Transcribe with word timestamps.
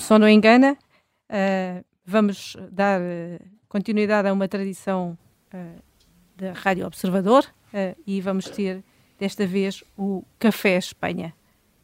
som 0.00 0.18
não 0.18 0.28
engana, 0.28 0.76
uh, 1.30 1.84
vamos 2.04 2.56
dar 2.72 3.00
uh, 3.00 3.38
continuidade 3.68 4.28
a 4.28 4.32
uma 4.32 4.48
tradição 4.48 5.16
uh, 5.54 5.82
da 6.36 6.52
Rádio 6.52 6.86
Observador 6.86 7.44
e 8.04 8.20
vamos 8.20 8.46
ter 8.50 8.82
desta 9.16 9.46
vez 9.46 9.84
o 9.96 10.24
Café 10.40 10.76
Espanha. 10.76 11.32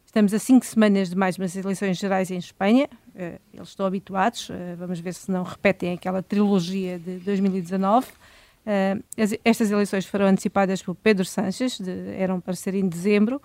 Estamos 0.04 0.34
a 0.34 0.38
cinco 0.40 0.66
semanas 0.66 1.10
de 1.10 1.14
mais 1.14 1.38
umas 1.38 1.54
eleições 1.54 1.96
gerais 1.96 2.28
em 2.32 2.38
Espanha, 2.38 2.88
eles 3.54 3.68
estão 3.68 3.86
habituados, 3.86 4.50
vamos 4.76 4.98
ver 4.98 5.14
se 5.14 5.30
não 5.30 5.44
repetem 5.44 5.92
aquela 5.92 6.24
trilogia 6.24 6.98
de 6.98 7.18
2019. 7.18 8.08
estas 9.44 9.70
eleições 9.70 10.06
foram 10.06 10.26
antecipadas 10.26 10.82
por 10.82 10.96
Pedro 10.96 11.24
Sánchez, 11.24 11.78
de, 11.78 11.92
eram 12.16 12.40
para 12.40 12.54
ser 12.54 12.74
em 12.74 12.88
dezembro, 12.88 13.40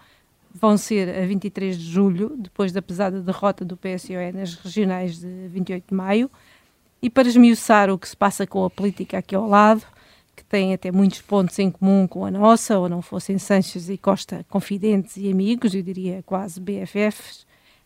vão 0.54 0.78
ser 0.78 1.10
a 1.10 1.26
23 1.26 1.78
de 1.78 1.86
julho, 1.86 2.36
depois 2.38 2.72
da 2.72 2.82
pesada 2.82 3.22
derrota 3.22 3.64
do 3.64 3.78
PSOE 3.78 4.32
nas 4.34 4.56
regionais 4.56 5.20
de 5.20 5.48
28 5.48 5.86
de 5.90 5.94
maio. 5.94 6.30
E 7.02 7.10
para 7.10 7.28
esmiuçar 7.28 7.90
o 7.90 7.98
que 7.98 8.08
se 8.08 8.16
passa 8.16 8.46
com 8.46 8.64
a 8.64 8.70
política 8.70 9.18
aqui 9.18 9.34
ao 9.34 9.48
lado, 9.48 9.84
que 10.36 10.44
tem 10.44 10.74
até 10.74 10.92
muitos 10.92 11.22
pontos 11.22 11.58
em 11.58 11.72
comum 11.72 12.08
com 12.08 12.26
a 12.26 12.32
nossa, 12.32 12.78
ou 12.78 12.88
não 12.88 13.02
fossem 13.02 13.38
Sanches 13.38 13.90
e 13.90 13.98
Costa 13.98 14.46
confidentes 14.50 15.18
e 15.18 15.32
amigos, 15.32 15.74
eu 15.74 15.82
diria 15.82 16.22
quase 16.26 16.60
BFFs, 16.60 17.42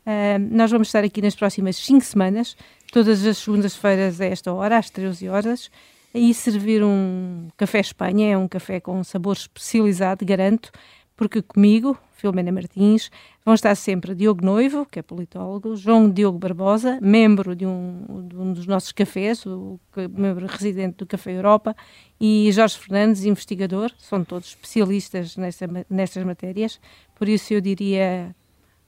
uh, 0.06 0.40
nós 0.52 0.70
vamos 0.70 0.90
estar 0.90 1.04
aqui 1.04 1.22
nas 1.22 1.36
próximas 1.36 1.78
5 1.78 2.04
semanas, 2.04 2.58
todas 2.92 3.26
as 3.26 3.38
segundas-feiras 3.38 4.20
a 4.20 4.26
esta 4.26 4.54
hora, 4.54 4.78
às 4.78 4.90
13 4.90 5.30
horas, 5.30 5.72
aí 6.14 6.34
servir 6.34 6.84
um 6.84 7.48
café 7.56 7.80
Espanha, 7.80 8.34
é 8.34 8.38
um 8.38 8.48
café 8.48 8.80
com 8.80 9.00
um 9.00 9.04
sabor 9.04 9.36
especializado, 9.36 10.26
garanto, 10.26 10.72
porque 11.16 11.42
comigo, 11.42 11.98
Filomena 12.14 12.52
Martins, 12.52 13.10
vão 13.44 13.54
estar 13.54 13.74
sempre 13.76 14.16
Diogo 14.16 14.44
Noivo, 14.44 14.86
que 14.86 15.00
é 15.00 15.02
politólogo, 15.02 15.76
João 15.76 16.10
Diogo 16.10 16.38
Barbosa, 16.38 17.00
membro 17.02 17.56
de 17.56 17.66
um, 17.66 18.28
de 18.28 18.36
um 18.36 18.54
dos 18.54 18.68
nossos 18.68 18.92
cafés, 18.92 19.46
o 19.46 19.80
membro 20.12 20.46
residente 20.46 20.98
do 20.98 21.06
Café 21.06 21.32
Europa, 21.32 21.76
e 22.20 22.52
Jorge 22.52 22.78
Fernandes, 22.78 23.26
investigador, 23.26 23.92
são 23.98 24.24
todos 24.24 24.50
especialistas 24.50 25.38
nessa, 25.38 25.68
nestas 25.90 26.24
matérias, 26.24 26.80
por 27.16 27.30
isso 27.30 27.54
eu 27.54 27.62
diria 27.62 28.36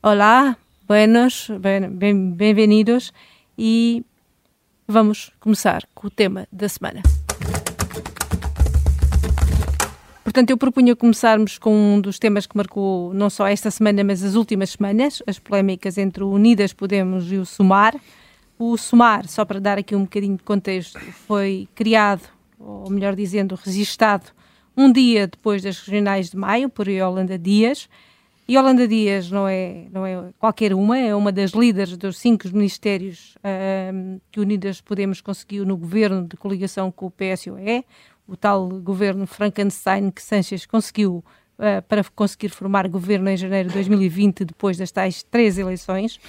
olá, 0.02 0.58
buenos, 0.88 1.50
bem-vindos 2.36 3.14
e 3.58 4.06
vamos 4.88 5.32
começar 5.40 5.88
com 5.94 6.08
o 6.08 6.12
tema 6.12 6.48
da 6.52 6.68
semana. 6.68 7.02
Portanto, 10.28 10.50
eu 10.50 10.58
propunha 10.58 10.94
começarmos 10.94 11.58
com 11.58 11.74
um 11.74 12.02
dos 12.02 12.20
temas 12.20 12.46
que 12.46 12.58
marcou 12.58 13.14
não 13.14 13.30
só 13.30 13.48
esta 13.48 13.72
semana, 13.72 14.04
mas 14.04 14.22
as 14.22 14.36
últimas 14.36 14.72
semanas, 14.72 15.24
as 15.26 15.40
polémicas 15.40 15.98
entre 15.98 16.22
o 16.22 16.30
Unidas 16.30 16.74
Podemos 16.74 17.32
e 17.32 17.38
o 17.38 17.46
SUMAR. 17.46 17.96
O 18.60 18.76
SUMAR, 18.76 19.26
só 19.30 19.46
para 19.46 19.58
dar 19.58 19.78
aqui 19.78 19.96
um 19.96 20.02
bocadinho 20.02 20.36
de 20.36 20.44
contexto, 20.44 21.00
foi 21.00 21.70
criado, 21.74 22.24
ou 22.60 22.90
melhor 22.90 23.16
dizendo, 23.16 23.56
registado, 23.56 24.26
um 24.76 24.92
dia 24.92 25.28
depois 25.28 25.64
das 25.64 25.80
regionais 25.80 26.30
de 26.30 26.36
maio, 26.36 26.68
por 26.68 26.90
Yolanda 26.90 27.40
Dias. 27.40 27.88
E 28.50 28.58
Yolanda 28.58 28.86
Dias 28.86 29.32
não 29.32 29.48
é, 29.48 29.86
não 29.94 30.06
é 30.06 30.26
qualquer 30.38 30.74
uma, 30.74 30.98
é 30.98 31.16
uma 31.16 31.32
das 31.32 31.52
líderes 31.52 31.96
dos 31.96 32.18
cinco 32.18 32.50
ministérios 32.50 33.38
uh, 33.38 34.20
que 34.30 34.42
Unidas 34.42 34.82
Podemos 34.82 35.22
conseguiu 35.22 35.66
no 35.66 35.78
governo 35.78 36.28
de 36.28 36.36
coligação 36.36 36.92
com 36.92 37.06
o 37.06 37.12
PSOE, 37.12 37.86
o 38.28 38.36
tal 38.36 38.68
governo 38.68 39.26
Frankenstein 39.26 40.12
que 40.12 40.22
Sanchez 40.22 40.66
conseguiu 40.66 41.24
uh, 41.58 41.82
para 41.88 42.04
conseguir 42.16 42.50
formar 42.50 42.88
governo 42.88 43.30
em 43.30 43.38
janeiro 43.38 43.70
de 43.70 43.76
2020, 43.76 44.46
depois 44.46 44.78
das 44.78 44.92
tais 44.92 45.24
três 45.24 45.58
eleições. 45.58 46.20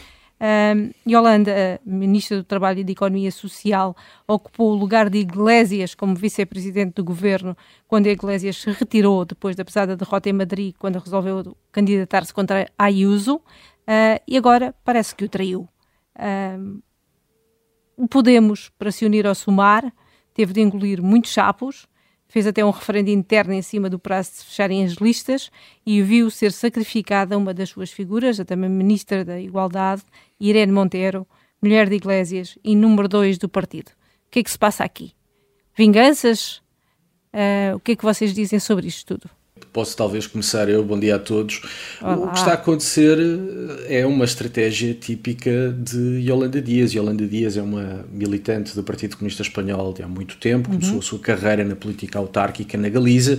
Um, 0.41 0.93
Yolanda, 1.11 1.81
ministra 1.85 2.37
do 2.37 2.45
Trabalho 2.45 2.79
e 2.79 2.85
da 2.85 2.93
Economia 2.93 3.33
Social, 3.33 3.97
ocupou 4.27 4.71
o 4.71 4.77
lugar 4.77 5.11
de 5.11 5.19
Iglesias 5.19 5.97
como 5.97 6.15
vice-presidente 6.15 6.95
do 6.95 7.03
governo 7.03 7.57
quando 7.89 8.07
Iglesias 8.07 8.59
se 8.59 8.71
retirou 8.71 9.25
depois 9.25 9.57
da 9.57 9.65
pesada 9.65 9.97
derrota 9.97 10.29
em 10.29 10.33
Madrid, 10.33 10.75
quando 10.79 11.01
resolveu 11.01 11.57
candidatar-se 11.73 12.33
contra 12.33 12.71
Ayuso, 12.79 13.37
uh, 13.37 14.23
e 14.29 14.37
agora 14.37 14.73
parece 14.85 15.15
que 15.15 15.25
o 15.25 15.29
traiu. 15.29 15.69
Um, 16.17 16.81
Podemos, 18.07 18.71
para 18.79 18.93
se 18.93 19.05
unir 19.05 19.27
ao 19.27 19.35
Sumar, 19.35 19.93
teve 20.39 20.53
de 20.53 20.61
engolir 20.61 21.03
muitos 21.03 21.33
sapos, 21.33 21.89
fez 22.29 22.47
até 22.47 22.65
um 22.65 22.71
referendo 22.71 23.11
interno 23.11 23.53
em 23.53 23.61
cima 23.61 23.91
do 23.91 23.99
prazo 23.99 24.31
de 24.31 24.45
fecharem 24.45 24.85
as 24.85 24.93
listas 24.93 25.51
e 25.85 26.01
viu 26.01 26.31
ser 26.31 26.53
sacrificada 26.53 27.37
uma 27.37 27.53
das 27.53 27.71
suas 27.71 27.91
figuras, 27.91 28.39
a 28.39 28.45
também 28.45 28.71
Ministra 28.71 29.25
da 29.25 29.41
Igualdade, 29.41 30.05
Irene 30.39 30.71
Monteiro, 30.71 31.27
mulher 31.61 31.89
de 31.89 31.97
Iglesias 31.97 32.57
e 32.63 32.77
número 32.77 33.09
dois 33.09 33.37
do 33.37 33.49
partido. 33.49 33.89
O 33.89 34.31
que 34.31 34.39
é 34.39 34.43
que 34.45 34.51
se 34.53 34.59
passa 34.59 34.85
aqui? 34.85 35.13
Vinganças? 35.77 36.63
Uh, 37.35 37.75
o 37.75 37.81
que 37.81 37.93
é 37.93 37.97
que 37.97 38.05
vocês 38.05 38.33
dizem 38.33 38.61
sobre 38.61 38.87
isto 38.87 39.19
tudo? 39.19 39.29
Posso 39.73 39.97
talvez 39.97 40.27
começar 40.27 40.69
eu, 40.69 40.85
bom 40.85 40.99
dia 40.99 41.17
a 41.17 41.19
todos. 41.19 41.63
Olá. 42.01 42.17
O 42.17 42.29
que 42.31 42.39
está 42.39 42.53
a 42.53 42.55
acontecer 42.55 43.19
eh, 43.19 44.01
é 44.01 44.07
uma 44.07 44.25
estratégia 44.25 44.95
típica 44.95 45.75
de 45.79 46.21
Yolanda 46.27 46.61
Dias. 46.61 46.93
Yolanda 46.93 47.27
Dias 47.27 47.57
é 47.57 47.63
uma 47.63 48.05
militante 48.13 48.75
do 48.75 48.83
Partido 48.83 49.17
Comunista 49.17 49.43
Espanhol 49.43 49.93
de 49.93 50.03
há 50.03 50.09
muito 50.09 50.37
tempo, 50.37 50.71
uhum. 50.71 50.77
começou 50.77 50.99
a 50.99 51.03
sua 51.03 51.19
carreira 51.19 51.65
na 51.65 51.77
política 51.77 52.19
autárquica 52.19 52.79
na 52.79 52.89
Galiza 52.89 53.39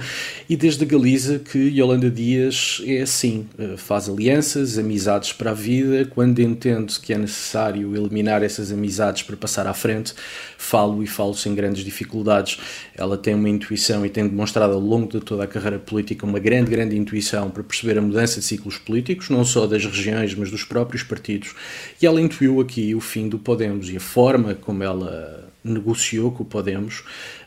e 0.50 0.56
desde 0.56 0.84
a 0.84 0.88
Galiza 0.88 1.40
que 1.40 1.58
Yolanda 1.58 2.10
Dias 2.10 2.82
é 2.86 3.02
assim, 3.02 3.48
eh, 3.58 3.76
faz 3.78 4.08
alianças, 4.08 4.78
amizades 4.78 5.34
para 5.34 5.52
a 5.52 5.54
vida, 5.54 6.06
quando 6.06 6.40
entende 6.40 7.00
que 7.00 7.14
é 7.14 7.18
necessário 7.18 7.96
eliminar 7.96 8.44
essas 8.44 8.72
amizades 8.72 9.24
para 9.24 9.36
passar 9.36 9.68
à 9.68 9.74
frente, 9.74 10.14
falo 10.58 11.04
e 11.04 11.08
falo 11.08 11.34
sem 11.34 11.54
grandes 11.56 11.84
dificuldades. 11.84 12.60
Ela 13.00 13.18
tem 13.18 13.34
uma 13.34 13.48
intuição 13.48 14.06
e 14.06 14.10
tem 14.10 14.28
demonstrado 14.28 14.74
ao 14.74 14.80
longo 14.80 15.10
de 15.10 15.22
toda 15.22 15.46
a 15.46 15.48
carreira 15.48 15.80
política 15.80 16.26
uma 16.26 16.38
grande, 16.38 16.70
grande 16.70 16.98
intuição 16.98 17.50
para 17.50 17.64
perceber 17.64 17.98
a 17.98 18.02
mudança 18.02 18.42
de 18.42 18.46
ciclos 18.46 18.78
políticos, 18.78 19.30
não 19.30 19.46
só 19.46 19.66
das 19.66 19.86
regiões, 19.86 20.36
mas 20.36 20.52
dos 20.52 20.66
próprios 20.66 21.02
partidos. 21.02 21.56
E 22.02 22.06
ela 22.06 22.20
intuiu 22.20 22.60
aqui 22.60 22.94
o 22.94 23.00
fim 23.00 23.30
do 23.30 23.40
Podemos 23.40 23.90
e 23.90 23.96
a 23.96 24.02
forma 24.02 24.54
como 24.54 24.84
ela 24.84 25.50
negociou 25.64 26.30
com 26.34 26.44
o 26.44 26.46
Podemos 26.46 27.00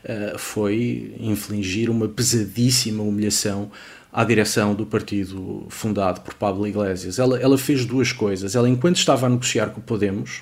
uh, 0.03 0.39
foi 0.39 1.13
infligir 1.19 1.87
uma 1.87 2.07
pesadíssima 2.07 3.03
humilhação 3.03 3.69
à 4.11 4.23
direção 4.23 4.73
do 4.73 4.87
partido 4.87 5.67
fundado 5.69 6.21
por 6.21 6.33
Pablo 6.33 6.65
Iglesias. 6.65 7.19
Ela, 7.19 7.39
ela 7.39 7.59
fez 7.59 7.85
duas 7.85 8.11
coisas. 8.11 8.55
Ela, 8.55 8.67
enquanto 8.67 8.95
estava 8.95 9.27
a 9.27 9.29
negociar 9.29 9.67
com 9.67 9.79
o 9.79 9.83
Podemos, 9.83 10.41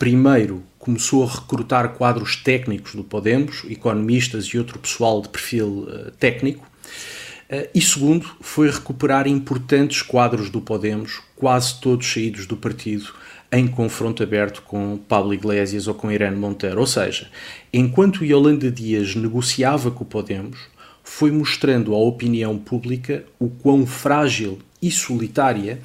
primeiro 0.00 0.62
começou 0.78 1.22
a 1.22 1.26
recrutar 1.26 1.90
quadros 1.90 2.34
técnicos 2.34 2.94
do 2.94 3.04
Podemos, 3.04 3.64
economistas 3.68 4.46
e 4.46 4.56
outro 4.56 4.78
pessoal 4.78 5.20
de 5.20 5.28
perfil 5.28 5.86
uh, 5.86 6.10
técnico, 6.12 6.66
uh, 6.66 7.68
e 7.74 7.82
segundo, 7.82 8.26
foi 8.40 8.70
recuperar 8.70 9.28
importantes 9.28 10.00
quadros 10.00 10.48
do 10.48 10.58
Podemos, 10.58 11.20
quase 11.36 11.78
todos 11.82 12.10
saídos 12.10 12.46
do 12.46 12.56
partido, 12.56 13.12
em 13.52 13.68
confronto 13.68 14.22
aberto 14.22 14.62
com 14.62 14.98
Pablo 15.06 15.34
Iglesias 15.34 15.86
ou 15.86 15.92
com 15.92 16.10
Irene 16.10 16.36
Monteiro. 16.36 16.80
Ou 16.80 16.86
seja, 16.86 17.28
enquanto 17.70 18.24
Yolanda 18.24 18.70
Dias 18.70 19.14
negociava 19.14 19.90
com 19.90 20.02
o 20.02 20.06
Podemos, 20.06 20.60
foi 21.04 21.30
mostrando 21.30 21.94
à 21.94 21.98
opinião 21.98 22.56
pública 22.56 23.22
o 23.38 23.50
quão 23.50 23.84
frágil 23.84 24.60
e 24.80 24.90
solitária 24.90 25.78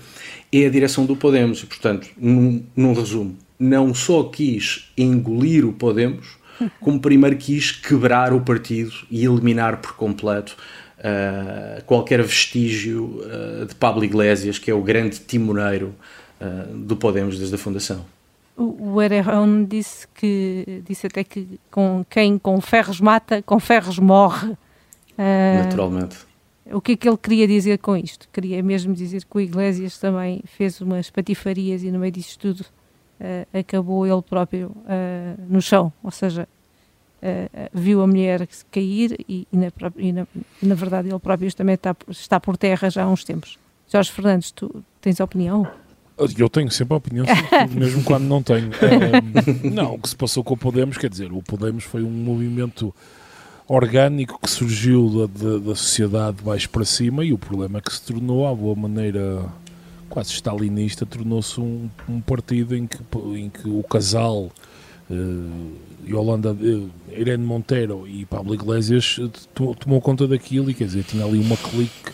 é 0.53 0.65
a 0.65 0.69
direção 0.69 1.05
do 1.05 1.17
Podemos. 1.17 1.59
E, 1.63 1.65
portanto, 1.65 2.07
num, 2.17 2.63
num 2.77 2.93
resumo, 2.93 3.35
não 3.59 3.93
só 3.93 4.23
quis 4.23 4.91
engolir 4.97 5.65
o 5.65 5.73
Podemos, 5.73 6.37
como 6.79 6.99
primeiro 6.99 7.37
quis 7.37 7.71
quebrar 7.71 8.33
o 8.33 8.41
partido 8.41 8.93
e 9.09 9.25
eliminar 9.25 9.77
por 9.77 9.93
completo 9.93 10.55
uh, 10.99 11.83
qualquer 11.85 12.21
vestígio 12.21 13.21
uh, 13.21 13.65
de 13.65 13.75
Pablo 13.75 14.03
Iglesias, 14.03 14.57
que 14.57 14.69
é 14.69 14.73
o 14.73 14.81
grande 14.81 15.19
timoneiro 15.19 15.93
uh, 16.39 16.75
do 16.77 16.95
Podemos 16.95 17.37
desde 17.37 17.55
a 17.55 17.57
fundação. 17.57 18.05
O 18.57 19.01
Erejão 19.01 19.65
disse 19.65 20.07
que 20.15 20.81
disse 20.87 21.07
até 21.07 21.25
que 21.25 21.59
com 21.69 22.05
quem 22.09 22.37
com 22.39 22.61
ferros 22.61 23.01
mata, 23.01 23.41
com 23.41 23.59
ferros 23.59 23.99
morre. 23.99 24.53
Naturalmente. 25.17 26.15
O 26.71 26.79
que 26.79 26.93
é 26.93 26.95
que 26.95 27.07
ele 27.07 27.17
queria 27.17 27.47
dizer 27.47 27.77
com 27.79 27.97
isto? 27.97 28.29
Queria 28.31 28.63
mesmo 28.63 28.93
dizer 28.93 29.25
que 29.25 29.37
o 29.37 29.41
Iglesias 29.41 29.97
também 29.97 30.41
fez 30.45 30.79
umas 30.79 31.09
patifarias 31.09 31.83
e 31.83 31.91
no 31.91 31.99
meio 31.99 32.13
disso 32.13 32.39
tudo 32.39 32.65
uh, 33.19 33.57
acabou 33.57 34.05
ele 34.05 34.21
próprio 34.21 34.67
uh, 34.67 35.41
no 35.49 35.61
chão, 35.61 35.91
ou 36.03 36.11
seja, 36.11 36.47
uh, 37.21 37.69
viu 37.73 38.01
a 38.01 38.07
mulher 38.07 38.47
cair 38.71 39.15
e, 39.27 39.47
e, 39.51 39.57
na, 39.57 39.71
e 39.97 40.13
na, 40.13 40.27
na, 40.61 40.75
verdade 40.75 41.09
ele 41.09 41.19
próprio 41.19 41.53
também 41.53 41.75
está, 41.75 41.95
está 42.09 42.39
por 42.39 42.57
terra 42.57 42.89
já 42.89 43.03
há 43.03 43.07
uns 43.07 43.23
tempos. 43.23 43.57
Jorge 43.91 44.11
Fernandes, 44.11 44.51
tu 44.51 44.83
tens 44.99 45.19
opinião? 45.19 45.67
Eu 46.37 46.49
tenho 46.49 46.71
sempre 46.71 46.93
a 46.93 46.97
opinião, 46.97 47.25
mesmo 47.75 48.03
quando 48.03 48.23
não 48.23 48.41
tenho. 48.41 48.69
não, 49.71 49.95
o 49.95 49.99
que 49.99 50.09
se 50.09 50.15
passou 50.15 50.43
com 50.43 50.53
o 50.53 50.57
Podemos, 50.57 50.97
quer 50.97 51.09
dizer, 51.09 51.31
o 51.31 51.43
Podemos 51.43 51.83
foi 51.83 52.03
um 52.03 52.09
movimento 52.09 52.95
orgânico 53.67 54.39
que 54.41 54.49
surgiu 54.49 55.27
da, 55.27 55.43
da, 55.43 55.57
da 55.57 55.75
sociedade 55.75 56.37
mais 56.43 56.65
para 56.65 56.85
cima 56.85 57.25
e 57.25 57.33
o 57.33 57.37
problema 57.37 57.79
é 57.79 57.81
que 57.81 57.93
se 57.93 58.01
tornou, 58.01 58.47
à 58.47 58.53
boa 58.53 58.75
maneira 58.75 59.43
quase 60.09 60.31
stalinista, 60.31 61.05
tornou-se 61.05 61.59
um, 61.59 61.89
um, 62.07 62.21
partido 62.21 62.75
em 62.75 62.87
que, 62.87 62.97
em 63.35 63.49
que 63.49 63.67
o 63.67 63.83
casal 63.83 64.51
uh, 65.09 65.71
Yolanda, 66.07 66.53
uh, 66.53 66.89
Irene 67.11 67.45
Monteiro 67.45 68.07
e 68.07 68.25
Pablo 68.25 68.53
Iglesias 68.53 69.19
tomou 69.79 70.01
conta 70.01 70.27
daquilo 70.27 70.69
e 70.69 70.73
quer 70.73 70.85
dizer, 70.85 71.03
tinha 71.03 71.25
ali 71.25 71.39
uma 71.39 71.57
clique 71.57 72.11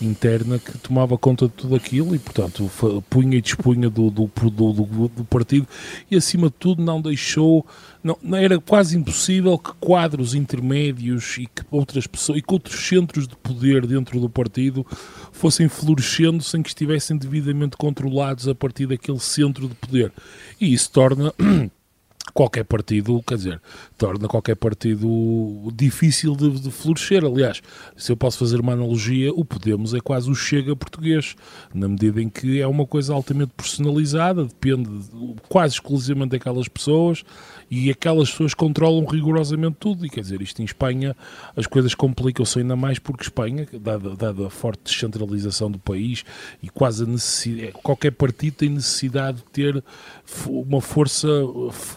interna 0.00 0.58
que 0.58 0.76
tomava 0.78 1.18
conta 1.18 1.46
de 1.46 1.52
tudo 1.52 1.74
aquilo 1.74 2.14
e, 2.14 2.18
portanto, 2.18 2.70
punha 3.08 3.38
e 3.38 3.40
dispunha 3.40 3.90
do, 3.90 4.10
do, 4.10 4.26
do, 4.26 4.72
do, 4.72 5.08
do 5.08 5.24
partido 5.24 5.66
e, 6.10 6.16
acima 6.16 6.48
de 6.48 6.54
tudo, 6.58 6.82
não 6.82 7.00
deixou. 7.00 7.66
Não, 8.02 8.16
não, 8.22 8.38
era 8.38 8.60
quase 8.60 8.96
impossível 8.96 9.58
que 9.58 9.72
quadros 9.80 10.34
intermédios 10.34 11.36
e 11.38 11.46
que 11.46 11.62
outras 11.70 12.06
pessoas 12.06 12.38
e 12.38 12.42
que 12.42 12.52
outros 12.52 12.86
centros 12.86 13.26
de 13.26 13.36
poder 13.36 13.86
dentro 13.86 14.20
do 14.20 14.30
partido 14.30 14.86
fossem 15.32 15.68
florescendo 15.68 16.42
sem 16.42 16.62
que 16.62 16.68
estivessem 16.68 17.16
devidamente 17.16 17.76
controlados 17.76 18.46
a 18.48 18.54
partir 18.54 18.86
daquele 18.86 19.18
centro 19.18 19.68
de 19.68 19.74
poder. 19.74 20.12
E 20.60 20.72
isso 20.72 20.90
torna 20.92 21.34
qualquer 22.32 22.64
partido, 22.64 23.22
quer 23.26 23.36
dizer, 23.36 23.60
torna 23.96 24.28
qualquer 24.28 24.56
partido 24.56 25.72
difícil 25.74 26.36
de, 26.36 26.50
de, 26.60 26.70
florescer. 26.70 27.24
Aliás, 27.24 27.60
se 27.96 28.12
eu 28.12 28.16
posso 28.16 28.38
fazer 28.38 28.60
uma 28.60 28.72
analogia, 28.72 29.32
o 29.32 29.44
Podemos 29.44 29.94
é 29.94 30.00
quase 30.00 30.30
o 30.30 30.34
Chega 30.34 30.76
português, 30.76 31.34
na 31.74 31.88
medida 31.88 32.22
em 32.22 32.28
que 32.28 32.60
é 32.60 32.66
uma 32.66 32.86
coisa 32.86 33.12
altamente 33.12 33.52
personalizada, 33.56 34.44
depende 34.44 34.88
quase 35.48 35.74
exclusivamente 35.74 36.30
daquelas 36.30 36.68
pessoas 36.68 37.24
e 37.70 37.90
aquelas 37.90 38.30
pessoas 38.30 38.54
controlam 38.54 39.04
rigorosamente 39.04 39.76
tudo. 39.78 40.04
E 40.06 40.10
quer 40.10 40.20
dizer, 40.20 40.40
isto 40.40 40.60
em 40.60 40.64
Espanha 40.64 41.16
as 41.56 41.66
coisas 41.66 41.94
complicam-se 41.94 42.58
ainda 42.58 42.76
mais 42.76 42.98
porque 42.98 43.22
Espanha, 43.22 43.66
dada, 43.80 44.16
dada 44.16 44.46
a 44.46 44.50
forte 44.50 44.84
descentralização 44.84 45.70
do 45.70 45.78
país 45.78 46.24
e 46.62 46.68
quase 46.68 47.06
necessidade, 47.06 47.72
qualquer 47.72 48.12
partido 48.12 48.54
tem 48.54 48.68
necessidade 48.68 49.38
de 49.38 49.44
ter 49.44 49.84
uma 50.46 50.80
força, 50.80 51.28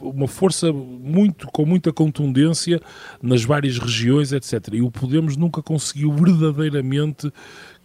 uma 0.02 0.28
força 0.28 0.72
muito, 0.72 1.48
com 1.48 1.66
muita 1.66 1.92
contundência 1.92 2.82
nas 3.22 3.44
várias 3.44 3.78
regiões, 3.78 4.32
etc. 4.32 4.70
E 4.74 4.82
o 4.82 4.92
Podemos 4.92 5.36
nunca 5.36 5.62
conseguiu 5.62 6.12
verdadeiramente 6.14 7.32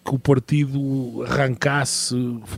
que 0.06 0.14
o 0.14 0.18
partido 0.18 1.24
arrancasse, 1.24 2.14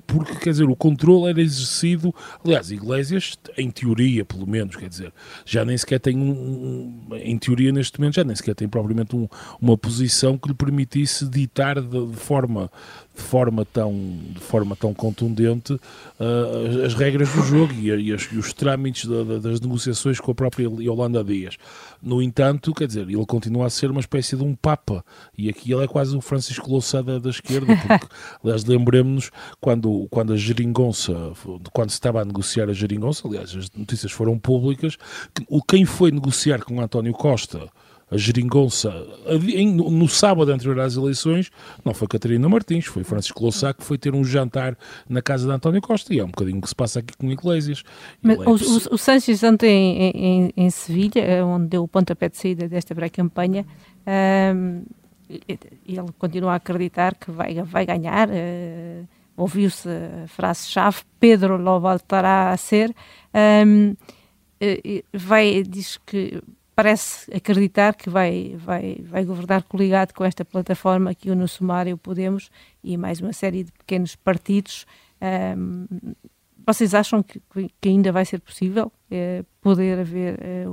porque, 0.06 0.34
quer 0.34 0.50
dizer, 0.50 0.68
o 0.68 0.76
controle 0.76 1.30
era 1.30 1.40
exercido, 1.40 2.14
aliás, 2.44 2.70
Iglesias, 2.70 3.38
em 3.56 3.70
teoria, 3.70 4.22
pelo 4.22 4.46
menos, 4.46 4.76
quer 4.76 4.88
dizer, 4.88 5.12
já 5.46 5.64
nem 5.64 5.76
sequer 5.76 5.98
tem 5.98 6.18
um, 6.18 7.08
em 7.12 7.38
teoria 7.38 7.72
neste 7.72 7.98
momento, 7.98 8.16
já 8.16 8.24
nem 8.24 8.36
sequer 8.36 8.54
tem 8.54 8.68
propriamente 8.68 9.16
um, 9.16 9.26
uma 9.60 9.78
posição 9.78 10.36
que 10.36 10.48
lhe 10.48 10.54
permitisse 10.54 11.26
ditar 11.26 11.80
de, 11.80 12.06
de 12.06 12.16
forma 12.16 12.70
de 13.18 13.24
forma 13.24 13.64
tão, 13.64 13.92
de 14.30 14.40
forma 14.40 14.76
tão 14.76 14.94
contundente 14.94 15.72
uh, 15.72 16.84
as 16.86 16.94
regras 16.94 17.28
do 17.32 17.42
jogo 17.42 17.72
e, 17.74 17.88
e, 17.88 18.12
as, 18.12 18.22
e 18.32 18.38
os 18.38 18.52
trâmites 18.52 19.06
da, 19.06 19.24
da, 19.24 19.38
das 19.38 19.60
negociações 19.60 20.20
com 20.20 20.30
a 20.30 20.34
própria 20.34 20.68
Yolanda 20.80 21.24
Dias. 21.24 21.56
No 22.00 22.22
entanto, 22.22 22.72
quer 22.72 22.86
dizer, 22.86 23.02
ele 23.02 23.26
continua 23.26 23.66
a 23.66 23.70
ser 23.70 23.90
uma 23.90 23.98
espécie 23.98 24.36
de 24.36 24.44
um 24.44 24.54
Papa 24.54 25.04
e 25.36 25.48
aqui 25.48 25.72
ele 25.72 25.82
é 25.82 25.88
quase 25.88 26.16
o 26.16 26.20
Francisco 26.20 26.70
Louçada 26.70 27.18
da 27.18 27.30
esquerda, 27.30 27.76
porque, 27.76 28.06
aliás, 28.42 28.64
lembremos-nos 28.64 29.32
quando, 29.60 30.06
quando 30.10 30.32
a 30.32 30.36
geringonça, 30.36 31.32
quando 31.72 31.90
se 31.90 31.96
estava 31.96 32.22
a 32.22 32.24
negociar 32.24 32.70
a 32.70 32.72
geringonça, 32.72 33.26
aliás, 33.26 33.54
as 33.54 33.68
notícias 33.72 34.12
foram 34.12 34.38
públicas, 34.38 34.96
que, 35.34 35.44
quem 35.66 35.84
foi 35.84 36.12
negociar 36.12 36.62
com 36.62 36.80
António 36.80 37.12
Costa 37.12 37.68
a 38.10 38.16
geringonça 38.16 38.90
no 39.90 40.08
sábado 40.08 40.50
anterior 40.50 40.80
às 40.80 40.96
eleições 40.96 41.50
não 41.84 41.92
foi 41.92 42.08
Catarina 42.08 42.48
Martins, 42.48 42.86
foi 42.86 43.04
Francisco 43.04 43.42
Louçá 43.42 43.74
que 43.74 43.84
foi 43.84 43.98
ter 43.98 44.14
um 44.14 44.24
jantar 44.24 44.76
na 45.08 45.20
casa 45.20 45.46
de 45.46 45.52
António 45.52 45.80
Costa 45.80 46.14
e 46.14 46.18
é 46.18 46.24
um 46.24 46.28
bocadinho 46.28 46.58
o 46.58 46.62
que 46.62 46.68
se 46.68 46.74
passa 46.74 47.00
aqui 47.00 47.16
com 47.16 47.30
Iglesias. 47.30 47.82
Mas, 48.22 48.38
é 48.38 48.40
o, 48.40 48.52
o, 48.52 48.94
o 48.94 48.98
Sanches 48.98 49.42
ontem 49.42 49.68
em, 49.68 50.10
em, 50.14 50.52
em, 50.56 50.70
Sevilha, 50.70 51.20
eh, 51.20 51.44
onde 51.44 51.66
deu 51.66 51.82
o 51.82 51.88
pontapé 51.88 52.28
de 52.28 52.36
saída 52.36 52.68
desta 52.68 52.94
pré-campanha, 52.94 53.66
um, 54.50 54.82
ele 55.28 56.12
continua 56.18 56.52
a 56.52 56.56
acreditar 56.56 57.14
que 57.14 57.30
vai, 57.30 57.54
vai 57.62 57.84
ganhar. 57.84 58.28
Uh, 58.28 59.06
Ouviu-se 59.38 59.88
a 59.88 60.26
frase-chave: 60.26 61.02
Pedro 61.20 61.56
lo 61.56 61.78
voltará 61.78 62.50
a 62.50 62.56
ser. 62.56 62.92
Um, 63.32 63.94
vai, 65.14 65.62
diz 65.62 65.96
que 66.04 66.42
parece 66.78 67.28
acreditar 67.34 67.92
que 67.96 68.08
vai, 68.08 68.54
vai, 68.56 69.00
vai 69.02 69.24
governar 69.24 69.64
coligado 69.64 70.12
com 70.12 70.24
esta 70.24 70.44
plataforma 70.44 71.12
que 71.12 71.28
une 71.28 71.42
o 71.42 71.48
Sumário 71.48 71.98
Podemos 71.98 72.52
e 72.84 72.96
mais 72.96 73.20
uma 73.20 73.32
série 73.32 73.64
de 73.64 73.72
pequenos 73.72 74.14
partidos. 74.14 74.86
Um, 75.20 75.88
vocês 76.64 76.94
acham 76.94 77.20
que, 77.20 77.42
que, 77.80 77.88
ainda 77.88 78.12
vai 78.12 78.24
ser 78.24 78.38
possível 78.38 78.92
eh, 79.10 79.42
poder 79.60 79.98
haver 79.98 80.38
eh, 80.40 80.66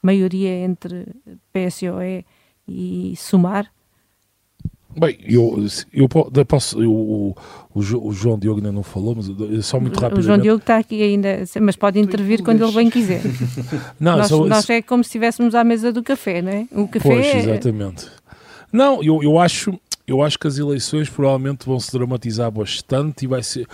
maioria 0.00 0.64
entre 0.64 1.08
PSOE 1.52 2.24
e 2.68 3.14
Sumar? 3.16 3.68
Bem, 4.96 5.18
eu, 5.22 5.66
eu, 5.92 6.08
posso. 6.46 6.82
Eu, 6.82 6.90
o, 6.90 7.36
o, 7.74 7.82
João 8.12 8.38
Diogo 8.38 8.58
ainda 8.58 8.72
não 8.72 8.82
falou, 8.82 9.14
mas 9.14 9.66
só 9.66 9.78
muito 9.78 9.98
rápido. 10.00 10.18
O 10.18 10.22
João 10.22 10.38
Diogo 10.38 10.60
está 10.60 10.78
aqui 10.78 11.02
ainda, 11.02 11.44
mas 11.60 11.76
pode 11.76 12.00
intervir 12.00 12.42
quando 12.42 12.64
ele 12.64 12.72
bem 12.72 12.90
quiser. 12.90 13.20
não, 14.00 14.16
nós, 14.16 14.28
só, 14.28 14.44
nós 14.46 14.68
é 14.70 14.82
como 14.82 15.04
se 15.04 15.08
estivéssemos 15.08 15.54
à 15.54 15.62
mesa 15.62 15.92
do 15.92 16.02
café, 16.02 16.42
não 16.42 16.50
é? 16.50 16.66
O 16.72 16.88
café 16.88 17.08
pois, 17.08 17.26
é... 17.26 17.38
exatamente. 17.38 18.06
Não, 18.72 19.02
eu, 19.02 19.22
eu 19.22 19.38
acho. 19.38 19.78
Eu 20.06 20.22
acho 20.22 20.38
que 20.38 20.46
as 20.46 20.56
eleições 20.56 21.10
provavelmente 21.10 21.66
vão 21.66 21.78
se 21.78 21.92
dramatizar 21.92 22.50
bastante 22.50 23.24
e 23.24 23.28
vai 23.28 23.42
ser. 23.42 23.66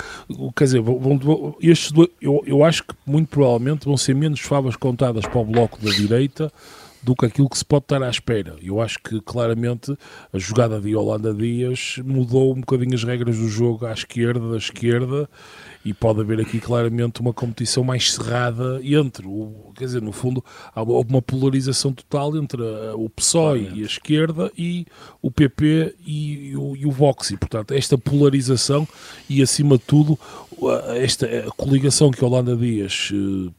Quer 0.57 0.65
dizer, 0.65 0.81
vão, 0.81 1.17
vão, 1.17 1.55
estes, 1.63 1.93
eu, 2.21 2.43
eu 2.45 2.65
acho 2.65 2.83
que 2.83 2.93
muito 3.07 3.29
provavelmente 3.29 3.85
vão 3.85 3.97
ser 3.97 4.17
menos 4.17 4.41
favas 4.41 4.75
contadas 4.75 5.25
para 5.27 5.39
o 5.39 5.45
bloco 5.45 5.79
da 5.81 5.93
direita 5.93 6.53
do 7.05 7.15
que 7.15 7.27
aquilo 7.27 7.49
que 7.49 7.59
se 7.59 7.65
pode 7.65 7.85
estar 7.85 8.03
à 8.03 8.09
espera. 8.09 8.57
Eu 8.63 8.81
acho 8.81 8.99
que 8.99 9.21
claramente 9.21 9.97
a 10.33 10.39
jogada 10.39 10.81
de 10.81 10.97
Holanda 10.97 11.35
Dias 11.35 11.97
mudou 12.05 12.53
um 12.53 12.61
bocadinho 12.61 12.95
as 12.95 13.05
regras 13.05 13.37
do 13.37 13.49
jogo 13.49 13.85
à 13.85 13.93
esquerda, 13.93 14.51
da 14.51 14.57
esquerda, 14.57 15.29
e 15.85 15.93
pode 15.93 16.21
haver 16.21 16.41
aqui 16.41 16.59
claramente 16.59 17.21
uma 17.21 17.33
competição 17.33 17.85
mais 17.85 18.13
cerrada 18.13 18.81
entre, 18.83 19.27
o, 19.27 19.73
quer 19.75 19.85
dizer, 19.85 20.01
no 20.01 20.13
fundo, 20.13 20.43
há 20.75 20.83
uma 20.83 21.21
polarização 21.21 21.93
total 21.93 22.35
entre 22.37 22.63
o 22.95 23.09
PSOE 23.11 23.71
e 23.75 23.83
a 23.83 23.87
esquerda 23.87 24.51
e 24.57 24.87
o 25.21 25.31
PP 25.31 25.95
e, 26.07 26.51
e, 26.51 26.57
o, 26.57 26.75
e 26.75 26.87
o 26.87 26.91
Vox. 26.91 27.31
E, 27.31 27.37
portanto, 27.37 27.75
esta 27.75 27.99
polarização 27.99 28.89
e, 29.29 29.43
acima 29.43 29.77
de 29.77 29.85
tudo, 29.85 30.19
esta 30.97 31.29
coligação 31.57 32.11
que 32.11 32.25
Holanda 32.25 32.57
Dias 32.57 33.11
eh, 33.13 33.51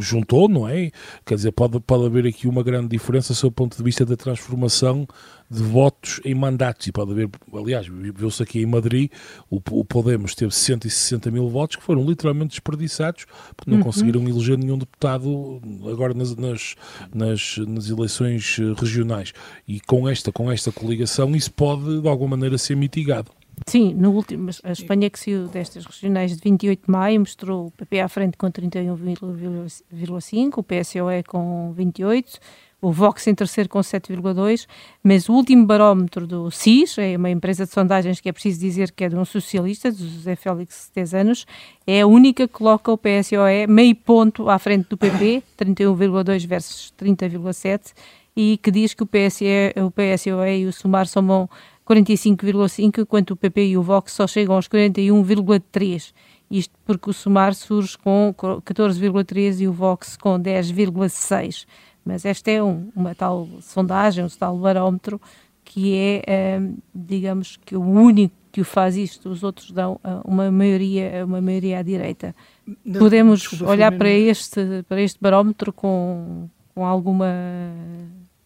juntou, 0.00 0.48
não 0.48 0.68
é? 0.68 0.90
Quer 1.24 1.34
dizer, 1.36 1.52
pode, 1.52 1.80
pode 1.80 2.06
haver 2.06 2.26
aqui 2.26 2.46
uma 2.46 2.62
grande 2.62 2.88
diferença 2.88 3.34
sob 3.34 3.48
o 3.48 3.54
ponto 3.54 3.76
de 3.76 3.82
vista 3.82 4.04
da 4.04 4.16
transformação 4.16 5.06
de 5.50 5.62
votos 5.62 6.20
em 6.24 6.34
mandatos. 6.34 6.86
E 6.86 6.92
pode 6.92 7.12
haver, 7.12 7.28
aliás, 7.52 7.86
viu-se 7.86 8.42
aqui 8.42 8.60
em 8.60 8.66
Madrid, 8.66 9.10
o, 9.50 9.60
o, 9.70 9.84
Podemos 9.84 10.34
teve 10.34 10.54
160 10.54 11.30
mil 11.30 11.48
votos 11.48 11.76
que 11.76 11.82
foram 11.82 12.04
literalmente 12.04 12.50
desperdiçados 12.50 13.26
porque 13.56 13.70
não 13.70 13.78
uhum. 13.78 13.84
conseguiram 13.84 14.26
eleger 14.26 14.56
nenhum 14.56 14.78
deputado 14.78 15.60
agora 15.90 16.14
nas, 16.14 16.34
nas, 16.36 16.74
nas, 17.14 17.58
nas, 17.58 17.90
eleições 17.90 18.56
eh, 18.58 18.72
regionais. 18.78 19.32
E 19.68 19.80
com 19.80 20.08
esta, 20.08 20.32
com 20.32 20.50
esta 20.50 20.72
coligação, 20.72 21.36
isso 21.36 21.52
pode 21.52 22.00
de 22.00 22.08
alguma 22.08 22.36
maneira 22.36 22.56
ser 22.56 22.74
mitigado. 22.74 23.30
Sim, 23.66 23.94
no 23.94 24.10
último, 24.10 24.50
a 24.64 24.72
Espanha 24.72 25.08
que 25.08 25.18
saiu 25.18 25.46
destas 25.48 25.84
regionais 25.84 26.36
de 26.36 26.42
28 26.42 26.86
de 26.86 26.90
maio 26.90 27.20
mostrou 27.20 27.66
o 27.66 27.70
PP 27.70 28.00
à 28.00 28.08
frente 28.08 28.36
com 28.36 28.50
31,5, 28.50 30.58
o 30.58 30.62
PSOE 30.62 31.22
com 31.22 31.72
28, 31.72 32.38
o 32.80 32.90
Vox 32.90 33.26
em 33.28 33.34
terceiro 33.34 33.68
com 33.68 33.78
7,2, 33.78 34.66
mas 35.04 35.28
o 35.28 35.32
último 35.32 35.64
barómetro 35.64 36.26
do 36.26 36.50
CIS, 36.50 36.98
é 36.98 37.16
uma 37.16 37.30
empresa 37.30 37.64
de 37.64 37.72
sondagens 37.72 38.20
que 38.20 38.28
é 38.28 38.32
preciso 38.32 38.58
dizer 38.58 38.90
que 38.90 39.04
é 39.04 39.08
de 39.08 39.16
um 39.16 39.24
socialista, 39.24 39.92
de 39.92 40.08
José 40.08 40.34
Félix, 40.34 40.90
10 40.92 41.14
anos, 41.14 41.46
é 41.86 42.00
a 42.00 42.06
única 42.06 42.48
que 42.48 42.54
coloca 42.54 42.90
o 42.90 42.98
PSOE 42.98 43.68
meio 43.68 43.94
ponto 43.94 44.50
à 44.50 44.58
frente 44.58 44.88
do 44.88 44.96
PP, 44.96 45.44
31,2 45.56 46.46
versus 46.46 46.92
30,7, 46.98 47.92
e 48.34 48.58
que 48.62 48.70
diz 48.70 48.94
que 48.94 49.02
o, 49.02 49.06
PSE, 49.06 49.74
o 49.76 49.90
PSOE 49.90 50.62
e 50.62 50.66
o 50.66 50.72
Sumar 50.72 51.06
somam 51.06 51.48
45,5, 51.88 53.02
enquanto 53.02 53.32
o 53.32 53.36
PP 53.36 53.68
e 53.68 53.76
o 53.76 53.82
Vox 53.82 54.12
só 54.12 54.26
chegam 54.26 54.54
aos 54.54 54.68
41,3. 54.68 56.12
Isto 56.50 56.74
porque 56.84 57.10
o 57.10 57.12
Sumar 57.12 57.54
surge 57.54 57.96
com 57.98 58.34
14,3 58.36 59.60
e 59.60 59.68
o 59.68 59.72
Vox 59.72 60.16
com 60.16 60.38
10,6. 60.38 61.66
Mas 62.04 62.24
esta 62.24 62.50
é 62.50 62.62
um, 62.62 62.90
uma 62.94 63.14
tal 63.14 63.48
sondagem, 63.60 64.24
um 64.24 64.28
tal 64.28 64.56
barómetro, 64.58 65.20
que 65.64 65.96
é, 65.96 66.58
um, 66.60 66.76
digamos, 66.94 67.56
que 67.64 67.76
o 67.76 67.82
único 67.82 68.34
que 68.52 68.60
o 68.60 68.64
faz 68.64 68.96
isto, 68.98 69.30
os 69.30 69.42
outros 69.42 69.70
dão 69.70 69.94
uh, 70.04 70.20
uma 70.26 70.50
maioria, 70.50 71.24
uma 71.24 71.40
maioria 71.40 71.78
à 71.78 71.82
direita. 71.82 72.36
Não, 72.84 73.00
Podemos 73.00 73.40
desculpa, 73.40 73.72
olhar 73.72 73.90
para 73.96 74.10
este, 74.10 74.84
para 74.86 75.00
este 75.00 75.18
barómetro 75.18 75.72
com, 75.72 76.50
com 76.74 76.84
alguma 76.84 77.32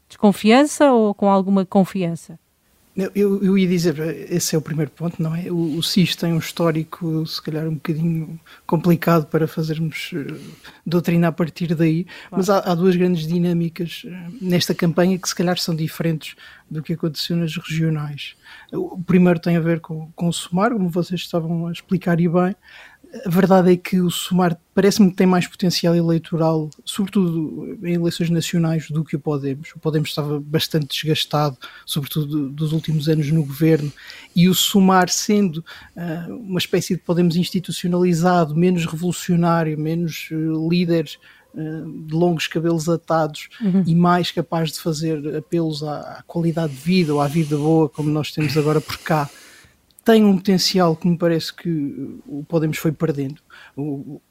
desconfiança 0.08 0.92
ou 0.92 1.12
com 1.12 1.28
alguma 1.28 1.66
confiança? 1.66 2.38
Eu, 3.14 3.44
eu 3.44 3.58
ia 3.58 3.68
dizer, 3.68 3.98
esse 4.30 4.54
é 4.54 4.58
o 4.58 4.62
primeiro 4.62 4.90
ponto, 4.90 5.22
não 5.22 5.34
é? 5.34 5.50
O, 5.50 5.76
o 5.76 5.82
SIS 5.82 6.16
tem 6.16 6.32
um 6.32 6.38
histórico, 6.38 7.26
se 7.26 7.42
calhar, 7.42 7.68
um 7.68 7.74
bocadinho 7.74 8.40
complicado 8.66 9.26
para 9.26 9.46
fazermos 9.46 10.12
uh, 10.14 10.34
doutrina 10.84 11.28
a 11.28 11.32
partir 11.32 11.74
daí, 11.74 12.04
claro. 12.04 12.28
mas 12.30 12.48
há, 12.48 12.60
há, 12.60 12.74
duas 12.74 12.96
grandes 12.96 13.26
dinâmicas 13.26 14.04
uh, 14.06 14.32
nesta 14.40 14.74
campanha 14.74 15.18
que, 15.18 15.28
se 15.28 15.34
calhar, 15.34 15.58
são 15.58 15.76
diferentes 15.76 16.36
do 16.70 16.82
que 16.82 16.94
aconteceu 16.94 17.36
nas 17.36 17.54
regionais. 17.54 18.34
O 18.72 18.98
primeiro 19.02 19.38
tem 19.38 19.58
a 19.58 19.60
ver 19.60 19.80
com, 19.80 20.10
com 20.12 20.28
o 20.28 20.32
SUMAR, 20.32 20.72
como 20.72 20.88
vocês 20.88 21.20
estavam 21.20 21.66
a 21.66 21.72
explicar 21.72 22.18
e 22.18 22.28
bem, 22.28 22.56
a 23.24 23.28
verdade 23.30 23.72
é 23.72 23.76
que 23.76 24.00
o 24.00 24.10
Sumar 24.10 24.58
parece-me 24.74 25.10
que 25.10 25.16
tem 25.16 25.26
mais 25.26 25.46
potencial 25.46 25.94
eleitoral, 25.94 26.68
sobretudo 26.84 27.78
em 27.82 27.94
eleições 27.94 28.30
nacionais, 28.30 28.90
do 28.90 29.04
que 29.04 29.16
o 29.16 29.20
Podemos. 29.20 29.70
O 29.74 29.78
Podemos 29.78 30.08
estava 30.08 30.38
bastante 30.40 30.88
desgastado, 30.88 31.56
sobretudo 31.84 32.48
dos 32.50 32.72
últimos 32.72 33.08
anos 33.08 33.30
no 33.30 33.44
governo, 33.44 33.92
e 34.34 34.48
o 34.48 34.54
Sumar 34.54 35.08
sendo 35.08 35.64
uh, 35.96 36.34
uma 36.34 36.58
espécie 36.58 36.94
de 36.94 37.00
Podemos 37.00 37.36
institucionalizado, 37.36 38.54
menos 38.54 38.84
revolucionário, 38.84 39.78
menos 39.78 40.28
uh, 40.30 40.68
líder 40.68 41.08
uh, 41.54 42.06
de 42.06 42.14
longos 42.14 42.46
cabelos 42.46 42.88
atados 42.88 43.48
uhum. 43.62 43.82
e 43.86 43.94
mais 43.94 44.30
capaz 44.30 44.72
de 44.72 44.80
fazer 44.80 45.36
apelos 45.36 45.82
à, 45.82 46.18
à 46.18 46.22
qualidade 46.26 46.74
de 46.74 46.80
vida 46.80 47.14
ou 47.14 47.20
à 47.20 47.28
vida 47.28 47.56
boa, 47.56 47.88
como 47.88 48.10
nós 48.10 48.30
temos 48.32 48.56
agora 48.56 48.80
por 48.80 48.98
cá 48.98 49.30
tem 50.06 50.24
um 50.24 50.36
potencial 50.36 50.94
que 50.94 51.08
me 51.08 51.18
parece 51.18 51.52
que 51.52 51.68
o 52.28 52.44
Podemos 52.48 52.78
foi 52.78 52.92
perdendo. 52.92 53.42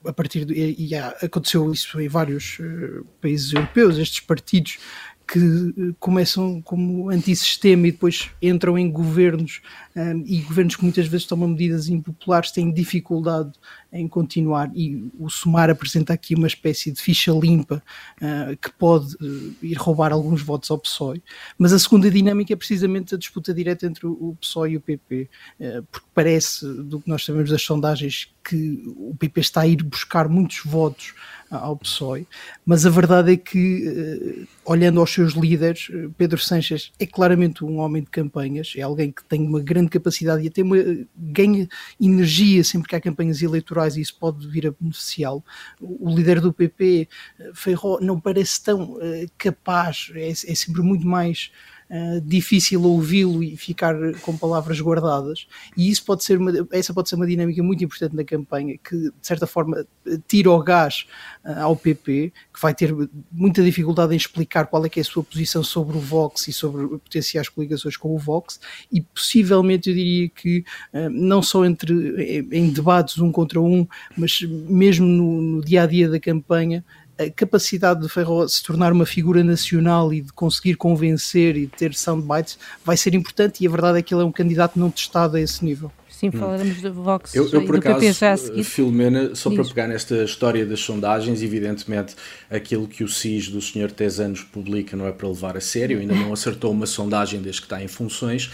A 0.06 0.14
partir 0.14 0.46
de, 0.46 0.54
e, 0.56 0.96
aconteceu 0.96 1.70
isso 1.70 2.00
em 2.00 2.08
vários 2.08 2.58
uh, 2.60 3.06
países 3.22 3.52
europeus, 3.52 3.98
estes 3.98 4.22
partidos 4.22 4.80
que 5.28 5.40
eh, 5.40 5.94
começam 6.00 6.62
como 6.62 7.10
antissistema 7.10 7.88
e 7.88 7.92
depois 7.92 8.30
entram 8.42 8.78
em 8.78 8.90
governos 8.90 9.62
um, 9.96 10.24
e 10.26 10.40
governos 10.42 10.76
que 10.76 10.84
muitas 10.84 11.08
vezes 11.08 11.26
tomam 11.26 11.48
medidas 11.48 11.88
impopulares 11.88 12.52
têm 12.52 12.72
dificuldade 12.72 13.52
em 13.92 14.08
continuar. 14.08 14.70
E 14.76 15.10
o 15.18 15.30
Sumar 15.30 15.70
apresenta 15.70 16.14
aqui 16.14 16.36
uma 16.36 16.48
espécie 16.48 16.92
de 16.92 17.02
ficha 17.02 17.32
limpa 17.32 17.82
uh, 18.22 18.58
que 18.58 18.72
pode 18.74 19.16
uh, 19.16 19.56
ir 19.62 19.76
roubar 19.76 20.12
alguns 20.12 20.42
votos 20.42 20.70
ao 20.70 20.78
PSOE, 20.78 21.24
mas 21.58 21.72
a 21.72 21.80
segunda 21.80 22.12
dinâmica 22.12 22.54
é 22.54 22.56
precisamente 22.56 23.16
a 23.16 23.18
disputa 23.18 23.54
direta 23.54 23.86
entre 23.86 24.06
o 24.06 24.36
PSOE 24.40 24.72
e 24.72 24.78
o 24.78 24.82
PP, 24.82 25.30
uh, 25.60 25.84
porque 25.92 26.08
parece, 26.14 26.66
do 26.66 27.00
que 27.00 27.10
nós 27.10 27.24
sabemos 27.24 27.50
das 27.50 27.62
sondagens, 27.62 28.30
que 28.48 28.84
o 28.96 29.16
PP 29.18 29.42
está 29.42 29.62
a 29.62 29.68
ir 29.68 29.82
buscar 29.82 30.30
muitos 30.30 30.62
votos 30.64 31.16
ao 31.50 31.76
PSOE, 31.78 32.28
mas 32.66 32.86
a 32.86 32.90
verdade 32.90 33.34
é 33.34 33.38
que, 33.38 33.88
eh, 33.88 34.46
olhando 34.64 35.00
aos 35.00 35.12
seus 35.12 35.34
líderes, 35.34 35.88
eh, 35.92 36.10
Pedro 36.18 36.40
Sanches 36.40 36.92
é 37.00 37.06
claramente 37.06 37.64
um 37.64 37.78
homem 37.78 38.04
de 38.04 38.10
campanhas, 38.10 38.74
é 38.76 38.82
alguém 38.82 39.12
que 39.12 39.24
tem 39.24 39.42
uma 39.42 39.62
grande 39.62 39.85
capacidade 39.90 40.44
e 40.44 40.48
até 40.48 40.62
uma, 40.62 40.78
ganha 41.16 41.68
energia 42.00 42.64
sempre 42.64 42.90
que 42.90 42.96
há 42.96 43.02
campanhas 43.02 43.42
eleitorais 43.42 43.96
e 43.96 44.02
isso 44.02 44.18
pode 44.20 44.48
vir 44.48 44.68
a 44.68 44.72
beneficiá-lo. 44.72 45.44
O 45.82 46.14
líder 46.14 46.42
do 46.42 46.54
PP, 46.54 47.08
eh, 47.40 47.52
Feijó, 47.54 48.00
não 48.02 48.20
parece 48.20 48.64
tão 48.64 48.98
capaz, 49.38 50.12
é, 50.16 50.30
é 50.30 50.34
sempre 50.34 50.82
muito 50.82 51.06
mais 51.06 51.52
uh, 51.90 52.22
difícil 52.22 52.84
ouvi-lo 52.84 53.44
e 53.44 53.56
ficar 53.58 53.96
com 54.22 54.38
palavras 54.38 54.80
guardadas. 54.80 55.48
E 55.76 55.90
isso 55.90 56.04
pode 56.04 56.24
ser 56.24 56.38
uma, 56.38 56.52
essa 56.72 56.94
pode 56.94 57.10
ser 57.10 57.16
uma 57.16 57.28
dinâmica 57.28 57.62
muito 57.64 57.84
importante 57.84 58.16
na 58.16 58.24
campanha, 58.24 58.78
que 58.78 58.96
de 58.96 59.14
certa 59.22 59.48
forma 59.48 59.86
tira 60.28 60.52
o 60.52 60.62
gás 60.62 61.06
uh, 61.44 61.62
ao 61.62 61.76
PP, 61.76 62.32
que 62.54 62.62
vai 62.62 62.74
ter 62.74 62.94
muita 63.32 63.64
dificuldade 63.64 64.14
em 64.14 64.18
explicar 64.18 64.68
qual 64.68 64.86
é 64.86 64.90
que 64.90 65.00
é 65.00 65.02
a 65.02 65.06
sua 65.06 65.24
posição 65.24 65.64
sobre 65.64 65.98
o 65.98 66.00
Vox 66.00 66.48
e 66.48 66.54
sobre 66.54 66.88
potenciais 66.88 67.50
coligações 67.50 67.98
com 67.98 68.14
o 68.14 68.18
Vox, 68.18 68.60
e 68.92 69.02
possivelmente 69.02 69.90
eu 69.90 69.96
diria 69.96 70.30
que 70.30 70.64
uh, 70.94 71.10
não 71.10 71.42
só 71.42 71.66
entre 71.66 71.94
em, 72.24 72.48
em 72.52 72.70
debates 72.70 73.18
um 73.20 73.32
contra 73.32 73.60
um, 73.60 73.88
mas 74.18 74.42
mesmo 74.42 75.06
no, 75.06 75.42
no 75.42 75.62
dia 75.64 75.84
a 75.84 75.86
dia 75.86 76.10
da 76.10 76.20
campanha 76.20 76.84
a 77.18 77.30
capacidade 77.30 78.02
de 78.02 78.10
Ferro 78.10 78.48
se 78.48 78.62
tornar 78.64 78.92
uma 78.92 79.06
figura 79.06 79.44
nacional 79.44 80.14
e 80.14 80.22
de 80.22 80.34
conseguir 80.34 80.76
convencer 80.76 81.56
e 81.56 81.62
de 81.62 81.72
ter 81.72 81.94
soundbites 81.94 82.58
vai 82.84 82.98
ser 82.98 83.14
importante 83.14 83.64
e 83.64 83.68
a 83.68 83.70
verdade 83.70 84.00
é 84.00 84.02
que 84.02 84.14
ele 84.14 84.22
é 84.22 84.26
um 84.26 84.32
candidato 84.32 84.78
não 84.80 84.92
testado 84.92 85.38
a 85.38 85.42
esse 85.42 85.64
nível. 85.64 85.92
Sim, 86.10 86.30
hum. 86.30 86.40
falaremos 86.40 86.82
do 86.82 86.94
Vox 86.94 87.36
eu, 87.36 87.44
eu, 87.50 87.62
e 87.62 87.66
por 87.66 87.74
do 87.74 87.80
acaso, 87.80 88.00
PP 88.00 88.14
já 88.14 88.32
a 88.32 88.38
seguir. 88.38 88.64
Filomena, 88.64 89.36
só 89.36 89.50
Diz. 89.50 89.60
para 89.60 89.68
pegar 89.68 89.88
nesta 89.88 90.24
história 90.24 90.66
das 90.66 90.80
sondagens, 90.80 91.42
evidentemente 91.42 92.16
aquilo 92.50 92.88
que 92.88 93.04
o 93.04 93.08
SIS 93.08 93.50
do 93.50 93.62
Sr. 93.62 93.92
Tesanos 93.92 94.42
publica 94.42 94.96
não 94.96 95.08
é 95.08 95.12
para 95.12 95.28
levar 95.28 95.58
a 95.58 95.62
sério, 95.62 96.00
ainda 96.00 96.16
não 96.16 96.32
acertou 96.32 96.72
uma 96.72 96.86
sondagem 96.86 97.42
desde 97.42 97.62
que 97.62 97.66
está 97.66 97.84
em 97.84 97.88
funções, 97.90 98.50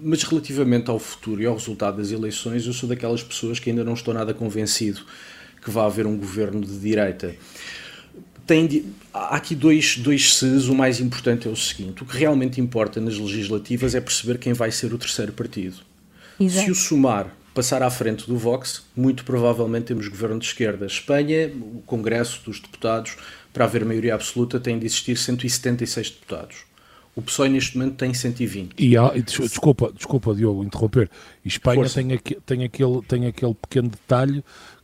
mas 0.00 0.22
relativamente 0.22 0.90
ao 0.90 0.98
futuro 0.98 1.42
e 1.42 1.46
ao 1.46 1.54
resultado 1.54 1.98
das 1.98 2.10
eleições, 2.10 2.66
eu 2.66 2.72
sou 2.72 2.88
daquelas 2.88 3.22
pessoas 3.22 3.58
que 3.58 3.68
ainda 3.68 3.84
não 3.84 3.92
estou 3.92 4.14
nada 4.14 4.32
convencido 4.32 5.02
que 5.62 5.70
vai 5.70 5.84
haver 5.84 6.06
um 6.06 6.16
governo 6.16 6.60
de 6.60 6.78
direita. 6.78 7.34
Tem, 8.46 8.84
há 9.14 9.36
aqui 9.36 9.54
dois, 9.54 9.96
dois 9.96 10.34
ses. 10.34 10.68
O 10.68 10.74
mais 10.74 11.00
importante 11.00 11.46
é 11.46 11.50
o 11.50 11.56
seguinte: 11.56 12.02
o 12.02 12.06
que 12.06 12.16
realmente 12.16 12.60
importa 12.60 13.00
nas 13.00 13.16
legislativas 13.16 13.94
é 13.94 14.00
perceber 14.00 14.38
quem 14.38 14.52
vai 14.52 14.70
ser 14.70 14.92
o 14.92 14.98
terceiro 14.98 15.32
partido. 15.32 15.76
Exato. 16.38 16.64
Se 16.64 16.70
o 16.70 16.74
Sumar 16.74 17.34
passar 17.54 17.82
à 17.82 17.90
frente 17.90 18.26
do 18.26 18.36
Vox, 18.36 18.82
muito 18.96 19.24
provavelmente 19.24 19.86
temos 19.86 20.08
governo 20.08 20.38
de 20.38 20.46
esquerda. 20.46 20.86
Espanha, 20.86 21.48
o 21.48 21.82
Congresso 21.86 22.42
dos 22.44 22.58
Deputados, 22.60 23.16
para 23.52 23.64
haver 23.64 23.84
maioria 23.84 24.14
absoluta, 24.14 24.58
tem 24.58 24.78
de 24.78 24.86
existir 24.86 25.16
176 25.16 26.10
deputados. 26.10 26.56
O 27.14 27.20
PSOE 27.20 27.50
neste 27.50 27.76
momento 27.76 27.96
tem 27.96 28.14
120. 28.14 28.72
E 28.78 28.96
há, 28.96 29.10
desculpa, 29.10 29.92
desculpa, 29.94 30.34
Diogo, 30.34 30.64
interromper. 30.64 31.10
Espanha 31.44 31.86
tem, 31.90 32.12
aqui, 32.14 32.38
tem, 32.46 32.64
aquele, 32.64 33.02
tem 33.02 33.26
aquele 33.26 33.54
pequeno 33.54 33.90
detalhe 33.90 34.42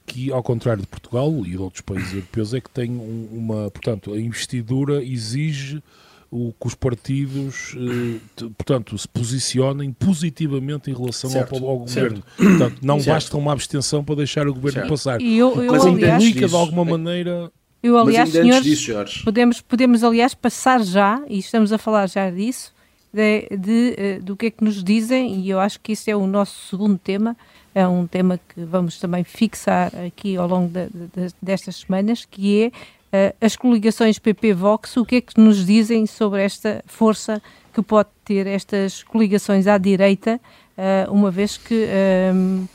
que, 0.08 0.32
ao 0.32 0.42
contrário 0.42 0.80
de 0.80 0.88
Portugal 0.88 1.30
e 1.44 1.50
de 1.50 1.58
outros 1.58 1.82
países 1.82 2.14
europeus, 2.14 2.54
é 2.54 2.60
que 2.60 2.70
tem 2.70 2.90
uma, 2.90 3.70
portanto, 3.70 4.12
a 4.12 4.18
investidura 4.18 5.04
exige 5.04 5.82
o 6.30 6.52
que 6.52 6.66
os 6.66 6.74
partidos, 6.74 7.74
eh, 7.76 8.44
portanto, 8.56 8.96
se 8.98 9.08
posicionem 9.08 9.92
positivamente 9.92 10.90
em 10.90 10.94
relação 10.94 11.30
certo, 11.30 11.56
ao, 11.56 11.70
ao 11.70 11.78
governo. 11.78 12.22
Portanto, 12.36 12.76
não 12.82 12.98
certo. 13.00 13.14
basta 13.14 13.36
uma 13.36 13.52
abstenção 13.52 14.04
para 14.04 14.16
deixar 14.16 14.46
o 14.46 14.52
governo 14.52 14.80
certo. 14.80 14.90
passar. 14.90 15.20
E 15.20 15.38
eu, 15.38 15.62
eu, 15.62 15.72
Mas 15.72 15.86
aliás, 15.86 16.22
implica 16.22 16.48
de 16.48 16.54
alguma 16.54 16.84
maneira. 16.84 17.50
Eu, 17.82 17.96
aliás, 17.96 18.30
senhores, 18.30 18.62
disso, 18.62 18.92
podemos, 19.24 19.60
podemos, 19.60 20.04
aliás, 20.04 20.34
passar 20.34 20.82
já, 20.82 21.22
e 21.28 21.38
estamos 21.38 21.72
a 21.72 21.78
falar 21.78 22.08
já 22.08 22.28
disso, 22.30 22.74
de, 23.12 23.48
de, 23.50 23.56
de, 23.56 23.94
eh, 23.96 24.18
do 24.20 24.36
que 24.36 24.46
é 24.46 24.50
que 24.50 24.62
nos 24.62 24.82
dizem, 24.82 25.40
e 25.40 25.48
eu 25.48 25.60
acho 25.60 25.80
que 25.80 25.92
isso 25.92 26.10
é 26.10 26.16
o 26.16 26.26
nosso 26.26 26.68
segundo 26.68 26.98
tema, 26.98 27.36
é 27.78 27.86
um 27.86 28.08
tema 28.08 28.40
que 28.48 28.64
vamos 28.64 28.98
também 28.98 29.22
fixar 29.22 29.92
aqui 30.04 30.36
ao 30.36 30.48
longo 30.48 30.68
de, 30.68 30.88
de, 30.88 31.34
destas 31.40 31.76
semanas, 31.76 32.24
que 32.24 32.64
é 32.64 33.30
uh, 33.30 33.36
as 33.40 33.54
coligações 33.54 34.18
PP-Vox, 34.18 34.96
o 34.96 35.04
que 35.04 35.16
é 35.16 35.20
que 35.20 35.38
nos 35.40 35.64
dizem 35.64 36.04
sobre 36.04 36.42
esta 36.42 36.82
força 36.86 37.40
que 37.72 37.80
pode 37.80 38.08
ter 38.24 38.48
estas 38.48 39.04
coligações 39.04 39.68
à 39.68 39.78
direita, 39.78 40.40
uh, 40.76 41.12
uma 41.12 41.30
vez 41.30 41.56
que, 41.56 41.74
um, 41.74 42.62
ehm, 42.62 42.68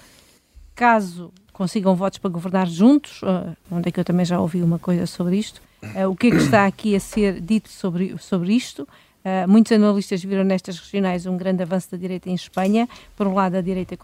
caso 0.73 1.33
consigam 1.51 1.93
votos 1.95 2.17
para 2.17 2.29
governar 2.29 2.67
juntos, 2.67 3.21
uh, 3.23 3.53
onde 3.69 3.89
é 3.89 3.91
que 3.91 3.99
eu 3.99 4.05
também 4.05 4.25
já 4.25 4.39
ouvi 4.39 4.61
uma 4.61 4.79
coisa 4.79 5.05
sobre 5.05 5.35
isto, 5.35 5.61
o 6.09 6.15
que 6.15 6.27
é 6.27 6.29
que 6.31 6.37
está 6.37 6.65
aqui 6.65 6.95
a 6.95 6.99
ser 6.99 7.41
dito 7.41 7.67
sobre, 7.67 8.17
sobre 8.17 8.53
isto? 8.53 8.87
Uh, 9.23 9.49
muitos 9.49 9.71
analistas 9.73 10.23
viram 10.23 10.45
nestas 10.45 10.79
regionais 10.79 11.25
um 11.25 11.35
grande 11.35 11.61
avanço 11.61 11.91
da 11.91 11.97
direita 11.97 12.29
em 12.29 12.35
Espanha. 12.35 12.87
Por 13.17 13.27
um 13.27 13.33
lado, 13.33 13.55
a 13.55 13.61
direita 13.61 13.97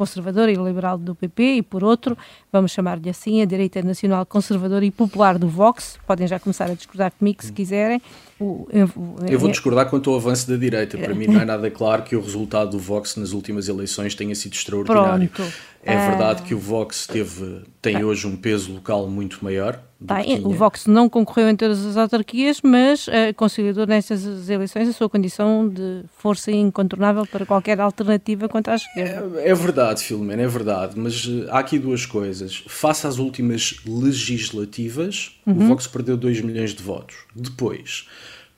conservadora 0.00 0.50
e 0.50 0.54
liberal 0.54 0.96
do 0.96 1.14
PP 1.14 1.42
e, 1.56 1.62
por 1.62 1.84
outro, 1.84 2.16
vamos 2.50 2.72
chamar-lhe 2.72 3.10
assim, 3.10 3.42
a 3.42 3.44
direita 3.44 3.82
nacional 3.82 4.24
conservadora 4.24 4.82
e 4.82 4.90
popular 4.90 5.38
do 5.38 5.46
Vox. 5.46 5.98
Podem 6.06 6.26
já 6.26 6.40
começar 6.40 6.70
a 6.70 6.74
discordar 6.74 7.12
comigo 7.12 7.44
se 7.44 7.52
quiserem. 7.52 8.00
O, 8.40 8.66
eu, 8.72 8.88
eu, 9.28 9.38
vou 9.38 9.50
discordar 9.50 9.90
quanto 9.90 10.08
ao 10.08 10.16
avanço 10.16 10.48
da 10.50 10.56
direita. 10.56 10.96
Para 10.96 11.14
mim 11.14 11.26
não 11.26 11.40
é 11.40 11.44
nada 11.44 11.70
claro 11.70 12.02
que 12.02 12.16
o 12.16 12.20
resultado 12.22 12.70
do 12.70 12.78
Vox 12.78 13.16
nas 13.16 13.32
últimas 13.32 13.68
eleições 13.68 14.14
tenha 14.14 14.34
sido 14.34 14.54
extraordinário. 14.54 15.28
Pronto. 15.28 15.52
É 15.82 15.96
verdade 16.08 16.42
ah. 16.42 16.46
que 16.46 16.54
o 16.54 16.58
Vox 16.58 17.06
teve, 17.06 17.62
tem 17.80 17.96
ah. 17.96 18.06
hoje 18.06 18.26
um 18.26 18.36
peso 18.36 18.72
local 18.72 19.08
muito 19.08 19.42
maior. 19.42 19.80
Bem, 19.98 20.40
o 20.44 20.50
Vox 20.50 20.86
não 20.86 21.08
concorreu 21.10 21.50
em 21.50 21.56
todas 21.56 21.84
as 21.84 21.96
autarquias, 21.96 22.60
mas 22.62 23.06
uh, 23.06 23.34
consolidou 23.36 23.86
nestas 23.86 24.48
eleições 24.48 24.88
a 24.88 24.92
sua 24.94 25.10
condição 25.10 25.68
de 25.68 26.02
força 26.16 26.50
incontornável 26.50 27.26
para 27.26 27.44
qualquer 27.44 27.78
alternativa 27.80 28.48
contra 28.48 28.72
a 28.72 28.76
esquerda. 28.76 29.40
É, 29.40 29.50
é 29.50 29.54
verdade, 29.54 30.02
Filomena, 30.02 30.42
é 30.42 30.48
verdade, 30.48 30.98
mas 30.98 31.26
uh, 31.26 31.46
há 31.50 31.58
aqui 31.58 31.78
duas 31.78 32.06
coisas. 32.06 32.64
Face 32.66 33.06
às 33.06 33.18
últimas 33.18 33.76
legislativas, 33.86 35.38
uhum. 35.46 35.54
o 35.54 35.68
Vox 35.68 35.86
perdeu 35.86 36.16
2 36.16 36.40
milhões 36.40 36.74
de 36.74 36.82
votos. 36.82 37.16
Depois, 37.34 38.06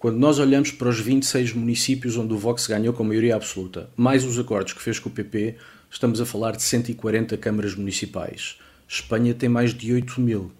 quando 0.02 0.18
nós 0.18 0.40
olhamos 0.40 0.72
para 0.72 0.88
os 0.88 0.98
26 0.98 1.52
municípios 1.52 2.16
onde 2.16 2.34
o 2.34 2.36
Vox 2.36 2.66
ganhou 2.66 2.92
com 2.92 3.04
maioria 3.04 3.36
absoluta, 3.36 3.88
mais 3.96 4.24
os 4.24 4.36
acordos 4.36 4.72
que 4.72 4.82
fez 4.82 4.98
com 4.98 5.08
o 5.08 5.12
PP, 5.12 5.54
estamos 5.88 6.20
a 6.20 6.26
falar 6.26 6.56
de 6.56 6.62
140 6.64 7.36
câmaras 7.36 7.76
municipais. 7.76 8.58
Espanha 8.88 9.32
tem 9.32 9.48
mais 9.48 9.72
de 9.72 9.92
8 9.92 10.20
mil. 10.20 10.50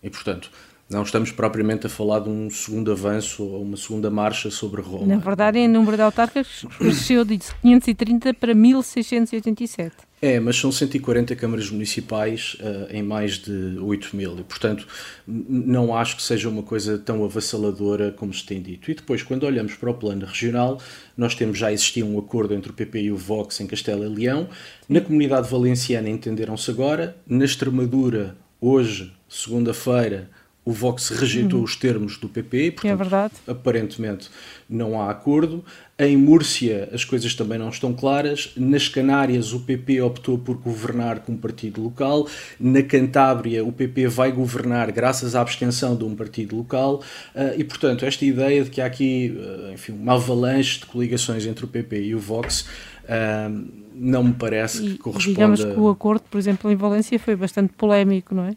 E, 0.00 0.08
portanto, 0.08 0.52
Não 0.88 1.02
estamos 1.02 1.32
propriamente 1.32 1.88
a 1.88 1.90
falar 1.90 2.20
de 2.20 2.28
um 2.28 2.48
segundo 2.48 2.92
avanço 2.92 3.42
ou 3.42 3.60
uma 3.60 3.76
segunda 3.76 4.08
marcha 4.08 4.52
sobre 4.52 4.80
Roma. 4.80 5.04
Na 5.04 5.16
verdade, 5.16 5.58
em 5.58 5.66
número 5.66 5.96
de 5.96 6.02
autarcas 6.04 6.64
cresceu 6.78 7.24
de 7.24 7.40
530 7.60 8.34
para 8.34 8.54
1687. 8.54 9.96
É, 10.26 10.40
mas 10.40 10.56
são 10.56 10.72
140 10.72 11.36
câmaras 11.36 11.70
municipais 11.70 12.56
uh, 12.58 12.92
em 12.92 13.00
mais 13.00 13.38
de 13.38 13.78
8 13.78 14.16
mil 14.16 14.36
e, 14.36 14.42
portanto, 14.42 14.84
não 15.24 15.96
acho 15.96 16.16
que 16.16 16.22
seja 16.24 16.48
uma 16.48 16.64
coisa 16.64 16.98
tão 16.98 17.24
avassaladora 17.24 18.10
como 18.10 18.34
se 18.34 18.44
tem 18.44 18.60
dito. 18.60 18.90
E 18.90 18.94
depois, 18.94 19.22
quando 19.22 19.44
olhamos 19.44 19.74
para 19.76 19.88
o 19.88 19.94
plano 19.94 20.26
regional, 20.26 20.80
nós 21.16 21.36
temos 21.36 21.56
já 21.56 21.72
existia 21.72 22.04
um 22.04 22.18
acordo 22.18 22.54
entre 22.54 22.72
o 22.72 22.74
PP 22.74 23.02
e 23.02 23.12
o 23.12 23.16
Vox 23.16 23.60
em 23.60 23.68
Castela 23.68 24.04
e 24.04 24.08
Leão. 24.08 24.48
Na 24.88 25.00
comunidade 25.00 25.48
valenciana 25.48 26.08
entenderam-se 26.08 26.72
agora. 26.72 27.16
Na 27.24 27.44
Extremadura, 27.44 28.36
hoje, 28.60 29.12
segunda-feira, 29.28 30.28
o 30.66 30.72
Vox 30.72 31.10
rejeitou 31.10 31.60
uhum. 31.60 31.64
os 31.64 31.76
termos 31.76 32.18
do 32.18 32.28
PP, 32.28 32.72
portanto, 32.72 32.90
é 32.90 32.96
verdade. 32.96 33.34
aparentemente 33.46 34.28
não 34.68 35.00
há 35.00 35.12
acordo. 35.12 35.64
Em 35.96 36.16
Múrcia 36.16 36.88
as 36.92 37.04
coisas 37.04 37.36
também 37.36 37.56
não 37.56 37.68
estão 37.68 37.94
claras. 37.94 38.52
Nas 38.56 38.88
Canárias 38.88 39.52
o 39.52 39.60
PP 39.60 40.02
optou 40.02 40.36
por 40.36 40.56
governar 40.56 41.20
com 41.20 41.32
um 41.32 41.36
partido 41.36 41.80
local. 41.80 42.26
Na 42.58 42.82
Cantábria 42.82 43.64
o 43.64 43.70
PP 43.70 44.08
vai 44.08 44.32
governar 44.32 44.90
graças 44.90 45.36
à 45.36 45.40
abstenção 45.40 45.94
de 45.94 46.02
um 46.02 46.16
partido 46.16 46.56
local. 46.56 46.96
Uh, 47.32 47.54
e, 47.56 47.62
portanto, 47.62 48.04
esta 48.04 48.24
ideia 48.24 48.64
de 48.64 48.70
que 48.70 48.80
há 48.80 48.86
aqui 48.86 49.38
uh, 49.38 49.72
enfim, 49.72 49.92
uma 49.92 50.14
avalanche 50.14 50.80
de 50.80 50.86
coligações 50.86 51.46
entre 51.46 51.64
o 51.64 51.68
PP 51.68 52.06
e 52.06 52.14
o 52.16 52.18
Vox 52.18 52.62
uh, 53.04 53.86
não 53.94 54.24
me 54.24 54.32
parece 54.32 54.84
e, 54.84 54.90
que 54.90 54.98
corresponda... 54.98 55.32
Digamos 55.32 55.64
que 55.64 55.78
o 55.78 55.88
acordo, 55.88 56.24
por 56.28 56.38
exemplo, 56.38 56.72
em 56.72 56.74
Valência 56.74 57.16
foi 57.20 57.36
bastante 57.36 57.72
polémico, 57.72 58.34
não 58.34 58.46
é? 58.46 58.56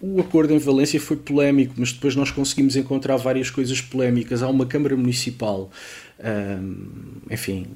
O 0.00 0.20
acordo 0.20 0.52
em 0.52 0.58
Valência 0.58 1.00
foi 1.00 1.16
polémico, 1.16 1.74
mas 1.76 1.92
depois 1.92 2.14
nós 2.14 2.30
conseguimos 2.30 2.76
encontrar 2.76 3.16
várias 3.16 3.50
coisas 3.50 3.80
polémicas. 3.80 4.42
Há 4.42 4.48
uma 4.48 4.66
Câmara 4.66 4.96
Municipal, 4.96 5.70
enfim, 7.30 7.66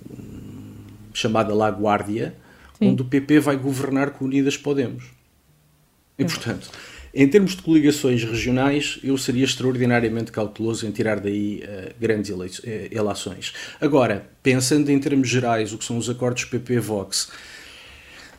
chamada 1.15 1.55
La 1.55 1.71
Guardia, 1.71 2.35
Sim. 2.79 2.91
onde 2.91 3.03
o 3.03 3.05
PP 3.05 3.41
vai 3.41 3.57
governar 3.57 4.11
com 4.11 4.25
Unidas 4.25 4.57
Podemos. 4.57 5.05
E, 6.19 6.25
portanto, 6.25 6.69
em 7.15 7.27
termos 7.27 7.57
de 7.57 7.63
coligações 7.63 8.23
regionais, 8.23 8.99
eu 9.03 9.17
seria 9.17 9.45
extraordinariamente 9.45 10.31
cauteloso 10.31 10.87
em 10.87 10.91
tirar 10.91 11.21
daí 11.21 11.63
uh, 11.65 11.95
grandes 11.99 12.31
uh, 12.31 12.63
eleições. 12.91 13.53
Agora, 13.81 14.29
pensando 14.43 14.91
em 14.91 14.99
termos 14.99 15.29
gerais, 15.29 15.73
o 15.73 15.79
que 15.79 15.85
são 15.85 15.97
os 15.97 16.11
acordos 16.11 16.45
PP-Vox, 16.45 17.31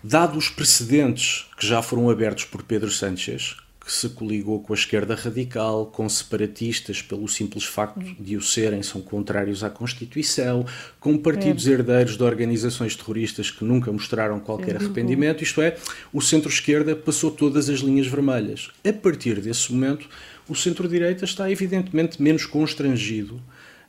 Dado 0.03 0.37
os 0.37 0.47
precedentes 0.47 1.45
que 1.57 1.67
já 1.67 1.81
foram 1.81 2.09
abertos 2.09 2.45
por 2.45 2.63
Pedro 2.63 2.89
Sánchez, 2.89 3.57
que 3.85 3.91
se 3.91 4.07
coligou 4.07 4.61
com 4.61 4.71
a 4.71 4.75
esquerda 4.75 5.13
radical, 5.13 5.87
com 5.87 6.07
separatistas 6.07 7.01
pelo 7.01 7.27
simples 7.27 7.65
facto 7.65 8.15
de 8.17 8.37
o 8.37 8.41
serem, 8.41 8.81
são 8.81 9.01
contrários 9.01 9.61
à 9.61 9.69
Constituição, 9.69 10.65
com 11.01 11.17
partidos 11.17 11.67
é. 11.67 11.71
herdeiros 11.71 12.15
de 12.15 12.23
organizações 12.23 12.95
terroristas 12.95 13.51
que 13.51 13.65
nunca 13.65 13.91
mostraram 13.91 14.39
qualquer 14.39 14.77
arrependimento, 14.77 15.43
isto 15.43 15.61
é, 15.61 15.75
o 16.13 16.21
centro-esquerda 16.21 16.95
passou 16.95 17.29
todas 17.29 17.67
as 17.67 17.79
linhas 17.79 18.07
vermelhas. 18.07 18.69
A 18.87 18.93
partir 18.93 19.41
desse 19.41 19.73
momento, 19.73 20.07
o 20.47 20.55
centro-direita 20.55 21.25
está 21.25 21.51
evidentemente 21.51 22.21
menos 22.21 22.45
constrangido 22.45 23.41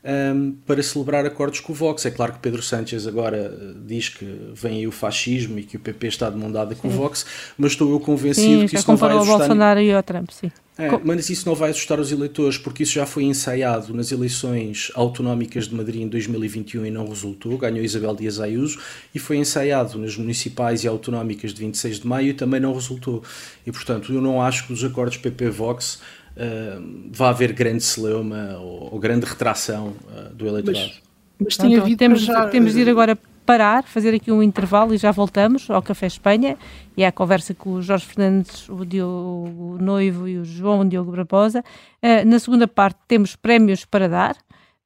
um, 0.04 0.52
para 0.66 0.82
celebrar 0.82 1.26
acordos 1.26 1.60
com 1.60 1.72
o 1.72 1.76
Vox. 1.76 2.04
É 2.06 2.10
claro 2.10 2.32
que 2.32 2.38
Pedro 2.38 2.62
Sánchez 2.62 3.06
agora 3.06 3.36
eh, 3.36 3.74
diz 3.86 4.08
que 4.08 4.24
vem 4.54 4.78
aí 4.78 4.86
o 4.86 4.92
fascismo 4.92 5.58
e 5.58 5.62
que 5.62 5.76
o 5.76 5.80
PP 5.80 6.06
está 6.06 6.30
de 6.30 6.36
mão 6.36 6.50
dada 6.50 6.74
com 6.74 6.88
sim. 6.88 6.94
o 6.94 6.98
Vox, 6.98 7.26
mas 7.58 7.72
estou 7.72 7.90
eu 7.90 8.00
convencido 8.00 8.62
sim, 8.62 8.66
que 8.66 8.76
isso 8.76 8.88
não 8.88 8.96
vai 8.96 9.10
ajustar... 9.10 9.34
o 9.34 9.38
Bolsonaro 9.38 9.80
e 9.80 9.94
o 9.94 10.02
Trump, 10.02 10.30
sim. 10.30 10.50
É, 10.78 10.88
mas 11.04 11.28
isso 11.28 11.46
não 11.46 11.54
vai 11.54 11.70
assustar 11.70 12.00
os 12.00 12.10
eleitores, 12.10 12.56
porque 12.56 12.84
isso 12.84 12.92
já 12.92 13.04
foi 13.04 13.24
ensaiado 13.24 13.92
nas 13.92 14.10
eleições 14.12 14.90
autonómicas 14.94 15.68
de 15.68 15.74
Madrid 15.74 16.00
em 16.00 16.08
2021 16.08 16.86
e 16.86 16.90
não 16.90 17.06
resultou, 17.06 17.58
ganhou 17.58 17.84
Isabel 17.84 18.16
Dias 18.16 18.40
Ayuso, 18.40 18.78
e 19.14 19.18
foi 19.18 19.36
ensaiado 19.36 19.98
nas 19.98 20.16
municipais 20.16 20.82
e 20.82 20.88
autonómicas 20.88 21.52
de 21.52 21.60
26 21.60 22.00
de 22.00 22.06
maio 22.06 22.28
e 22.28 22.32
também 22.32 22.60
não 22.60 22.72
resultou. 22.72 23.22
E, 23.66 23.70
portanto, 23.70 24.10
eu 24.10 24.22
não 24.22 24.40
acho 24.40 24.66
que 24.66 24.72
os 24.72 24.82
acordos 24.82 25.18
PP-Vox 25.18 26.00
uh, 26.40 27.10
vá 27.12 27.28
haver 27.28 27.52
grande 27.52 27.82
celeuma 27.82 28.56
ou, 28.58 28.94
ou 28.94 28.98
grande 28.98 29.26
retração 29.26 29.88
uh, 29.88 30.34
do 30.34 30.46
eleitorado. 30.46 30.92
Mas, 31.38 31.56
mas 31.58 31.72
então, 31.72 31.96
temos, 31.96 32.22
já... 32.22 32.48
temos 32.48 32.72
de 32.72 32.80
ir 32.80 32.88
agora 32.88 33.18
parar, 33.44 33.82
fazer 33.82 34.14
aqui 34.14 34.30
um 34.30 34.42
intervalo 34.42 34.94
e 34.94 34.96
já 34.96 35.10
voltamos 35.10 35.68
ao 35.70 35.82
Café 35.82 36.06
Espanha 36.06 36.56
e 36.96 37.04
à 37.04 37.10
conversa 37.10 37.52
com 37.52 37.74
o 37.74 37.82
Jorge 37.82 38.06
Fernandes, 38.06 38.68
o 38.68 38.84
Diogo 38.84 39.76
Noivo 39.80 40.28
e 40.28 40.38
o 40.38 40.44
João 40.44 40.86
Diogo 40.88 41.10
Barbosa. 41.10 41.64
Uh, 42.02 42.26
na 42.26 42.38
segunda 42.38 42.68
parte 42.68 42.98
temos 43.08 43.34
prémios 43.36 43.84
para 43.84 44.08
dar, 44.08 44.36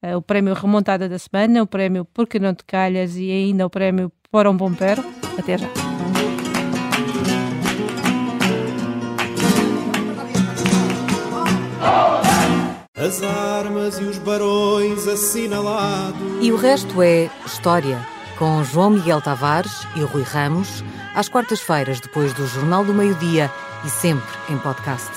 uh, 0.03 0.17
o 0.17 0.21
prémio 0.21 0.53
Remontada 0.53 1.07
da 1.07 1.19
Semana, 1.19 1.61
o 1.61 1.67
prémio 1.67 2.05
Porque 2.05 2.39
Não 2.39 2.53
Te 2.53 2.63
Calhas 2.65 3.15
e 3.17 3.29
ainda 3.29 3.65
o 3.65 3.69
prémio 3.69 4.11
Para 4.31 4.49
um 4.49 4.57
Bom 4.57 4.73
Pero. 4.73 5.03
Até 5.37 5.57
já. 5.57 5.84
As 13.05 13.21
armas 13.21 13.99
e 13.99 14.03
os 14.03 14.17
barões 14.17 15.07
assinalados. 15.07 16.19
E 16.41 16.51
o 16.51 16.57
resto 16.57 17.03
é 17.03 17.29
história, 17.45 17.99
com 18.37 18.63
João 18.63 18.89
Miguel 18.89 19.21
Tavares 19.21 19.85
e 19.95 20.01
Rui 20.01 20.23
Ramos, 20.23 20.83
às 21.13 21.29
quartas-feiras, 21.29 21.99
depois 21.99 22.33
do 22.33 22.47
Jornal 22.47 22.83
do 22.83 22.93
Meio-Dia 22.93 23.51
e 23.85 23.89
sempre 23.89 24.25
em 24.49 24.57
podcast. 24.57 25.11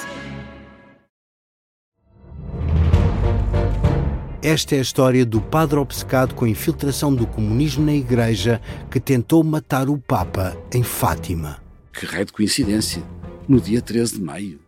Esta 4.42 4.76
é 4.76 4.78
a 4.78 4.82
história 4.82 5.24
do 5.24 5.40
padre 5.40 5.78
obcecado 5.78 6.34
com 6.34 6.44
a 6.44 6.48
infiltração 6.48 7.12
do 7.12 7.26
comunismo 7.26 7.84
na 7.86 7.94
Igreja 7.94 8.60
que 8.90 9.00
tentou 9.00 9.42
matar 9.42 9.88
o 9.88 9.98
Papa 9.98 10.56
em 10.72 10.82
Fátima. 10.82 11.58
Que 11.92 12.06
raio 12.06 12.26
de 12.26 12.32
coincidência! 12.32 13.02
No 13.48 13.58
dia 13.60 13.80
13 13.80 14.18
de 14.18 14.22
maio. 14.22 14.67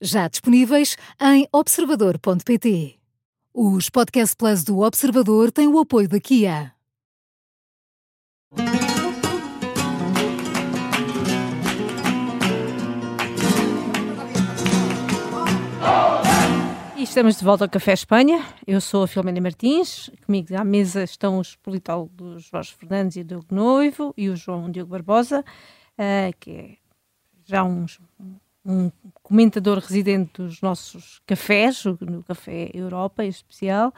já 0.00 0.28
disponíveis 0.28 0.96
em 1.20 1.46
observador.pt. 1.52 2.98
Os 3.54 3.88
Podcast 3.88 4.36
Plus 4.36 4.64
do 4.64 4.80
Observador 4.80 5.50
têm 5.50 5.66
o 5.66 5.78
apoio 5.78 6.08
da 6.08 6.20
Kia. 6.20 6.72
E 16.96 17.02
estamos 17.02 17.36
de 17.36 17.44
volta 17.44 17.64
ao 17.64 17.70
Café 17.70 17.92
Espanha. 17.92 18.44
Eu 18.66 18.80
sou 18.80 19.04
a 19.04 19.08
Filomena 19.08 19.40
Martins. 19.40 20.10
Comigo 20.24 20.54
à 20.54 20.64
mesa 20.64 21.02
estão 21.04 21.38
os 21.38 21.56
politólogos 21.56 22.44
Jorge 22.44 22.74
Fernandes 22.74 23.16
e 23.16 23.24
Diogo 23.24 23.46
Noivo 23.50 24.12
e 24.16 24.28
o 24.28 24.36
João 24.36 24.70
Diogo 24.70 24.90
Barbosa, 24.90 25.40
uh, 25.40 26.36
que 26.38 26.50
é 26.50 26.76
já 27.44 27.64
uns, 27.64 28.00
um 28.66 28.90
comentador 29.22 29.78
residente 29.78 30.42
dos 30.42 30.60
nossos 30.60 31.20
cafés, 31.24 31.84
no 32.00 32.22
Café 32.24 32.70
Europa 32.74 33.24
em 33.24 33.28
especial. 33.28 33.94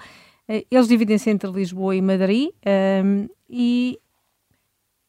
Eh, 0.46 0.64
eles 0.70 0.86
dividem-se 0.86 1.30
entre 1.30 1.50
Lisboa 1.50 1.96
e 1.96 2.02
Madrid 2.02 2.48
um, 2.48 2.52
ehm, 2.64 3.28
e 3.48 3.98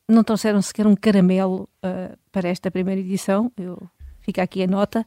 não 0.08 0.24
trouxeram 0.24 0.62
sequer 0.62 0.88
um 0.88 0.96
caramelo 0.96 1.70
uh, 1.84 2.18
para 2.32 2.50
esta 2.50 2.72
primeira 2.72 3.00
edição. 3.00 3.52
Eu 3.56 3.78
fica 4.22 4.42
aqui 4.42 4.64
a 4.64 4.68
nota. 4.68 5.06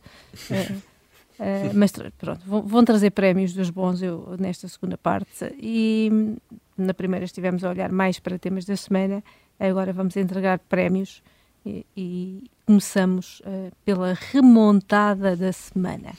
Uh, 0.49 0.75
uh, 0.75 1.75
mas 1.75 1.93
pronto, 1.93 2.41
vão, 2.47 2.63
vão, 2.63 2.85
trazer 2.85 3.11
prémios 3.11 3.53
dos 3.53 3.69
bons 3.69 4.01
eu, 4.01 4.37
nesta 4.39 4.69
segunda 4.69 4.97
parte. 4.97 5.53
E 5.59 6.37
na 6.77 6.95
primeira 6.95 7.25
estivemos 7.25 7.65
a 7.65 7.71
olhar 7.71 7.91
mais 7.91 8.21
para 8.21 8.39
temas 8.39 8.65
da 8.65 8.77
semana. 8.77 9.25
Agora 9.59 9.93
vamos 9.93 10.17
entregar 10.17 10.59
prémios 10.61 11.23
e, 11.65 11.87
e 11.97 12.45
começamos 12.67 13.41
uh, 13.41 13.73
pela 13.85 14.15
remontada 14.15 15.37
da 15.37 15.53
semana. 15.53 16.13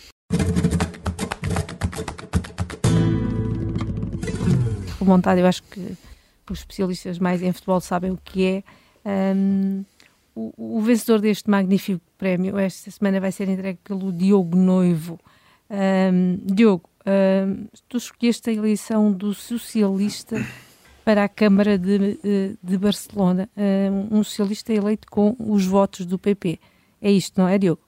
Remontada, 5.00 5.40
eu 5.40 5.46
acho 5.46 5.64
que 5.64 5.98
os 6.50 6.60
especialistas 6.60 7.20
mais 7.20 7.42
em 7.42 7.52
futebol 7.52 7.82
sabem 7.82 8.12
o 8.12 8.20
que 8.24 8.64
é. 9.06 9.34
Um, 9.36 9.84
o, 10.36 10.78
o, 10.78 10.82
vencedor 10.82 11.20
deste 11.20 11.50
magnífico 11.50 12.02
prémio 12.18 12.58
esta 12.58 12.90
semana 12.90 13.20
vai 13.20 13.32
ser 13.32 13.48
entregue 13.50 13.80
pelo 13.84 14.12
Diogo 14.12 14.58
Noivo. 14.58 15.20
Um, 15.70 16.40
Diogo, 16.44 16.90
um, 17.06 17.68
tu 17.88 17.98
escolheste 17.98 18.50
a 18.50 18.54
eleição 18.54 19.12
do 19.12 19.34
socialista 19.34 20.38
para 21.04 21.24
a 21.24 21.30
Câmara 21.30 21.78
de, 21.78 22.58
de 22.62 22.78
Barcelona, 22.78 23.50
um 24.12 24.24
socialista 24.24 24.74
eleito 24.74 25.08
com 25.10 25.36
os 25.40 25.66
votos 25.66 26.06
do 26.06 26.18
PP. 26.18 26.60
É 27.02 27.12
isto, 27.12 27.40
não 27.40 27.48
é, 27.48 27.58
Diogo? 27.58 27.82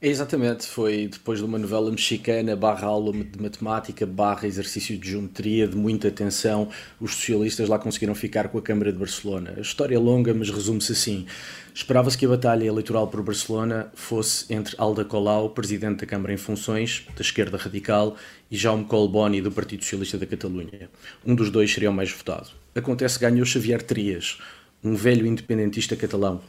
Exatamente, 0.00 0.64
foi 0.64 1.08
depois 1.08 1.40
de 1.40 1.44
uma 1.44 1.58
novela 1.58 1.90
mexicana, 1.90 2.54
barra 2.54 2.86
aula 2.86 3.12
de 3.12 3.42
matemática, 3.42 4.06
barra 4.06 4.46
exercício 4.46 4.96
de 4.96 5.10
geometria, 5.10 5.66
de 5.66 5.76
muita 5.76 6.06
atenção, 6.06 6.68
os 7.00 7.16
socialistas 7.16 7.68
lá 7.68 7.80
conseguiram 7.80 8.14
ficar 8.14 8.48
com 8.48 8.58
a 8.58 8.62
Câmara 8.62 8.92
de 8.92 8.98
Barcelona. 8.98 9.54
A 9.56 9.60
história 9.60 9.96
é 9.96 9.98
longa, 9.98 10.32
mas 10.32 10.50
resume-se 10.50 10.92
assim. 10.92 11.26
Esperava-se 11.74 12.16
que 12.16 12.24
a 12.26 12.28
batalha 12.28 12.64
eleitoral 12.64 13.08
por 13.08 13.24
Barcelona 13.24 13.90
fosse 13.92 14.52
entre 14.54 14.76
Alda 14.78 15.04
Colau, 15.04 15.50
presidente 15.50 16.02
da 16.02 16.06
Câmara 16.06 16.32
em 16.32 16.36
funções, 16.36 17.04
da 17.16 17.20
esquerda 17.20 17.56
radical, 17.56 18.16
e 18.48 18.56
Jaume 18.56 18.84
Colboni, 18.84 19.42
do 19.42 19.50
Partido 19.50 19.82
Socialista 19.82 20.16
da 20.16 20.26
Catalunha. 20.26 20.88
Um 21.26 21.34
dos 21.34 21.50
dois 21.50 21.72
seria 21.72 21.90
o 21.90 21.92
mais 21.92 22.12
votado. 22.12 22.50
Acontece 22.72 23.18
que 23.18 23.28
ganhou 23.28 23.44
Xavier 23.44 23.82
Trias, 23.82 24.38
um 24.82 24.94
velho 24.94 25.26
independentista 25.26 25.96
catalão. 25.96 26.40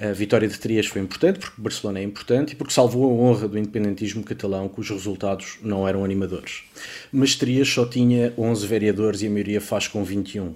A 0.00 0.12
vitória 0.12 0.48
de 0.48 0.58
Trias 0.58 0.86
foi 0.86 1.02
importante 1.02 1.38
porque 1.38 1.60
Barcelona 1.60 1.98
é 1.98 2.02
importante 2.02 2.52
e 2.52 2.56
porque 2.56 2.72
salvou 2.72 3.04
a 3.04 3.08
honra 3.08 3.46
do 3.48 3.58
independentismo 3.58 4.24
catalão, 4.24 4.68
cujos 4.68 4.98
resultados 4.98 5.58
não 5.62 5.86
eram 5.86 6.04
animadores. 6.04 6.62
Mas 7.12 7.34
Trias 7.36 7.68
só 7.68 7.84
tinha 7.84 8.32
11 8.36 8.66
vereadores 8.66 9.22
e 9.22 9.26
a 9.26 9.30
maioria 9.30 9.60
faz 9.60 9.86
com 9.88 10.02
21. 10.02 10.54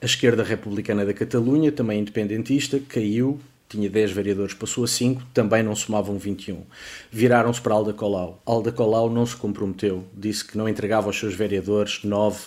A 0.00 0.06
esquerda 0.06 0.42
republicana 0.42 1.04
da 1.04 1.12
Catalunha, 1.12 1.70
também 1.70 2.00
independentista, 2.00 2.80
caiu, 2.88 3.38
tinha 3.68 3.88
10 3.88 4.12
vereadores, 4.12 4.54
passou 4.54 4.82
a 4.82 4.88
5, 4.88 5.22
também 5.34 5.62
não 5.62 5.76
somavam 5.76 6.18
21. 6.18 6.62
Viraram-se 7.10 7.60
para 7.60 7.74
Alda 7.74 7.92
Colau. 7.92 8.40
Alda 8.46 8.72
Colau 8.72 9.10
não 9.10 9.26
se 9.26 9.36
comprometeu, 9.36 10.04
disse 10.12 10.44
que 10.44 10.56
não 10.56 10.68
entregava 10.68 11.08
aos 11.08 11.18
seus 11.18 11.34
vereadores 11.34 12.02
9 12.02 12.40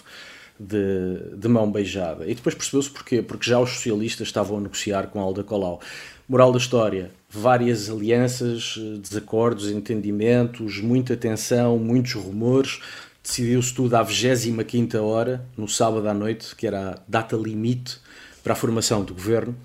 de, 0.60 1.36
de 1.36 1.48
mão 1.48 1.72
beijada. 1.72 2.26
E 2.28 2.36
depois 2.36 2.56
percebeu-se 2.56 2.90
porquê, 2.90 3.22
porque 3.22 3.50
já 3.50 3.60
os 3.60 3.72
socialistas 3.72 4.28
estavam 4.28 4.58
a 4.58 4.62
negociar 4.62 5.08
com 5.08 5.20
Alda 5.20 5.44
Colau. 5.44 5.80
Moral 6.28 6.52
da 6.52 6.58
história, 6.58 7.12
várias 7.30 7.90
alianças, 7.90 8.76
desacordos, 9.02 9.70
entendimentos, 9.70 10.80
muita 10.80 11.18
tensão, 11.18 11.78
muitos 11.78 12.14
rumores. 12.14 12.80
Decidiu-se 13.22 13.74
tudo 13.74 13.96
à 13.96 14.04
25 14.04 14.98
hora, 15.00 15.46
no 15.58 15.68
sábado 15.68 16.08
à 16.08 16.14
noite, 16.14 16.56
que 16.56 16.68
era 16.68 16.92
a 16.92 17.00
data 17.08 17.36
limite 17.36 17.98
para 18.44 18.54
a 18.54 18.56
formação 18.56 19.04
do 19.04 19.14
governo, 19.14 19.56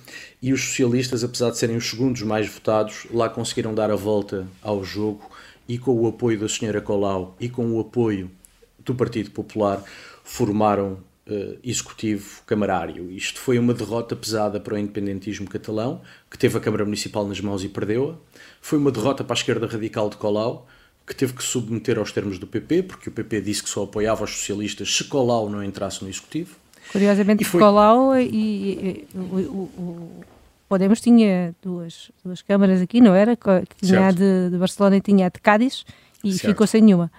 e 0.40 0.52
os 0.52 0.62
socialistas, 0.62 1.24
apesar 1.24 1.50
de 1.50 1.58
serem 1.58 1.76
os 1.76 1.90
segundos 1.90 2.22
mais 2.22 2.48
votados, 2.48 3.06
lá 3.10 3.28
conseguiram 3.28 3.74
dar 3.74 3.90
a 3.90 3.96
volta 3.96 4.46
ao 4.62 4.84
jogo 4.84 5.28
e 5.68 5.76
com 5.78 5.92
o 5.92 6.06
apoio 6.06 6.38
da 6.38 6.48
senhora 6.48 6.80
Colau 6.80 7.36
e 7.40 7.48
com 7.48 7.72
o 7.72 7.80
apoio 7.80 8.30
do 8.78 8.94
Partido 8.94 9.32
Popular, 9.32 9.82
formaram 10.28 10.98
uh, 11.26 11.58
executivo 11.64 12.42
camarário. 12.46 13.10
Isto 13.10 13.40
foi 13.40 13.58
uma 13.58 13.72
derrota 13.72 14.14
pesada 14.14 14.60
para 14.60 14.74
o 14.74 14.78
independentismo 14.78 15.48
catalão, 15.48 16.02
que 16.30 16.36
teve 16.36 16.58
a 16.58 16.60
Câmara 16.60 16.84
Municipal 16.84 17.26
nas 17.26 17.40
mãos 17.40 17.64
e 17.64 17.68
perdeu-a. 17.68 18.14
Foi 18.60 18.78
uma 18.78 18.92
derrota 18.92 19.24
para 19.24 19.32
a 19.32 19.38
esquerda 19.38 19.66
radical 19.66 20.10
de 20.10 20.18
Colau, 20.18 20.66
que 21.06 21.16
teve 21.16 21.32
que 21.32 21.42
submeter 21.42 21.98
aos 21.98 22.12
termos 22.12 22.38
do 22.38 22.46
PP, 22.46 22.82
porque 22.82 23.08
o 23.08 23.12
PP 23.12 23.40
disse 23.40 23.62
que 23.62 23.70
só 23.70 23.84
apoiava 23.84 24.24
os 24.24 24.30
socialistas 24.30 24.94
se 24.94 25.04
Colau 25.04 25.48
não 25.48 25.64
entrasse 25.64 26.02
no 26.02 26.10
executivo. 26.10 26.54
Curiosamente, 26.92 27.42
e 27.42 27.46
foi... 27.46 27.58
Colau 27.58 28.14
e, 28.18 28.26
e, 28.26 29.08
o, 29.14 29.18
o, 29.18 30.24
Podemos 30.68 31.00
tinha 31.00 31.54
duas, 31.62 32.10
duas 32.22 32.42
câmaras 32.42 32.82
aqui, 32.82 33.00
não 33.00 33.14
era? 33.14 33.38
Tinha 33.80 34.08
a 34.08 34.10
de, 34.10 34.50
de 34.50 34.58
Barcelona 34.58 34.98
e 34.98 35.00
tinha 35.00 35.26
a 35.26 35.30
de 35.30 35.40
Cádiz 35.40 35.86
e 36.22 36.32
certo. 36.32 36.52
ficou 36.52 36.66
sem 36.66 36.82
nenhuma. 36.82 37.10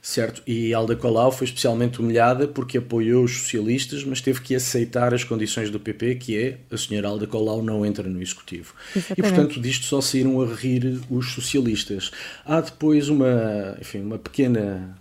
Certo, 0.00 0.42
e 0.46 0.72
Alda 0.72 0.96
Colau 0.96 1.30
foi 1.30 1.46
especialmente 1.46 2.00
humilhada 2.00 2.48
porque 2.48 2.78
apoiou 2.78 3.24
os 3.24 3.38
socialistas, 3.38 4.04
mas 4.04 4.20
teve 4.20 4.40
que 4.40 4.54
aceitar 4.54 5.12
as 5.12 5.24
condições 5.24 5.70
do 5.70 5.78
PP, 5.78 6.14
que 6.16 6.36
é 6.36 6.58
a 6.70 6.76
senhora 6.76 7.08
Alda 7.08 7.26
Colau 7.26 7.62
não 7.62 7.84
entra 7.84 8.08
no 8.08 8.20
Executivo. 8.20 8.74
Exatamente. 8.94 9.18
E 9.18 9.22
portanto 9.22 9.60
disto 9.60 9.84
só 9.86 10.00
saíram 10.00 10.40
a 10.40 10.46
rir 10.46 11.00
os 11.10 11.32
socialistas. 11.32 12.10
Há 12.44 12.60
depois 12.60 13.08
uma, 13.08 13.76
enfim, 13.80 14.00
uma 14.00 14.18
pequena 14.18 14.96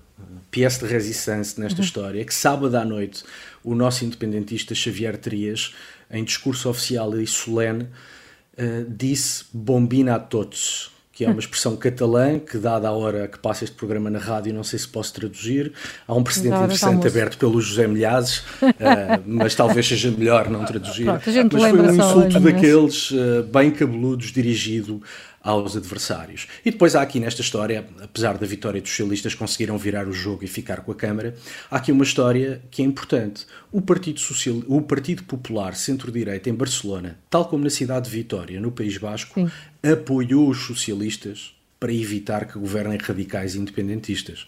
pièce 0.49 0.79
de 0.79 0.91
resistência 0.91 1.61
nesta 1.61 1.79
uhum. 1.79 1.85
história, 1.85 2.25
que 2.25 2.33
sábado 2.33 2.75
à 2.75 2.85
noite 2.85 3.23
o 3.63 3.75
nosso 3.75 4.05
independentista 4.05 4.73
Xavier 4.73 5.17
Trias, 5.17 5.73
em 6.09 6.23
discurso 6.23 6.69
oficial 6.69 7.19
e 7.19 7.27
solene, 7.27 7.83
uh, 7.83 8.85
disse 8.89 9.45
bombina 9.53 10.15
a 10.15 10.19
todos, 10.19 10.91
que 11.17 11.25
é 11.25 11.29
uma 11.29 11.39
expressão 11.39 11.75
catalã 11.75 12.37
que, 12.37 12.59
dada 12.59 12.87
a 12.87 12.91
hora 12.91 13.27
que 13.27 13.39
passa 13.39 13.63
este 13.63 13.75
programa 13.75 14.07
na 14.07 14.19
rádio, 14.19 14.53
não 14.53 14.63
sei 14.63 14.77
se 14.77 14.87
posso 14.87 15.11
traduzir. 15.15 15.73
Há 16.07 16.13
um 16.13 16.21
precedente 16.21 16.55
interessante 16.55 17.07
aberto 17.07 17.39
pelo 17.39 17.59
José 17.59 17.87
Milhazes, 17.87 18.43
uh, 18.61 19.19
mas 19.25 19.55
talvez 19.55 19.87
seja 19.87 20.11
melhor 20.11 20.47
não 20.47 20.63
traduzir. 20.63 21.05
Pronto, 21.05 21.23
mas 21.57 21.71
foi 21.71 21.81
um 21.81 21.95
insulto 21.95 22.39
daqueles 22.39 23.09
uh, 23.09 23.43
bem 23.51 23.71
cabeludos 23.71 24.31
dirigido 24.31 25.01
aos 25.47 25.77
adversários. 25.77 26.45
E 26.65 26.71
depois 26.71 26.93
há 26.93 27.01
aqui 27.01 27.21
nesta 27.21 27.41
história, 27.41 27.87
apesar 28.01 28.37
da 28.37 28.45
vitória 28.45 28.81
dos 28.81 28.89
socialistas 28.89 29.33
conseguiram 29.33 29.77
virar 29.77 30.05
o 30.05 30.11
jogo 30.11 30.43
e 30.43 30.47
ficar 30.47 30.81
com 30.81 30.91
a 30.91 30.95
Câmara, 30.95 31.37
há 31.71 31.77
aqui 31.77 31.89
uma 31.89 32.03
história 32.03 32.61
que 32.69 32.81
é 32.81 32.85
importante. 32.85 33.47
O 33.71 33.81
Partido, 33.81 34.19
Social, 34.19 34.61
o 34.67 34.81
Partido 34.81 35.23
Popular 35.23 35.73
Centro-Direita 35.73 36.49
em 36.49 36.53
Barcelona, 36.53 37.17
tal 37.29 37.45
como 37.45 37.63
na 37.63 37.69
cidade 37.69 38.09
de 38.09 38.11
Vitória, 38.17 38.59
no 38.59 38.73
País 38.73 38.97
Basco, 38.97 39.39
Sim. 39.39 39.49
apoiou 39.89 40.49
os 40.49 40.65
socialistas 40.65 41.55
para 41.79 41.93
evitar 41.93 42.45
que 42.45 42.59
governem 42.59 42.97
radicais 42.97 43.55
independentistas. 43.55 44.45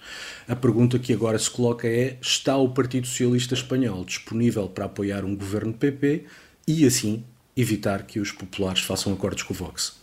A 0.49 0.55
pergunta 0.55 0.99
que 0.99 1.13
agora 1.13 1.39
se 1.39 1.49
coloca 1.49 1.88
é: 1.88 2.17
está 2.21 2.57
o 2.57 2.73
Partido 2.73 3.07
Socialista 3.07 3.53
Espanhol 3.53 4.03
disponível 4.03 4.67
para 4.67 4.83
apoiar 4.83 5.23
um 5.23 5.33
governo 5.33 5.71
PP 5.71 6.25
e, 6.67 6.85
assim, 6.85 7.23
evitar 7.55 8.03
que 8.03 8.19
os 8.19 8.33
populares 8.33 8.81
façam 8.81 9.13
acordos 9.13 9.43
com 9.43 9.53
o 9.53 9.57
Vox? 9.57 9.98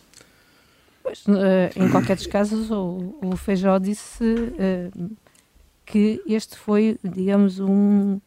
Pois, 1.07 1.25
uh, 1.25 1.71
em 1.81 1.89
qualquer 1.89 2.17
dos 2.17 2.27
casos, 2.27 2.69
o, 2.69 3.15
o 3.23 3.37
Feijó 3.37 3.79
disse 3.79 4.25
uh, 4.25 5.15
que 5.85 6.21
este 6.27 6.57
foi, 6.57 6.99
digamos, 7.01 7.61
um, 7.61 8.19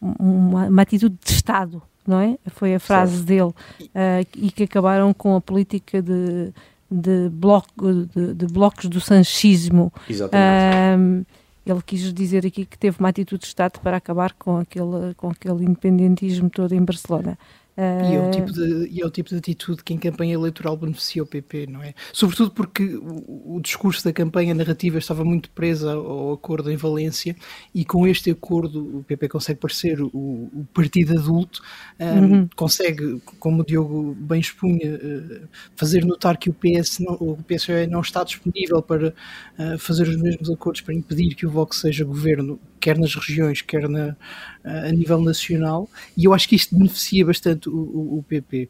uma, 0.00 0.66
uma, 0.68 0.82
atitude 0.82 1.18
de 1.20 1.32
Estado, 1.32 1.82
não 2.06 2.20
é? 2.20 2.38
Foi 2.50 2.76
a 2.76 2.78
frase 2.78 3.16
certo. 3.16 3.26
dele. 3.26 3.52
Uh, 3.80 4.26
e 4.36 4.52
que 4.52 4.62
acabaram 4.62 5.12
com 5.12 5.34
a 5.34 5.40
política 5.40 6.00
de, 6.00 6.52
de, 6.88 7.28
bloco, 7.28 8.06
de, 8.14 8.34
de 8.34 8.46
blocos 8.46 8.84
do 8.86 9.00
sanchismo. 9.00 9.92
Exatamente. 10.08 11.26
ele 11.66 11.82
quis 11.84 12.14
dizer 12.14 12.46
aqui 12.46 12.64
que 12.64 12.78
teve 12.78 13.00
uma 13.00 13.08
atitude 13.08 13.40
de 13.40 13.48
Estado 13.48 13.80
para 13.80 13.96
acabar 13.96 14.32
com 14.34 14.58
aquele, 14.58 15.12
com 15.16 15.28
aquele 15.28 15.64
independentismo 15.64 16.48
todo 16.48 16.72
em 16.72 16.84
Barcelona. 16.84 17.36
E 17.78 18.14
é, 18.14 18.20
o 18.20 18.30
tipo 18.32 18.52
de, 18.52 18.88
e 18.90 19.00
é 19.00 19.06
o 19.06 19.10
tipo 19.10 19.28
de 19.30 19.36
atitude 19.36 19.84
que 19.84 19.94
em 19.94 19.98
campanha 19.98 20.34
eleitoral 20.34 20.76
beneficia 20.76 21.22
o 21.22 21.26
PP, 21.26 21.68
não 21.68 21.80
é? 21.80 21.94
Sobretudo 22.12 22.50
porque 22.50 22.96
o, 22.96 23.56
o 23.56 23.60
discurso 23.60 24.04
da 24.04 24.12
campanha 24.12 24.52
narrativa 24.52 24.98
estava 24.98 25.24
muito 25.24 25.48
presa 25.50 25.92
ao 25.92 26.32
acordo 26.32 26.72
em 26.72 26.76
Valência 26.76 27.36
e 27.72 27.84
com 27.84 28.04
este 28.04 28.32
acordo 28.32 28.98
o 28.98 29.04
PP 29.04 29.28
consegue 29.28 29.60
parecer 29.60 30.00
o, 30.00 30.08
o 30.12 30.66
partido 30.74 31.16
adulto, 31.16 31.62
um, 32.00 32.04
uhum. 32.04 32.48
consegue, 32.56 33.22
como 33.38 33.62
o 33.62 33.64
Diogo 33.64 34.12
bem 34.18 34.40
expunha, 34.40 34.96
uh, 34.96 35.48
fazer 35.76 36.04
notar 36.04 36.36
que 36.36 36.50
o, 36.50 36.54
PS 36.54 36.98
não, 36.98 37.14
o 37.14 37.36
PSOE 37.44 37.86
não 37.86 38.00
está 38.00 38.24
disponível 38.24 38.82
para 38.82 39.14
uh, 39.56 39.78
fazer 39.78 40.08
os 40.08 40.16
mesmos 40.16 40.50
acordos 40.50 40.80
para 40.80 40.94
impedir 40.94 41.36
que 41.36 41.46
o 41.46 41.50
Vox 41.50 41.76
seja 41.80 42.04
governo 42.04 42.58
quer 42.78 42.98
nas 42.98 43.14
regiões, 43.14 43.60
quer 43.62 43.88
na, 43.88 44.16
a 44.64 44.90
nível 44.92 45.20
nacional, 45.20 45.88
e 46.16 46.24
eu 46.24 46.34
acho 46.34 46.48
que 46.48 46.56
isto 46.56 46.76
beneficia 46.76 47.24
bastante 47.26 47.68
o, 47.68 47.74
o, 47.74 48.18
o 48.18 48.22
PP. 48.22 48.68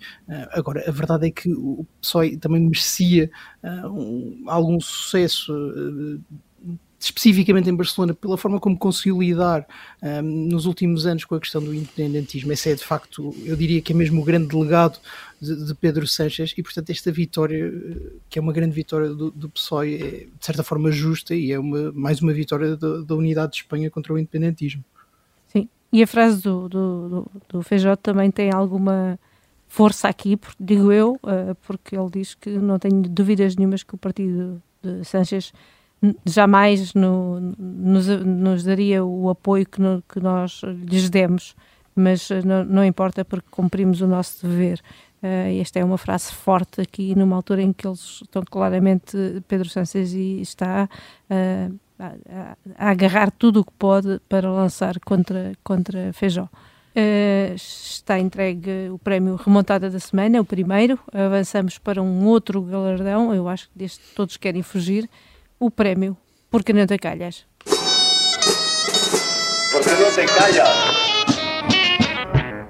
Agora, 0.53 0.85
a 0.87 0.91
verdade 0.91 1.27
é 1.27 1.31
que 1.31 1.53
o 1.53 1.87
PSOE 2.01 2.37
também 2.37 2.63
merecia 2.63 3.31
um, 3.63 4.45
algum 4.47 4.81
sucesso 4.81 5.53
especificamente 7.01 7.71
em 7.71 7.75
Barcelona, 7.75 8.13
pela 8.13 8.37
forma 8.37 8.59
como 8.59 8.77
conseguiu 8.77 9.21
lidar 9.21 9.67
um, 10.03 10.23
nos 10.23 10.67
últimos 10.67 11.07
anos 11.07 11.25
com 11.25 11.37
a 11.37 11.41
questão 11.41 11.63
do 11.63 11.73
independentismo. 11.73 12.53
Esse 12.53 12.71
é, 12.71 12.75
de 12.75 12.85
facto, 12.85 13.35
eu 13.45 13.57
diria 13.57 13.81
que 13.81 13.93
é 13.93 13.97
mesmo 13.97 14.21
o 14.21 14.25
grande 14.25 14.55
legado 14.57 14.99
de, 15.41 15.67
de 15.67 15.75
Pedro 15.75 16.07
Sánchez 16.07 16.55
e, 16.57 16.63
portanto, 16.63 16.91
esta 16.91 17.11
vitória, 17.13 17.73
que 18.29 18.39
é 18.39 18.43
uma 18.43 18.53
grande 18.53 18.75
vitória 18.75 19.09
do, 19.09 19.31
do 19.31 19.49
PSOE, 19.49 19.95
é, 19.95 20.01
de 20.39 20.45
certa 20.45 20.63
forma, 20.63 20.91
justa 20.91 21.35
e 21.35 21.53
é 21.53 21.59
uma, 21.59 21.93
mais 21.93 22.21
uma 22.21 22.33
vitória 22.33 22.77
da, 22.77 23.03
da 23.03 23.15
unidade 23.15 23.53
de 23.53 23.59
Espanha 23.59 23.91
contra 23.91 24.13
o 24.13 24.19
independentismo. 24.19 24.85
Sim, 25.49 25.69
e 25.93 26.03
a 26.03 26.07
frase 26.07 26.43
do, 26.43 26.69
do, 26.69 27.31
do, 27.49 27.63
Feijó 27.63 27.97
também 27.97 28.31
tem 28.31 28.53
alguma 28.53 29.19
força 29.67 30.09
aqui, 30.09 30.39
digo 30.59 30.91
eu, 30.91 31.15
uh, 31.17 31.55
porque 31.67 31.97
ele 31.97 32.11
diz 32.11 32.35
que 32.35 32.51
não 32.51 32.79
tenho 32.79 33.03
dúvidas 33.03 33.55
nenhumas 33.57 33.83
que 33.83 33.95
o 33.95 33.99
partido 33.99 34.63
de 34.83 35.05
Sánchez 35.05 35.53
jamais 36.25 36.95
no, 36.95 37.41
nos, 37.59 38.07
nos, 38.09 38.65
daria 38.65 39.05
o 39.05 39.29
apoio 39.29 39.67
que, 39.67 39.81
no, 39.81 40.03
que, 40.09 40.21
nós 40.21 40.63
lhes 40.63 41.11
demos, 41.11 41.55
mas 41.95 42.31
eh, 42.31 42.43
não, 42.45 42.65
não, 42.65 42.85
importa 42.85 43.25
porque 43.25 43.49
cumprimos 43.51 44.01
o 44.01 44.07
nosso 44.07 44.47
dever. 44.47 44.81
Uh, 45.23 45.61
esta 45.61 45.81
é 45.81 45.85
uma 45.85 45.99
frase 45.99 46.33
forte 46.33 46.81
aqui, 46.81 47.15
numa 47.15 47.35
altura 47.35 47.63
em 47.63 47.73
que 47.73 47.87
eles 47.87 48.21
estão 48.23 48.43
claramente, 48.49 49.17
Pedro 49.49 49.69
Sánchez 49.69 50.13
está 50.13 50.89
uh, 51.29 51.79
a, 51.99 52.57
a, 52.79 52.91
agarrar 52.91 53.31
tudo 53.33 53.61
o 53.61 53.65
que 53.65 53.73
pode 53.79 54.21
para 54.29 54.51
lançar 54.51 55.01
contra, 55.01 55.53
contra 55.65 56.13
Feijó. 56.13 56.45
Uh, 56.45 57.55
está 57.55 58.19
entregue 58.19 58.91
o 58.91 58.99
prémio 58.99 59.37
Remontada 59.37 59.91
da 59.91 60.01
Semana, 60.01 60.41
o 60.41 60.45
primeiro. 60.45 60.99
Avançamos 61.13 61.79
para 61.79 62.03
um 62.03 62.27
outro 62.27 62.63
galardão, 62.63 63.35
eu 63.35 63.49
acho 63.49 63.69
que 63.71 63.79
deste 63.79 64.03
todos 64.15 64.37
querem 64.37 64.63
fugir, 64.63 65.09
o 65.59 65.71
prémio 65.71 66.17
Porque 66.51 66.73
Não 66.73 66.87
Te 66.87 66.99
Calhas. 66.99 67.45
Porque 69.71 69.91
não 69.91 70.15
te 70.15 70.27
calhas? 70.27 70.98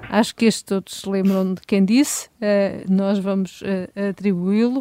Acho 0.09 0.35
que 0.35 0.45
este 0.45 0.65
todos 0.65 1.01
se 1.01 1.09
lembram 1.09 1.53
de 1.53 1.61
quem 1.61 1.85
disse, 1.85 2.27
uh, 2.27 2.91
nós 2.91 3.19
vamos 3.19 3.61
uh, 3.61 4.09
atribuí-lo. 4.09 4.79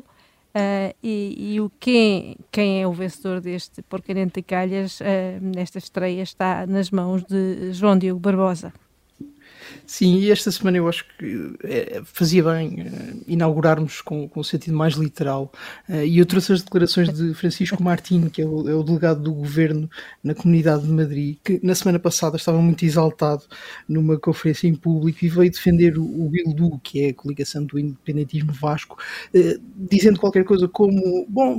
Uh, 0.49 0.97
e, 1.03 1.55
e, 1.55 1.61
o 1.61 1.71
quem, 1.79 2.37
quem 2.51 2.83
é 2.83 2.87
o 2.87 2.93
vencedor 2.93 3.39
deste 3.41 3.83
Porque 3.83 4.15
Não 4.15 4.29
Te 4.29 4.43
Calhas 4.43 4.99
nesta 5.41 5.79
estreia 5.79 6.23
está 6.23 6.67
nas 6.67 6.91
mãos 6.91 7.23
de 7.23 7.73
João 7.75 7.99
Diogo 7.99 8.19
Barbosa. 8.19 8.73
Sim, 9.91 10.19
e 10.19 10.31
esta 10.31 10.53
semana 10.53 10.77
eu 10.77 10.87
acho 10.87 11.03
que 11.17 11.55
é, 11.65 12.03
fazia 12.05 12.45
bem 12.45 12.83
uh, 12.83 13.25
inaugurarmos 13.27 14.03
com, 14.03 14.29
com 14.29 14.41
o 14.41 14.45
sentido 14.45 14.77
mais 14.77 14.93
literal. 14.93 15.51
Uh, 15.89 16.05
e 16.05 16.19
eu 16.19 16.27
trouxe 16.27 16.53
as 16.53 16.61
declarações 16.61 17.09
de 17.11 17.33
Francisco 17.33 17.83
Martins, 17.83 18.31
que 18.31 18.43
é 18.43 18.45
o, 18.45 18.69
é 18.69 18.75
o, 18.75 18.83
delegado 18.83 19.23
do 19.23 19.33
governo 19.33 19.89
na 20.23 20.35
Comunidade 20.35 20.83
de 20.83 20.93
Madrid, 20.93 21.39
que 21.43 21.59
na 21.63 21.75
semana 21.75 21.99
passada 21.99 22.37
estava 22.37 22.61
muito 22.61 22.85
exaltado 22.85 23.45
numa 23.89 24.19
conferência 24.19 24.69
em 24.69 24.75
público 24.75 25.25
e 25.25 25.29
veio 25.31 25.51
defender 25.51 25.97
o, 25.97 26.05
o 26.05 26.29
Bildu, 26.29 26.79
que 26.83 27.07
é 27.07 27.09
a 27.09 27.15
coligação 27.15 27.65
do 27.65 27.79
independentismo 27.79 28.53
vasco, 28.53 28.99
dizendo 29.75 30.21
qualquer 30.21 30.45
coisa 30.45 30.69
como: 30.69 31.25
bom, 31.31 31.59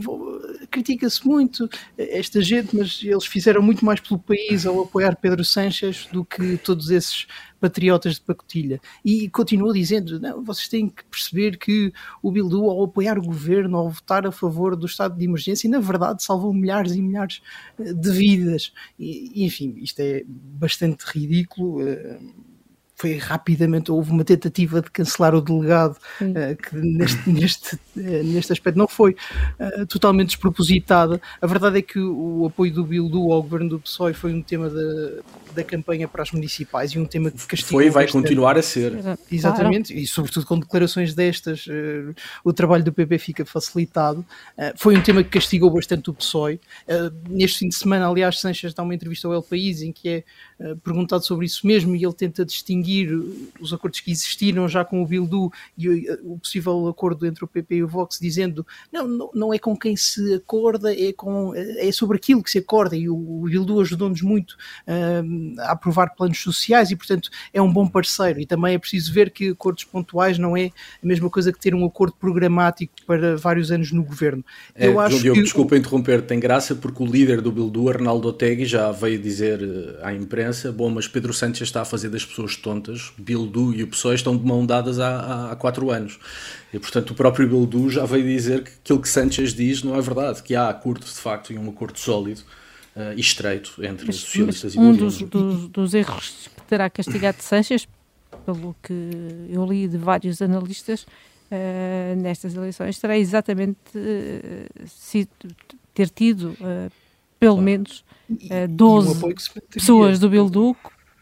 critica-se 0.69 1.27
muito 1.27 1.67
esta 1.97 2.43
gente, 2.43 2.75
mas 2.75 3.01
eles 3.03 3.25
fizeram 3.25 3.63
muito 3.63 3.83
mais 3.83 3.99
pelo 3.99 4.19
país 4.19 4.67
ao 4.67 4.83
apoiar 4.83 5.15
Pedro 5.15 5.43
Sánchez 5.43 6.07
do 6.11 6.23
que 6.23 6.57
todos 6.57 6.91
esses 6.91 7.25
patriotas 7.59 8.15
de 8.15 8.21
pacotilha. 8.21 8.79
E 9.03 9.29
continua 9.29 9.73
dizendo: 9.73 10.19
não, 10.19 10.43
vocês 10.43 10.67
têm 10.67 10.89
que 10.89 11.03
perceber 11.05 11.57
que 11.57 11.93
o 12.21 12.31
Bildu, 12.31 12.69
ao 12.69 12.83
apoiar 12.83 13.17
o 13.17 13.23
governo, 13.23 13.77
ao 13.77 13.89
votar 13.89 14.25
a 14.25 14.31
favor 14.31 14.75
do 14.75 14.85
estado 14.85 15.17
de 15.17 15.25
emergência, 15.25 15.69
na 15.69 15.79
verdade 15.79 16.23
salvou 16.23 16.53
milhares 16.53 16.93
e 16.93 17.01
milhares 17.01 17.41
eh, 17.79 17.93
de 17.93 18.11
vidas. 18.11 18.71
E, 18.97 19.45
enfim, 19.45 19.75
isto 19.77 19.99
é 19.99 20.23
bastante 20.27 21.03
ridículo. 21.05 21.81
Foi 22.99 23.15
rapidamente, 23.15 23.89
houve 23.89 24.11
uma 24.11 24.25
tentativa 24.25 24.81
de 24.81 24.91
cancelar 24.91 25.33
o 25.33 25.39
delegado, 25.39 25.95
uh, 26.19 26.55
que 26.61 26.75
neste, 26.75 27.29
neste, 27.29 27.75
uh, 27.75 28.23
neste 28.25 28.51
aspecto 28.51 28.77
não 28.77 28.89
foi 28.89 29.15
uh, 29.57 29.85
totalmente 29.85 30.27
despropositada. 30.27 31.21
A 31.41 31.47
verdade 31.47 31.79
é 31.79 31.81
que 31.81 31.97
o, 31.97 32.41
o 32.41 32.45
apoio 32.47 32.73
do 32.73 32.83
Bildu 32.83 33.31
ao 33.31 33.41
governo 33.41 33.69
do 33.69 33.79
PSOE 33.79 34.13
foi 34.13 34.33
um 34.33 34.41
tema 34.41 34.69
da, 34.69 35.21
da 35.55 35.63
campanha 35.63 36.09
para 36.09 36.23
as 36.23 36.31
municipais 36.33 36.91
e 36.91 36.99
um 36.99 37.05
tema 37.05 37.31
que 37.31 37.37
castigou. 37.47 37.79
Foi 37.79 37.85
e 37.85 37.89
vai 37.89 38.05
continuar 38.05 38.57
a 38.57 38.61
ser. 38.61 38.91
Exatamente, 39.31 39.93
claro. 39.93 40.03
e 40.03 40.05
sobretudo 40.05 40.45
com 40.45 40.59
declarações 40.59 41.15
destas, 41.15 41.65
o 42.43 42.51
trabalho 42.51 42.83
do 42.83 42.91
PP 42.91 43.17
fica 43.17 43.45
facilitado. 43.45 44.25
foi 44.75 44.97
um 44.97 45.01
tema 45.01 45.23
que 45.23 45.29
castigou 45.29 45.71
bastante 45.71 46.09
o 46.09 46.13
PSOE. 46.13 46.59
neste 47.29 47.59
fim 47.59 47.69
de 47.69 47.75
semana, 47.75 48.09
aliás, 48.09 48.41
Sanches 48.41 48.73
dá 48.73 48.83
uma 48.83 48.93
entrevista 48.93 49.25
ao 49.25 49.33
El 49.33 49.43
País 49.43 49.81
em 49.81 49.93
que 49.93 50.09
é 50.09 50.23
perguntado 50.83 51.25
sobre 51.25 51.45
isso 51.45 51.65
mesmo 51.65 51.95
e 51.95 52.03
ele 52.03 52.13
tenta 52.13 52.45
distinguir 52.45 52.89
seguir 52.89 53.49
os 53.59 53.73
acordos 53.73 53.99
que 53.99 54.11
existiram 54.11 54.67
já 54.67 54.83
com 54.83 55.01
o 55.01 55.05
Bildu 55.05 55.51
e 55.77 56.09
o 56.23 56.37
possível 56.37 56.87
acordo 56.87 57.25
entre 57.25 57.43
o 57.43 57.47
PP 57.47 57.75
e 57.75 57.83
o 57.83 57.87
Vox, 57.87 58.17
dizendo 58.19 58.65
não, 58.91 59.07
não, 59.07 59.31
não 59.33 59.53
é 59.53 59.59
com 59.59 59.77
quem 59.77 59.95
se 59.95 60.33
acorda, 60.33 60.93
é, 60.93 61.13
com, 61.13 61.53
é 61.55 61.91
sobre 61.91 62.17
aquilo 62.17 62.43
que 62.43 62.51
se 62.51 62.57
acorda. 62.57 62.95
E 62.95 63.09
o, 63.09 63.43
Bildu 63.49 63.81
ajudou-nos 63.81 64.21
muito 64.21 64.51
uh, 64.87 65.61
a 65.61 65.71
aprovar 65.71 66.15
planos 66.15 66.39
sociais 66.39 66.91
e, 66.91 66.95
portanto, 66.95 67.29
é 67.53 67.61
um 67.61 67.71
bom 67.71 67.87
parceiro. 67.87 68.39
E 68.39 68.45
também 68.45 68.75
é 68.75 68.77
preciso 68.77 69.13
ver 69.13 69.31
que 69.31 69.49
acordos 69.49 69.83
pontuais 69.83 70.37
não 70.37 70.55
é 70.55 70.71
a 71.03 71.05
mesma 71.05 71.29
coisa 71.29 71.51
que 71.51 71.59
ter 71.59 71.73
um 71.73 71.85
acordo 71.85 72.15
programático 72.19 72.93
para 73.05 73.35
vários 73.35 73.71
anos 73.71 73.91
no 73.91 74.03
governo. 74.03 74.43
É, 74.75 74.87
Eu 74.87 74.99
acho 74.99 75.19
Diogo, 75.19 75.37
que... 75.37 75.43
desculpa 75.43 75.77
interromper, 75.77 76.21
tem 76.21 76.39
graça 76.39 76.75
porque 76.75 77.01
o 77.03 77.05
líder 77.05 77.41
do 77.41 77.51
Bildu, 77.51 77.89
Arnaldo 77.89 78.27
Otegui, 78.27 78.65
já 78.65 78.91
veio 78.91 79.19
dizer 79.19 79.61
eh, 79.61 79.99
à 80.03 80.13
imprensa: 80.13 80.48
bom, 80.73 80.89
mas 80.89 81.07
Pedro 81.07 81.33
Santos 81.33 81.61
está 81.61 81.81
a 81.81 81.85
fazer 81.85 82.09
das 82.09 82.25
pessoas 82.25 82.55
tontas. 82.55 83.11
Bildu 83.17 83.73
e 83.73 83.83
o 83.83 83.87
PSOE 83.87 84.15
estão 84.15 84.35
de 84.35 84.45
mão 84.45 84.65
dadas 84.65 84.99
há, 84.99 85.51
há 85.51 85.55
quatro 85.55 85.89
anos. 85.91 86.19
E, 86.73 86.79
portanto, 86.79 87.11
o 87.11 87.15
próprio 87.15 87.47
Bildu 87.47 87.89
já 87.89 88.05
veio 88.05 88.25
dizer 88.25 88.63
que 88.63 88.71
aquilo 88.83 89.01
que 89.01 89.09
Sanchez 89.09 89.53
diz 89.53 89.83
não 89.83 89.95
é 89.95 90.01
verdade, 90.01 90.43
que 90.43 90.55
há 90.55 90.69
acordo, 90.69 91.05
de 91.05 91.11
facto, 91.11 91.53
e 91.53 91.57
um 91.57 91.69
acordo 91.69 91.99
sólido 91.99 92.41
uh, 92.95 93.13
e 93.15 93.19
estreito 93.19 93.73
entre 93.83 94.07
mas, 94.07 94.17
socialistas 94.17 94.75
mas 94.75 94.83
e 94.83 94.87
Um 94.87 94.95
dos, 94.95 95.21
dos, 95.21 95.67
dos, 95.69 95.93
erros 95.93 96.49
que 96.55 96.61
terá 96.63 96.89
castigado 96.89 97.41
Sanchez, 97.41 97.87
pelo 98.45 98.75
que 98.83 99.47
eu 99.49 99.65
li 99.65 99.87
de 99.87 99.97
vários 99.97 100.41
analistas 100.41 101.03
uh, 101.03 102.15
nestas 102.17 102.55
eleições, 102.55 102.99
terá 102.99 103.17
exatamente 103.17 103.77
uh, 103.95 104.87
sido, 104.87 105.29
ter 105.93 106.09
tido 106.09 106.55
pelo 107.39 107.55
claro. 107.55 107.65
menos 107.65 108.03
12 108.69 109.35
pessoas 109.71 110.19
do 110.19 110.29
Bildu 110.29 110.75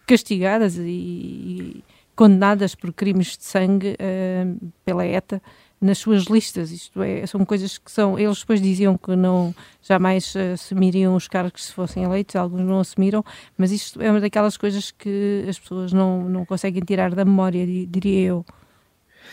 castigadas 0.05 0.77
e, 0.77 0.81
e 0.81 1.83
condenadas 2.15 2.73
por 2.73 2.91
crimes 2.91 3.37
de 3.37 3.43
sangue 3.43 3.95
uh, 3.95 4.71
pela 4.83 5.05
ETA 5.05 5.41
nas 5.79 5.99
suas 5.99 6.23
listas. 6.25 6.71
Isto 6.71 7.01
é, 7.03 7.25
são 7.27 7.45
coisas 7.45 7.77
que 7.77 7.91
são. 7.91 8.17
Eles 8.17 8.39
depois 8.39 8.61
diziam 8.61 8.97
que 8.97 9.15
não 9.15 9.53
jamais 9.81 10.33
assumiriam 10.53 11.15
os 11.15 11.27
cargos 11.27 11.65
se 11.65 11.73
fossem 11.73 12.03
eleitos, 12.03 12.35
alguns 12.35 12.61
não 12.61 12.79
assumiram, 12.79 13.23
mas 13.57 13.71
isto 13.71 14.01
é 14.01 14.09
uma 14.09 14.19
daquelas 14.19 14.57
coisas 14.57 14.91
que 14.91 15.45
as 15.47 15.59
pessoas 15.59 15.93
não, 15.93 16.27
não 16.27 16.45
conseguem 16.45 16.81
tirar 16.81 17.13
da 17.13 17.23
memória, 17.23 17.65
diria 17.65 18.21
eu. 18.21 18.45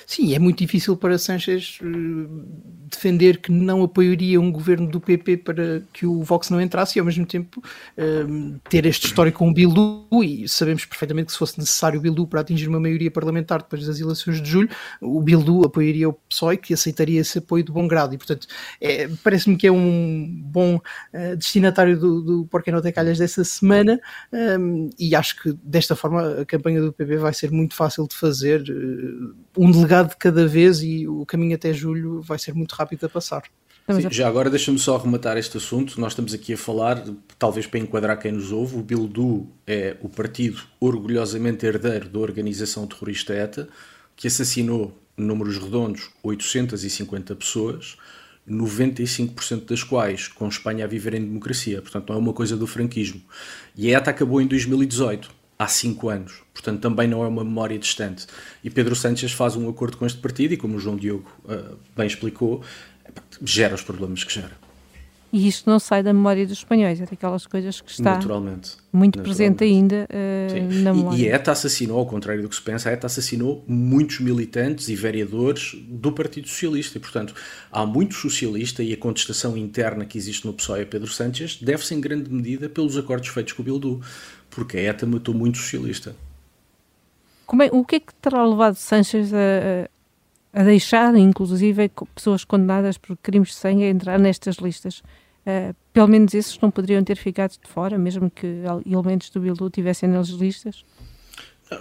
Sim, 0.07 0.35
é 0.35 0.39
muito 0.39 0.59
difícil 0.59 0.97
para 0.97 1.19
Sanchez 1.19 1.79
uh, 1.83 2.45
defender 2.89 3.39
que 3.39 3.51
não 3.51 3.83
apoiaria 3.83 4.41
um 4.41 4.51
governo 4.51 4.87
do 4.87 5.01
PP 5.01 5.39
para 5.39 5.83
que 5.93 6.07
o 6.07 6.23
Vox 6.23 6.51
não 6.51 6.61
entrasse 6.61 6.99
e 6.99 7.01
ao 7.01 7.07
mesmo 7.07 7.27
tempo 7.27 7.63
uh, 7.99 8.61
ter 8.69 8.87
este 8.87 9.07
histórico 9.07 9.39
com 9.39 9.51
o 9.51 9.55
Bildu 9.55 10.07
e 10.23 10.49
sabemos 10.49 10.85
perfeitamente 10.85 11.27
que 11.27 11.33
se 11.33 11.39
fosse 11.39 11.59
necessário 11.59 11.99
o 11.99 12.03
Bildu 12.03 12.27
para 12.27 12.41
atingir 12.41 12.69
uma 12.69 12.81
maioria 12.81 13.11
parlamentar 13.11 13.63
depois 13.63 13.87
das 13.87 13.99
eleições 13.99 14.41
de 14.41 14.49
julho, 14.49 14.69
o 15.01 15.21
Bildu 15.21 15.65
apoiaria 15.65 16.09
o 16.09 16.13
PSOE 16.13 16.57
que 16.57 16.75
aceitaria 16.75 17.21
esse 17.21 17.39
apoio 17.39 17.65
de 17.65 17.73
bom 17.73 17.87
grado. 17.89 18.15
E 18.15 18.19
portanto 18.19 18.47
é, 18.81 19.09
parece-me 19.23 19.57
que 19.57 19.67
é 19.67 19.73
um 19.73 20.43
bom 20.45 20.77
uh, 20.77 21.37
destinatário 21.37 21.99
do, 21.99 22.21
do 22.23 22.47
Porquê 22.47 22.71
Não 22.71 22.83
Tem 22.83 22.93
Calhas 22.93 23.19
dessa 23.19 23.43
semana 23.45 24.01
e 24.99 25.15
acho 25.15 25.41
que 25.43 25.53
desta 25.63 25.97
forma 25.97 26.41
a 26.41 26.45
campanha 26.45 26.81
do 26.81 26.93
PP 26.93 27.17
vai 27.17 27.33
ser 27.33 27.51
muito 27.51 27.75
fácil 27.75 28.07
de 28.07 28.15
fazer 28.15 28.63
um 29.57 29.71
delegado 29.71 30.11
de 30.11 30.17
cada 30.17 30.47
vez 30.47 30.83
e 30.83 31.07
o 31.07 31.25
caminho 31.27 31.55
até 31.55 31.73
julho 31.73 32.21
vai 32.23 32.39
ser 32.39 32.55
muito 32.55 32.73
rápido 32.73 33.07
a 33.07 33.09
passar. 33.09 33.43
Sim, 33.91 34.11
já 34.11 34.27
agora 34.27 34.49
deixa-me 34.49 34.79
só 34.79 34.97
arrematar 34.97 35.37
este 35.37 35.59
assunto. 35.59 36.01
Nós 36.01 36.13
estamos 36.13 36.33
aqui 36.33 36.55
a 36.55 36.57
falar, 36.57 37.05
talvez 37.39 37.67
para 37.67 37.79
enquadrar 37.79 38.19
quem 38.19 38.33
nos 38.33 38.51
ouve, 38.51 38.77
o 38.77 38.83
Bildu 38.83 39.47
é 39.67 39.97
o 40.01 40.09
partido 40.09 40.63
orgulhosamente 40.81 41.67
herdeiro 41.67 42.09
da 42.09 42.19
organização 42.19 42.87
terrorista 42.87 43.35
ETA, 43.35 43.69
que 44.17 44.27
assassinou, 44.27 44.99
números 45.17 45.59
redondos, 45.59 46.11
850 46.23 47.37
pessoas, 47.37 47.97
95% 48.49 49.67
das 49.67 49.83
quais 49.83 50.29
com 50.29 50.49
Espanha 50.49 50.85
a 50.85 50.89
viver 50.89 51.15
em 51.15 51.21
democracia. 51.21 51.83
Portanto, 51.83 52.09
não 52.09 52.17
é 52.17 52.19
uma 52.19 52.33
coisa 52.33 52.57
do 52.57 52.67
franquismo. 52.67 53.21
E 53.77 53.95
a 53.95 53.99
ETA 53.99 54.11
acabou 54.11 54.41
em 54.41 54.47
2018 54.47 55.31
há 55.65 55.69
cinco 55.69 56.09
anos. 56.09 56.43
Portanto, 56.53 56.81
também 56.81 57.09
não 57.09 57.25
é 57.25 57.29
uma 57.29 57.43
memória 57.43 57.79
distante. 57.79 58.27
E 58.63 58.71
Pedro 58.71 58.95
Sánchez 58.95 59.33
faz 59.33 59.57
um 59.57 59.69
acordo 59.69 59.97
com 59.97 60.07
este 60.07 60.19
partido 60.19 60.55
e, 60.55 60.57
como 60.57 60.77
o 60.77 60.79
João 60.79 60.97
Diogo 60.97 61.29
uh, 61.45 61.77
bem 61.97 62.07
explicou, 62.07 62.63
gera 63.43 63.75
os 63.75 63.83
problemas 63.83 64.23
que 64.23 64.33
gera. 64.33 64.65
E 65.33 65.49
isto 65.49 65.69
não 65.69 65.81
sai 65.81 66.01
da 66.01 66.13
memória 66.13 66.47
dos 66.47 66.59
espanhóis, 66.59 67.01
é 67.01 67.07
daquelas 67.07 67.45
coisas 67.45 67.81
que 67.81 67.91
está 67.91 68.15
naturalmente, 68.15 68.77
muito 68.93 69.19
naturalmente. 69.19 69.23
presente 69.23 69.65
ainda 69.65 70.07
uh, 70.09 70.75
na 70.85 70.95
memória. 70.95 71.19
E, 71.19 71.23
e 71.25 71.33
a 71.33 71.35
ETA 71.35 71.51
assassinou, 71.51 71.99
ao 71.99 72.07
contrário 72.07 72.41
do 72.41 72.49
que 72.49 72.55
se 72.55 72.63
pensa, 72.63 72.89
a 72.89 72.93
ETA 72.93 73.09
assassinou 73.09 73.65
muitos 73.67 74.21
militantes 74.21 74.89
e 74.89 74.95
vereadores 74.95 75.75
do 75.89 76.13
Partido 76.13 76.47
Socialista. 76.47 76.99
E, 76.99 77.01
portanto, 77.01 77.35
há 77.73 77.85
muito 77.85 78.15
socialista 78.15 78.81
e 78.81 78.93
a 78.93 78.97
contestação 78.97 79.57
interna 79.57 80.05
que 80.05 80.17
existe 80.17 80.47
no 80.47 80.53
PSOE 80.53 80.83
a 80.83 80.87
Pedro 80.87 81.11
Sánchez 81.11 81.59
deve-se 81.61 81.93
em 81.97 82.01
grande 82.01 82.33
medida 82.33 82.69
pelos 82.69 82.97
acordos 82.97 83.29
feitos 83.31 83.55
com 83.55 83.63
o 83.63 83.65
Bildu 83.65 84.01
porque 84.55 84.79
a 84.79 84.83
ETA 84.83 85.07
matou 85.07 85.35
muito 85.35 85.59
socialista. 85.59 86.15
É, 87.61 87.71
o 87.73 87.85
que 87.85 87.97
é 87.97 88.01
que 88.01 88.15
terá 88.15 88.45
levado 88.47 88.77
Sanchez 88.77 89.33
a, 89.35 89.89
a 90.53 90.65
deixar, 90.65 91.15
inclusive, 91.17 91.91
pessoas 92.15 92.45
condenadas 92.45 92.97
por 92.97 93.17
crimes 93.17 93.49
de 93.49 93.55
sangue 93.55 93.85
a 93.85 93.89
entrar 93.89 94.19
nestas 94.19 94.57
listas? 94.57 95.03
Uh, 95.47 95.75
pelo 95.93 96.09
menos 96.09 96.33
esses 96.33 96.59
não 96.59 96.71
poderiam 96.71 97.05
ter 97.05 97.17
ficado 97.17 97.51
de 97.51 97.69
fora, 97.69 97.99
mesmo 97.99 98.31
que 98.31 98.63
elementos 98.87 99.29
do 99.29 99.41
Bildu 99.41 99.69
tivessem 99.69 100.09
nas 100.09 100.29
listas? 100.29 100.85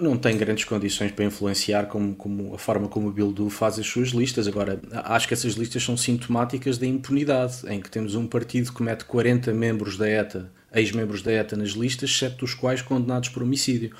Não 0.01 0.17
tem 0.17 0.37
grandes 0.37 0.65
condições 0.65 1.11
para 1.11 1.25
influenciar 1.25 1.85
como, 1.87 2.15
como 2.15 2.53
a 2.53 2.57
forma 2.57 2.87
como 2.87 3.07
o 3.07 3.11
Bildu 3.11 3.49
faz 3.49 3.77
as 3.79 3.85
suas 3.85 4.09
listas. 4.09 4.47
Agora, 4.47 4.81
acho 5.05 5.27
que 5.27 5.33
essas 5.33 5.53
listas 5.53 5.83
são 5.83 5.95
sintomáticas 5.95 6.77
da 6.77 6.85
impunidade, 6.85 7.57
em 7.67 7.81
que 7.81 7.89
temos 7.89 8.15
um 8.15 8.25
partido 8.25 8.73
que 8.73 8.81
mete 8.81 9.05
40 9.05 9.53
membros 9.53 9.97
da 9.97 10.09
ETA, 10.09 10.49
ex-membros 10.73 11.21
da 11.21 11.31
ETA 11.31 11.55
nas 11.55 11.71
listas, 11.71 12.15
sete 12.15 12.37
dos 12.37 12.53
quais 12.53 12.81
condenados 12.81 13.29
por 13.29 13.43
homicídio. 13.43 13.95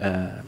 Uh, 0.00 0.44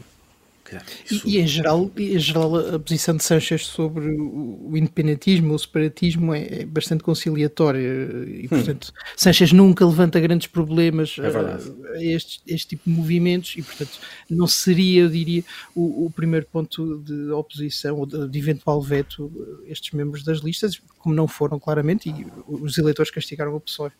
isso... 1.05 1.27
E, 1.27 1.35
e, 1.35 1.39
em, 1.39 1.47
geral, 1.47 1.91
em 1.95 2.19
geral, 2.19 2.55
a 2.75 2.79
posição 2.79 3.15
de 3.15 3.23
Sanchez 3.23 3.65
sobre 3.65 4.09
o, 4.09 4.71
independentismo, 4.75 5.53
o 5.53 5.59
separatismo, 5.59 6.33
é, 6.33 6.61
é, 6.61 6.65
bastante 6.65 7.03
conciliatória 7.03 7.79
e, 7.79 8.45
hum. 8.45 8.49
portanto, 8.49 8.89
hum. 8.89 9.13
Sanchez 9.15 9.51
nunca 9.51 9.85
levanta 9.85 10.19
grandes 10.19 10.47
problemas 10.47 11.17
é 11.19 11.27
a, 11.27 11.97
a 11.97 12.03
este, 12.03 12.41
este, 12.47 12.69
tipo 12.69 12.89
de 12.89 12.95
movimentos 12.95 13.55
e, 13.57 13.61
portanto, 13.61 13.99
não 14.29 14.47
seria, 14.47 15.03
eu 15.03 15.09
diria, 15.09 15.43
o, 15.75 16.05
o 16.05 16.11
primeiro 16.11 16.47
ponto 16.51 16.97
de 16.99 17.29
oposição 17.31 17.97
ou 17.97 18.05
de, 18.05 18.27
de, 18.27 18.39
eventual 18.39 18.81
veto 18.81 19.31
estes 19.67 19.91
membros 19.91 20.23
das 20.23 20.39
listas, 20.39 20.81
como 20.97 21.13
não 21.13 21.27
foram 21.27 21.59
claramente, 21.59 22.09
e 22.09 22.25
os 22.47 22.77
eleitores 22.77 23.11
castigaram 23.11 23.55
o 23.55 23.59
PSOE. 23.59 23.91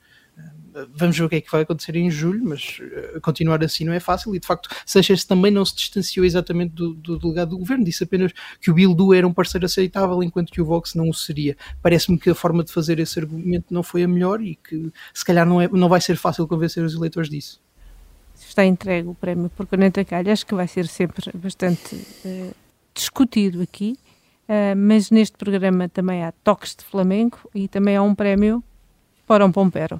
Vamos 0.93 1.17
ver 1.17 1.23
o 1.23 1.29
que 1.29 1.37
é 1.37 1.41
que 1.41 1.49
vai 1.49 1.61
acontecer 1.61 1.95
em 1.95 2.11
julho, 2.11 2.43
mas 2.43 2.79
uh, 2.79 3.21
continuar 3.21 3.63
assim 3.63 3.85
não 3.85 3.93
é 3.93 3.99
fácil. 3.99 4.35
E 4.35 4.39
de 4.39 4.45
facto, 4.45 4.69
Sanchez 4.85 5.23
também 5.23 5.49
não 5.49 5.63
se 5.63 5.73
distanciou 5.73 6.25
exatamente 6.25 6.73
do, 6.73 6.93
do, 6.93 7.17
delegado 7.17 7.51
do 7.51 7.57
governo, 7.57 7.85
disse 7.85 8.03
apenas 8.03 8.33
que 8.59 8.69
o 8.69 8.73
Bildu 8.73 9.13
era 9.13 9.25
um 9.25 9.33
parceiro 9.33 9.65
aceitável, 9.65 10.21
enquanto 10.21 10.51
que 10.51 10.61
o 10.61 10.65
Vox 10.65 10.93
não 10.93 11.09
o 11.09 11.13
seria. 11.13 11.55
Parece-me 11.81 12.19
que 12.19 12.29
a 12.29 12.35
forma 12.35 12.61
de 12.61 12.73
fazer 12.73 12.99
esse 12.99 13.17
argumento 13.17 13.73
não 13.73 13.83
foi 13.83 14.03
a 14.03 14.07
melhor 14.07 14.41
e 14.41 14.55
que 14.55 14.91
se 15.13 15.23
calhar 15.23 15.47
não, 15.47 15.61
é, 15.61 15.69
não 15.69 15.87
vai 15.87 16.01
ser 16.01 16.17
fácil 16.17 16.45
convencer 16.45 16.83
os 16.83 16.93
eleitores 16.93 17.29
disso. 17.29 17.61
Está 18.37 18.65
entregue 18.65 19.07
o 19.07 19.15
prémio 19.15 19.49
por 19.49 19.65
40 19.65 20.03
calhas, 20.03 20.33
acho 20.33 20.45
que 20.45 20.55
vai 20.55 20.67
ser 20.67 20.87
sempre 20.87 21.31
bastante 21.35 21.95
uh, 21.95 22.53
discutido 22.93 23.61
aqui. 23.61 23.97
Uh, 24.43 24.75
mas 24.75 25.09
neste 25.09 25.37
programa 25.37 25.87
também 25.87 26.23
há 26.23 26.31
toques 26.31 26.75
de 26.75 26.83
flamenco 26.83 27.49
e 27.55 27.67
também 27.67 27.95
há 27.95 28.03
um 28.03 28.13
prémio 28.13 28.61
para 29.25 29.45
um 29.45 29.51
pompero. 29.51 29.99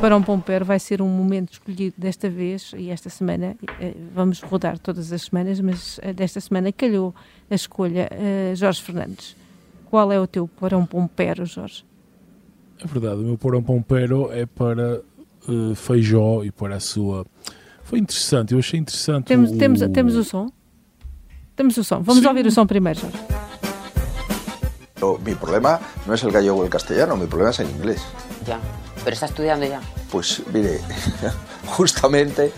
Para 0.00 0.16
um 0.16 0.22
Pompero 0.22 0.64
vai 0.64 0.78
ser 0.78 1.00
um 1.00 1.08
momento 1.08 1.52
escolhido 1.52 1.94
desta 1.96 2.28
vez 2.28 2.72
e 2.76 2.90
esta 2.90 3.08
semana, 3.08 3.56
eh, 3.80 3.94
vamos 4.14 4.40
rodar 4.40 4.78
todas 4.78 5.12
as 5.12 5.22
semanas, 5.22 5.60
mas 5.60 5.98
eh, 6.02 6.12
desta 6.12 6.40
semana 6.40 6.72
calhou 6.72 7.14
a 7.50 7.54
escolha 7.54 8.08
uh, 8.12 8.56
Jorge 8.56 8.82
Fernandes. 8.82 9.36
Qual 9.90 10.10
é 10.10 10.18
o 10.18 10.26
teu 10.26 10.50
um 10.72 10.86
Pompero, 10.86 11.46
Jorge? 11.46 11.84
É 12.82 12.86
verdade, 12.86 13.20
o 13.20 13.24
meu 13.24 13.38
um 13.58 13.62
Pompero 13.62 14.32
é 14.32 14.44
para 14.44 15.02
uh, 15.48 15.74
Feijó 15.74 16.42
e 16.44 16.50
para 16.50 16.76
a 16.76 16.80
sua... 16.80 17.24
Foi 17.84 17.98
interessante, 17.98 18.54
eu 18.54 18.58
achei 18.58 18.80
interessante 18.80 19.26
temos, 19.26 19.52
o... 19.52 19.58
Temos, 19.58 19.80
temos 19.92 20.16
o 20.16 20.24
som? 20.24 20.50
Temos 21.54 21.76
o 21.76 21.84
som. 21.84 22.02
Vamos 22.02 22.22
Sim. 22.22 22.28
ouvir 22.28 22.46
o 22.46 22.50
som 22.50 22.66
primeiro, 22.66 22.98
Jorge. 22.98 23.51
Mi 25.24 25.34
problema 25.34 25.80
no 26.06 26.14
es 26.14 26.22
el 26.22 26.30
gallego 26.30 26.58
o 26.58 26.64
el 26.64 26.70
castellano, 26.70 27.16
mi 27.16 27.26
problema 27.26 27.50
es 27.50 27.60
el 27.60 27.70
inglés. 27.70 28.02
Ya, 28.46 28.58
pero 29.02 29.14
está 29.14 29.26
estudiando 29.26 29.66
ya. 29.66 29.80
Pues 30.10 30.42
mire, 30.52 30.80
justamente 31.66 32.52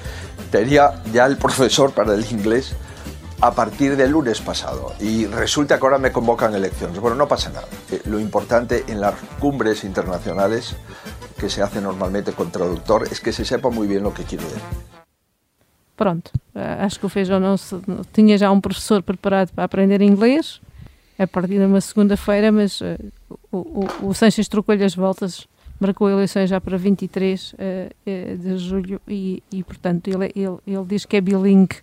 tenía 0.50 1.02
ya 1.12 1.26
el 1.26 1.36
profesor 1.36 1.92
para 1.92 2.14
el 2.14 2.24
inglés 2.30 2.74
a 3.40 3.52
partir 3.52 3.96
del 3.96 4.10
lunes 4.10 4.40
pasado 4.40 4.92
y 5.00 5.26
resulta 5.26 5.78
que 5.78 5.84
ahora 5.84 5.98
me 5.98 6.12
convocan 6.12 6.54
elecciones. 6.54 6.98
Bueno, 7.00 7.16
no 7.16 7.26
pasa 7.26 7.50
nada. 7.50 7.66
Eh, 7.90 8.02
lo 8.06 8.18
importante 8.18 8.84
en 8.88 9.00
las 9.00 9.14
cumbres 9.38 9.84
internacionales 9.84 10.76
que 11.38 11.50
se 11.50 11.62
hace 11.62 11.80
normalmente 11.80 12.32
con 12.32 12.50
traductor 12.50 13.08
es 13.10 13.20
que 13.20 13.32
se 13.32 13.44
sepa 13.44 13.70
muy 13.70 13.86
bien 13.86 14.02
lo 14.02 14.14
que 14.14 14.24
quiere 14.24 14.44
decir. 14.44 14.62
Pronto, 15.96 16.32
acho 16.54 16.98
que 16.98 17.06
o 17.06 17.08
Feijão 17.08 17.38
não, 17.38 17.56
tinha 18.12 18.36
já 18.36 18.50
um 18.50 18.60
professor 18.60 19.00
preparado 19.00 19.52
para 19.52 19.64
aprender 19.64 20.02
inglês 20.02 20.60
a 21.18 21.26
partir 21.26 21.58
de 21.58 21.64
uma 21.64 21.80
segunda-feira, 21.80 22.50
mas 22.50 22.80
uh, 22.80 22.98
o, 23.52 23.86
o, 24.02 24.08
o 24.08 24.14
Sanches 24.14 24.48
trocou-lhe 24.48 24.84
as 24.84 24.94
voltas, 24.94 25.46
marcou 25.80 26.08
eleições 26.08 26.50
já 26.50 26.60
para 26.60 26.76
23 26.76 27.52
uh, 27.52 27.56
uh, 27.56 28.38
de 28.38 28.58
julho 28.58 29.00
e, 29.06 29.42
e 29.52 29.62
portanto, 29.62 30.08
ele, 30.08 30.32
ele, 30.34 30.58
ele 30.66 30.84
diz 30.86 31.04
que 31.04 31.16
é 31.16 31.20
bilingue, 31.20 31.76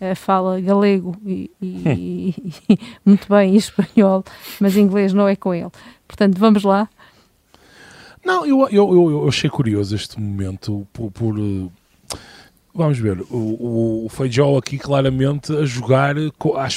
uh, 0.00 0.16
fala 0.16 0.60
galego 0.60 1.14
e, 1.24 1.50
e, 1.60 2.34
e, 2.70 2.78
muito 3.04 3.28
bem 3.28 3.56
espanhol, 3.56 4.24
mas 4.60 4.76
inglês 4.76 5.12
não 5.12 5.28
é 5.28 5.36
com 5.36 5.54
ele. 5.54 5.70
Portanto, 6.06 6.38
vamos 6.38 6.62
lá. 6.62 6.88
Não, 8.24 8.44
eu, 8.44 8.68
eu, 8.70 9.10
eu 9.10 9.28
achei 9.28 9.48
curioso 9.48 9.94
este 9.94 10.20
momento 10.20 10.86
por, 10.92 11.10
por 11.10 11.34
Vamos 12.78 12.96
ver, 12.96 13.20
o, 13.28 14.06
o 14.06 14.08
Feijó 14.08 14.56
aqui 14.56 14.78
claramente 14.78 15.52
a 15.52 15.64
jogar 15.64 16.14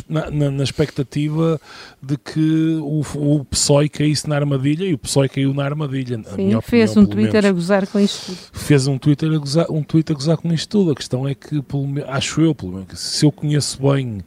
na, 0.09 0.31
na, 0.31 0.49
na 0.49 0.63
expectativa 0.63 1.61
de 2.01 2.17
que 2.17 2.79
o, 2.81 3.01
o 3.17 3.45
PSOE 3.45 3.87
caísse 3.87 4.27
na 4.27 4.35
armadilha 4.35 4.85
e 4.85 4.95
o 4.95 4.97
PSOE 4.97 5.29
caiu 5.29 5.53
na 5.53 5.63
armadilha. 5.63 6.19
Sim, 6.35 6.59
fez 6.61 6.89
opinião, 6.89 7.03
um 7.03 7.05
Twitter 7.05 7.43
menos. 7.43 7.45
a 7.45 7.51
gozar 7.51 7.85
com 7.85 7.99
isto 7.99 8.25
tudo. 8.25 8.37
Fez 8.51 8.87
um 8.87 8.97
Twitter 8.97 9.31
a 9.31 9.37
gozar, 9.37 9.65
um 9.69 9.83
tweet 9.83 10.11
a 10.11 10.15
gozar 10.15 10.37
com 10.37 10.51
isto 10.51 10.69
tudo. 10.69 10.91
A 10.91 10.95
questão 10.95 11.27
é 11.27 11.35
que, 11.35 11.61
pelo, 11.61 11.87
acho 12.07 12.41
eu, 12.41 12.55
pelo 12.55 12.71
menos, 12.71 12.99
se 12.99 13.23
eu 13.23 13.31
conheço 13.31 13.79
bem 13.79 14.23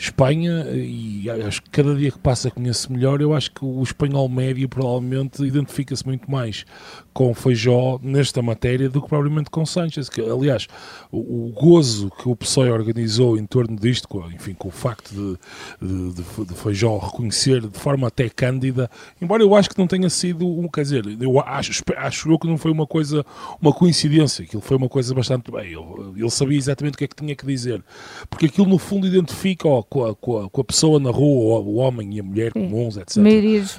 Espanha, 0.00 0.64
e 0.72 1.28
acho 1.46 1.62
que 1.62 1.68
cada 1.68 1.94
dia 1.94 2.10
que 2.10 2.18
passa 2.18 2.50
conheço 2.50 2.90
melhor, 2.90 3.20
eu 3.20 3.34
acho 3.34 3.50
que 3.50 3.62
o 3.62 3.82
espanhol 3.82 4.26
médio 4.30 4.66
provavelmente 4.66 5.44
identifica-se 5.44 6.06
muito 6.06 6.30
mais 6.30 6.64
com 7.12 7.34
Feijó 7.34 7.98
nesta 8.02 8.40
matéria 8.42 8.88
do 8.88 9.02
que 9.02 9.08
propriamente 9.08 9.50
com 9.50 9.64
Sanchez. 9.66 10.08
Que, 10.08 10.20
aliás, 10.20 10.66
o, 11.10 11.48
o 11.48 11.52
gozo 11.52 12.10
que 12.10 12.28
o 12.28 12.36
PSOE 12.36 12.70
organizou 12.70 13.36
em 13.36 13.44
torno 13.44 13.76
disto, 13.76 14.08
com, 14.08 14.30
enfim, 14.30 14.54
com 14.54 14.68
o 14.68 14.70
facto 14.70 15.10
de, 15.10 15.38
de, 15.86 16.12
de, 16.14 16.44
de, 16.46 16.54
Feijó 16.54 16.98
reconhecer 16.98 17.60
de 17.60 17.78
forma 17.78 18.08
até 18.08 18.28
cândida, 18.28 18.90
embora 19.20 19.42
eu 19.42 19.54
acho 19.54 19.70
que 19.70 19.78
não 19.78 19.86
tenha 19.86 20.08
sido, 20.08 20.46
um, 20.46 20.68
quer 20.68 20.82
dizer, 20.82 21.04
eu 21.20 21.40
acho, 21.40 21.82
acho 21.96 22.30
eu 22.30 22.38
que 22.38 22.46
não 22.46 22.56
foi 22.56 22.70
uma 22.70 22.86
coisa, 22.86 23.24
uma 23.60 23.72
coincidência, 23.72 24.44
aquilo 24.44 24.62
foi 24.62 24.76
uma 24.76 24.88
coisa 24.88 25.14
bastante 25.14 25.50
bem, 25.50 25.72
ele, 25.72 26.20
ele 26.20 26.30
sabia 26.30 26.58
exatamente 26.58 26.94
o 26.94 26.98
que 26.98 27.04
é 27.04 27.08
que 27.08 27.16
tinha 27.16 27.34
que 27.34 27.46
dizer, 27.46 27.82
porque 28.28 28.46
aquilo 28.46 28.68
no 28.68 28.78
fundo 28.78 29.06
identifica 29.06 29.68
ó, 29.68 29.82
com, 29.82 30.04
a, 30.04 30.14
com, 30.14 30.44
a, 30.44 30.50
com 30.50 30.60
a 30.60 30.64
pessoa 30.64 31.00
na 31.00 31.10
rua, 31.10 31.60
o 31.60 31.76
homem 31.76 32.16
e 32.16 32.20
a 32.20 32.22
mulher 32.22 32.52
Sim. 32.52 32.68
comuns, 32.68 32.96
etc. 32.96 33.16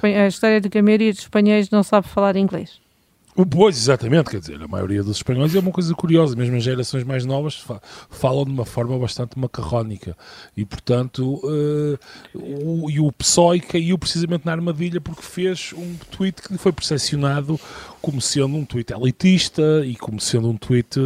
A, 0.04 0.24
a 0.24 0.28
história 0.28 0.60
de 0.60 0.70
que 0.70 0.78
a 0.78 0.84
maioria 0.84 1.12
dos 1.12 1.22
espanhóis 1.22 1.70
não 1.70 1.84
sabe 1.84 2.08
falar 2.08 2.36
inglês. 2.36 2.81
Pois, 3.50 3.78
exatamente, 3.78 4.30
quer 4.30 4.40
dizer, 4.42 4.62
a 4.62 4.68
maioria 4.68 5.02
dos 5.02 5.18
espanhóis 5.18 5.56
é 5.56 5.60
uma 5.60 5.72
coisa 5.72 5.94
curiosa, 5.96 6.36
mesmo 6.36 6.58
as 6.58 6.64
gerações 6.64 7.04
mais 7.06 7.24
novas 7.24 7.64
falam 8.10 8.44
de 8.44 8.52
uma 8.52 8.66
forma 8.66 9.00
bastante 9.00 9.40
macarrónica. 9.40 10.18
E, 10.56 10.66
portanto, 10.66 11.40
uh, 11.44 12.00
o, 12.36 12.90
e 12.92 13.00
o 13.00 13.10
PSOE 13.12 13.62
caiu 13.62 13.98
precisamente 13.98 14.46
na 14.46 14.52
armadilha 14.52 15.00
porque 15.00 15.22
fez 15.22 15.74
um 15.74 15.96
tweet 16.12 16.42
que 16.42 16.58
foi 16.58 16.74
percepcionado 16.74 17.58
como 18.02 18.20
sendo 18.20 18.58
um 18.58 18.66
tweet 18.66 18.92
elitista 18.92 19.82
e 19.86 19.96
como 19.96 20.20
sendo 20.20 20.50
um 20.50 20.58
tweet 20.58 21.00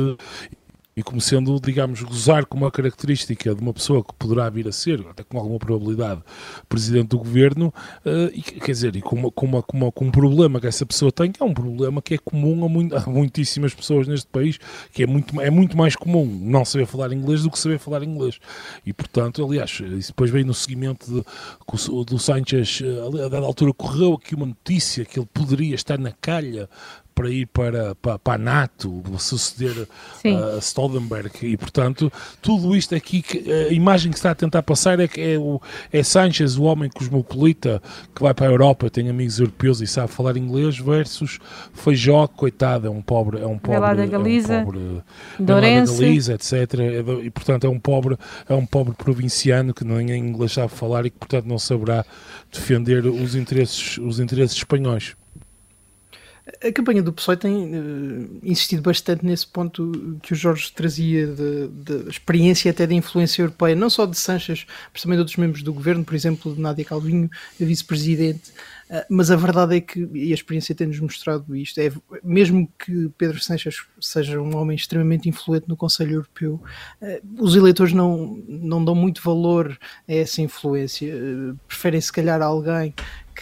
e 0.97 1.03
como 1.03 1.19
sendo, 1.19 1.60
digamos, 1.60 2.01
gozar 2.01 2.45
com 2.45 2.58
uma 2.58 2.71
característica 2.71 3.53
de 3.53 3.62
uma 3.62 3.73
pessoa 3.73 4.01
que 4.01 4.13
poderá 4.13 4.49
vir 4.49 4.65
a 4.65 4.71
ser, 4.71 5.05
até 5.10 5.23
com 5.23 5.38
alguma 5.38 5.60
probabilidade, 5.60 6.21
presidente 6.69 7.10
do 7.10 7.17
governo, 7.17 7.73
uh, 8.05 8.31
e, 8.34 8.41
quer 8.41 8.71
dizer, 8.71 8.95
e 8.95 9.01
com, 9.01 9.17
uma, 9.17 9.29
com, 9.29 9.45
uma, 9.45 9.62
com, 9.62 9.75
uma, 9.75 9.91
com 9.91 10.05
um 10.05 10.12
problema 10.12 10.58
que 10.62 10.67
essa 10.67 10.86
pessoa 10.86 11.12
tem, 11.12 11.34
que 11.34 11.43
é 11.43 11.45
um 11.45 11.53
problema 11.53 12.01
que 12.01 12.13
é 12.13 12.17
comum 12.17 12.63
a, 12.63 12.69
muito, 12.69 12.95
a, 12.95 13.01
muitíssimas 13.08 13.73
pessoas 13.73 14.08
neste 14.08 14.27
país, 14.27 14.58
que 14.93 15.03
é 15.03 15.08
muito, 15.08 15.41
é 15.41 15.49
muito 15.49 15.75
mais 15.75 15.97
comum 15.97 16.25
não 16.25 16.63
saber 16.63 16.86
falar 16.86 17.12
inglês 17.12 17.43
do 17.43 17.51
que 17.51 17.60
saber 17.60 17.77
falar 17.77 18.01
inglês. 18.01 18.39
E, 18.86 18.93
portanto, 18.93 19.43
aliás, 19.43 19.71
isso 19.97 20.12
depois 20.12 20.31
veio 20.31 20.45
no 20.45 20.53
seguimento 20.53 21.08
de, 21.12 22.05
do 22.05 22.17
Sanchez, 22.17 22.81
a 23.25 23.27
dada 23.27 23.45
altura 23.45 23.73
correu 23.73 24.13
aqui 24.13 24.34
uma 24.34 24.45
notícia 24.45 25.03
que 25.03 25.19
ele 25.19 25.27
poderia 25.34 25.75
estar 25.75 25.99
na 25.99 26.13
calha 26.13 26.69
para 27.15 27.30
ir 27.30 27.47
para, 27.47 27.95
para, 27.95 28.19
para 28.19 28.34
a 28.34 28.38
NATO, 28.38 29.01
suceder 29.17 29.88
a 30.25 30.60
Stoltenberg, 30.60 31.32
e 31.41 31.56
portanto, 31.56 32.12
tudo 32.41 32.75
isto 32.75 32.93
aqui, 32.93 33.23
a 33.69 33.73
imagem 33.73 34.12
que 34.12 34.17
está 34.17 34.32
a 34.32 34.36
tentar 34.36 34.62
passar 34.62 34.99
é 34.99 35.08
que 35.08 35.21
é, 35.21 35.38
o, 35.39 35.62
é 35.93 36.04
Sanchez, 36.04 36.58
o 36.58 36.63
homem 36.63 36.89
cosmopolita 36.89 37.82
que 38.13 38.21
vai 38.21 38.34
para 38.34 38.47
a 38.47 38.49
Europa, 38.49 38.89
tem 38.89 39.10
amigos 39.10 39.39
europeus 39.39 39.79
e 39.79 39.87
sabe 39.87 40.12
falar 40.12 40.35
inglês, 40.35 40.77
versus 40.77 41.39
Feijó, 41.73 42.27
coitado, 42.27 42.87
é 42.87 42.89
um 42.89 43.02
pobre, 43.02 43.39
é 43.39 43.48
um 43.48 43.58
pobre, 43.58 43.96
da 43.96 44.06
Galiza, 44.06 44.54
é 44.54 44.60
um 44.60 44.65
pobre, 44.65 45.04
da 45.39 45.62
Galiza, 45.62 46.33
etc. 46.33 46.54
É 46.54 47.25
e 47.25 47.29
portanto 47.29 47.65
é 47.65 47.69
um 47.69 47.79
pobre, 47.79 48.17
é 48.50 48.54
um 48.54 48.65
pobre 48.65 48.94
provinciano 48.94 49.73
que 49.73 49.85
nem 49.85 50.12
inglês 50.12 50.52
sabe 50.52 50.71
falar 50.71 51.06
e 51.06 51.10
que 51.10 51.17
portanto 51.17 51.46
não 51.46 51.58
saberá 51.58 52.04
defender 52.52 53.06
os 53.06 53.35
interesses, 53.35 53.98
os 54.00 54.19
interesses 54.19 54.58
espanhóis. 54.58 55.15
A 56.63 56.71
campanha 56.71 57.02
do 57.02 57.12
PSOE 57.12 57.37
tem 57.37 57.75
uh, 57.75 58.39
insistido 58.43 58.83
bastante 58.83 59.25
nesse 59.25 59.48
ponto 59.48 60.19
que 60.21 60.33
o 60.33 60.35
Jorge 60.35 60.71
trazia 60.71 61.25
da 61.25 62.08
experiência 62.08 62.69
até 62.69 62.85
da 62.85 62.93
influência 62.93 63.41
europeia, 63.41 63.75
não 63.75 63.89
só 63.89 64.06
de 64.06 64.15
Sanches, 64.15 64.67
mas 64.93 65.02
também 65.02 65.17
de 65.17 65.21
outros 65.21 65.37
membros 65.37 65.63
do 65.63 65.73
governo, 65.73 66.06
por 66.06 66.13
exemplo, 66.13 66.54
de 66.54 66.62
Nádia 66.62 66.85
Calvinho, 66.85 67.31
a 67.60 67.65
vice-presidente. 67.65 68.52
Uh, 68.87 69.02
mas 69.10 69.31
a 69.31 69.35
verdade 69.35 69.77
é 69.77 69.81
que, 69.81 70.08
e 70.13 70.31
a 70.31 70.35
experiência 70.35 70.75
tem-nos 70.75 71.00
mostrado 71.00 71.56
isto, 71.56 71.79
é 71.79 71.91
mesmo 72.23 72.71
que 72.77 73.10
Pedro 73.17 73.39
Sanches 73.39 73.77
seja 74.00 74.39
um 74.39 74.56
homem 74.56 74.75
extremamente 74.75 75.27
influente 75.27 75.67
no 75.67 75.75
Conselho 75.75 76.17
Europeu, 76.17 76.62
uh, 77.02 77.43
os 77.43 77.56
eleitores 77.56 77.93
não, 77.93 78.39
não 78.48 78.85
dão 78.85 78.93
muito 78.93 79.23
valor 79.23 79.75
a 80.08 80.13
essa 80.13 80.43
influência, 80.43 81.12
preferem 81.67 82.00
se 82.00 82.13
calhar 82.13 82.39
alguém 82.43 82.93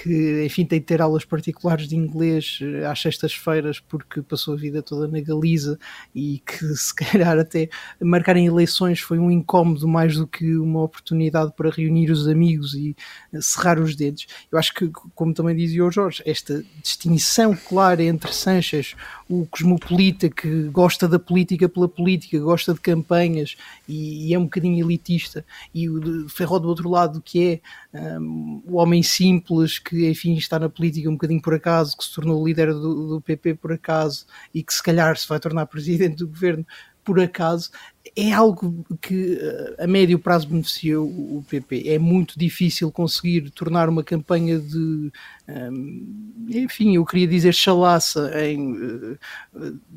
que, 0.03 0.43
enfim, 0.43 0.65
tem 0.65 0.81
de 0.81 0.85
ter 0.85 1.01
aulas 1.01 1.23
particulares 1.23 1.87
de 1.87 1.95
inglês 1.95 2.59
eh, 2.61 2.85
às 2.85 3.01
sextas-feiras 3.01 3.79
porque 3.79 4.21
passou 4.21 4.53
a 4.53 4.57
vida 4.57 4.83
toda 4.83 5.07
na 5.07 5.21
Galiza 5.21 5.79
e 6.13 6.43
que, 6.45 6.65
se 6.75 6.93
calhar, 6.93 7.39
até 7.39 7.69
marcar 8.01 8.35
em 8.35 8.45
eleições 8.45 8.99
foi 8.99 9.17
um 9.17 9.31
incómodo 9.31 9.87
mais 9.87 10.17
do 10.17 10.27
que 10.27 10.57
uma 10.57 10.83
oportunidade 10.83 11.53
para 11.55 11.69
reunir 11.69 12.11
os 12.11 12.27
amigos 12.27 12.73
e 12.73 12.97
eh, 13.31 13.39
cerrar 13.41 13.79
os 13.79 13.95
dedos. 13.95 14.27
Eu 14.51 14.59
acho 14.59 14.73
que, 14.73 14.89
como 15.15 15.33
também 15.33 15.55
dizia 15.55 15.85
o 15.85 15.91
Jorge, 15.91 16.21
esta 16.25 16.61
distinção 16.81 17.55
clara 17.55 18.03
entre 18.03 18.33
Sanches, 18.33 18.95
o 19.29 19.45
cosmopolita 19.45 20.29
que 20.29 20.63
gosta 20.69 21.07
da 21.07 21.17
política 21.17 21.69
pela 21.69 21.87
política, 21.87 22.39
gosta 22.39 22.73
de 22.73 22.79
campanhas 22.79 23.55
e, 23.87 24.29
e 24.29 24.33
é 24.33 24.39
um 24.39 24.43
bocadinho 24.43 24.85
elitista, 24.85 25.45
e 25.73 25.89
o 25.89 26.27
Ferro 26.29 26.59
do 26.59 26.67
outro 26.67 26.89
lado, 26.89 27.21
que 27.21 27.61
é 27.93 28.19
um, 28.19 28.61
o 28.65 28.77
homem 28.77 29.01
simples 29.01 29.79
que, 29.79 30.09
enfim, 30.09 30.35
está 30.35 30.59
na 30.59 30.69
política 30.69 31.09
um 31.09 31.13
bocadinho 31.13 31.41
por 31.41 31.53
acaso, 31.53 31.97
que 31.97 32.03
se 32.03 32.13
tornou 32.13 32.45
líder 32.45 32.73
do, 32.73 33.07
do 33.07 33.21
PP 33.21 33.55
por 33.55 33.71
acaso 33.71 34.25
e 34.53 34.63
que 34.63 34.73
se 34.73 34.83
calhar 34.83 35.17
se 35.17 35.27
vai 35.27 35.39
tornar 35.39 35.65
presidente 35.65 36.17
do 36.17 36.27
governo 36.27 36.65
por 37.03 37.19
acaso, 37.19 37.69
é 38.15 38.31
algo 38.31 38.85
que 39.01 39.39
eh, 39.41 39.83
a 39.83 39.87
médio 39.87 40.19
prazo 40.19 40.47
beneficiou 40.47 41.07
o 41.07 41.43
PP. 41.49 41.87
É 41.87 41.97
muito 41.97 42.37
difícil 42.37 42.91
conseguir 42.91 43.49
tornar 43.51 43.89
uma 43.89 44.03
campanha 44.03 44.59
de, 44.59 45.11
ehm, 45.47 46.05
enfim, 46.49 46.95
eu 46.95 47.05
queria 47.05 47.27
dizer 47.27 47.53
chalaça 47.53 48.31
em 48.45 48.73
uh, 48.73 49.17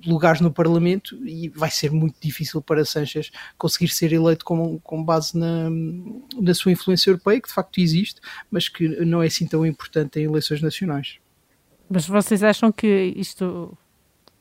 lugares 0.06 0.40
no 0.40 0.52
Parlamento 0.52 1.16
e 1.26 1.48
vai 1.48 1.70
ser 1.70 1.90
muito 1.90 2.16
difícil 2.20 2.62
para 2.62 2.84
Sanchez 2.84 3.30
conseguir 3.58 3.88
ser 3.88 4.12
eleito 4.12 4.44
com, 4.44 4.78
com 4.78 5.04
base 5.04 5.36
na, 5.36 5.68
na 6.40 6.54
sua 6.54 6.72
influência 6.72 7.10
europeia, 7.10 7.40
que 7.40 7.48
de 7.48 7.54
facto 7.54 7.78
existe, 7.78 8.20
mas 8.50 8.68
que 8.68 8.88
não 9.04 9.22
é 9.22 9.26
assim 9.26 9.46
tão 9.46 9.66
importante 9.66 10.20
em 10.20 10.24
eleições 10.24 10.62
nacionais. 10.62 11.18
Mas 11.88 12.06
vocês 12.06 12.42
acham 12.42 12.72
que 12.72 13.12
isto 13.16 13.76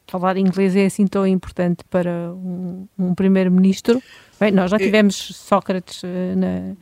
falar 0.08 0.38
inglês 0.38 0.76
é 0.76 0.86
assim 0.86 1.08
tão 1.08 1.26
importante 1.26 1.84
para 1.90 2.34
um, 2.34 2.88
um 2.98 3.16
primeiro-ministro. 3.16 4.02
Bem, 4.40 4.52
nós 4.52 4.72
já 4.72 4.78
tivemos 4.78 5.16
Sócrates 5.16 6.04
uh, 6.04 6.08
na, 6.36 6.76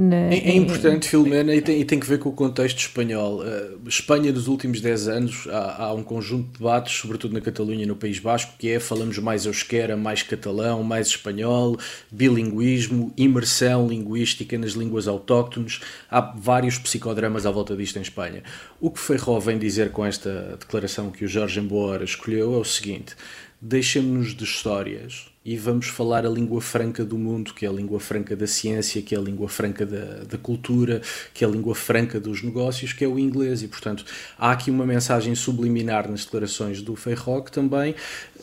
na, 0.00 0.32
é, 0.32 0.50
é, 0.50 0.54
importante, 0.54 1.08
Filomena, 1.08 1.52
e 1.52 1.60
tem, 1.60 1.80
e 1.80 1.84
tem, 1.84 1.98
que 1.98 2.06
ver 2.06 2.20
com 2.20 2.28
o 2.28 2.32
contexto 2.32 2.78
espanhol. 2.78 3.40
Uh, 3.40 3.88
Espanha, 3.88 4.32
dos 4.32 4.46
últimos 4.46 4.80
10 4.80 5.08
anos, 5.08 5.48
há, 5.50 5.86
há, 5.86 5.92
um 5.92 6.04
conjunto 6.04 6.52
de 6.52 6.58
debates, 6.58 7.00
sobretudo 7.00 7.34
na 7.34 7.40
Catalunha 7.40 7.82
e 7.82 7.86
no 7.86 7.96
País 7.96 8.20
Basco, 8.20 8.52
que 8.56 8.70
é 8.70 8.78
falamos 8.78 9.18
mais 9.18 9.44
euskera, 9.44 9.96
mais 9.96 10.22
catalão, 10.22 10.84
mais 10.84 11.08
espanhol, 11.08 11.76
bilinguismo, 12.12 13.12
imersão 13.16 13.88
linguística 13.88 14.56
nas 14.56 14.72
línguas 14.72 15.08
autóctones. 15.08 15.80
Há 16.08 16.20
vários 16.20 16.78
psicodramas 16.78 17.44
à 17.44 17.50
volta 17.50 17.74
disto 17.74 17.98
em 17.98 18.02
Espanha. 18.02 18.44
O 18.80 18.92
que 18.92 19.00
Ferro 19.00 19.40
vem 19.40 19.58
dizer 19.58 19.90
com 19.90 20.06
esta 20.06 20.56
declaração 20.60 21.10
que 21.10 21.24
o 21.24 21.28
Jorge 21.28 21.58
Embora 21.58 22.04
escolheu 22.04 22.54
é 22.54 22.58
o 22.58 22.64
seguinte: 22.64 23.16
deixemos-nos 23.60 24.32
de 24.32 24.44
histórias 24.44 25.26
e 25.48 25.56
vamos 25.56 25.88
falar 25.88 26.26
a 26.26 26.28
língua 26.28 26.60
franca 26.60 27.02
do 27.02 27.16
mundo, 27.16 27.54
que 27.54 27.64
é 27.64 27.68
a 27.70 27.72
língua 27.72 27.98
franca 27.98 28.36
da 28.36 28.46
ciência, 28.46 29.00
que 29.00 29.14
é 29.14 29.18
a 29.18 29.20
língua 29.20 29.48
franca 29.48 29.86
da, 29.86 30.24
da 30.24 30.36
cultura, 30.36 31.00
que 31.32 31.42
é 31.42 31.48
a 31.48 31.50
língua 31.50 31.74
franca 31.74 32.20
dos 32.20 32.42
negócios, 32.42 32.92
que 32.92 33.02
é 33.02 33.08
o 33.08 33.18
inglês. 33.18 33.62
E, 33.62 33.68
portanto, 33.68 34.04
há 34.36 34.52
aqui 34.52 34.70
uma 34.70 34.84
mensagem 34.84 35.34
subliminar 35.34 36.06
nas 36.06 36.26
declarações 36.26 36.82
do 36.82 36.94
Feijó 36.94 37.40
também, 37.40 37.94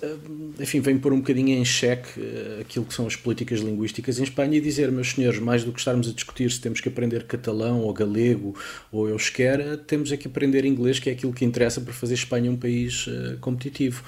eh, 0.01 0.15
enfim, 0.59 0.81
vem 0.81 0.97
pôr 0.97 1.13
um 1.13 1.17
bocadinho 1.17 1.49
em 1.49 1.63
xeque 1.63 2.19
eh, 2.19 2.61
aquilo 2.61 2.85
que 2.85 2.93
são 2.95 3.05
as 3.05 3.15
políticas 3.15 3.59
linguísticas 3.59 4.17
em 4.17 4.23
Espanha 4.23 4.57
e 4.57 4.61
dizer, 4.61 4.91
meus 4.91 5.11
senhores, 5.11 5.39
mais 5.39 5.63
do 5.63 5.71
que 5.71 5.77
estarmos 5.77 6.09
a 6.09 6.11
discutir 6.11 6.51
se 6.51 6.59
temos 6.59 6.81
que 6.81 6.89
aprender 6.89 7.25
catalão 7.25 7.81
ou 7.81 7.93
galego 7.93 8.55
ou 8.91 9.07
euskera, 9.07 9.77
temos 9.77 10.11
é 10.11 10.17
que 10.17 10.27
aprender 10.27 10.65
inglês, 10.65 10.97
que 10.97 11.11
é 11.11 11.13
aquilo 11.13 11.33
que 11.33 11.45
interessa 11.45 11.79
para 11.81 11.93
fazer 11.93 12.15
Espanha 12.15 12.49
um 12.49 12.57
país 12.57 13.05
uh, 13.05 13.37
competitivo. 13.39 14.03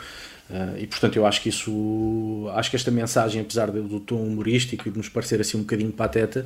Uh, 0.50 0.78
e 0.78 0.88
portanto 0.88 1.18
eu 1.18 1.26
acho 1.26 1.42
que 1.42 1.50
isso 1.50 2.48
acho 2.54 2.70
que 2.70 2.78
esta 2.78 2.90
mensagem 2.90 3.42
apesar 3.42 3.70
do 3.70 4.00
tom 4.00 4.16
humorístico 4.16 4.88
e 4.88 4.92
de 4.92 4.98
nos 4.98 5.10
parecer 5.10 5.42
assim 5.42 5.58
um 5.58 5.60
bocadinho 5.60 5.92
pateta 5.92 6.46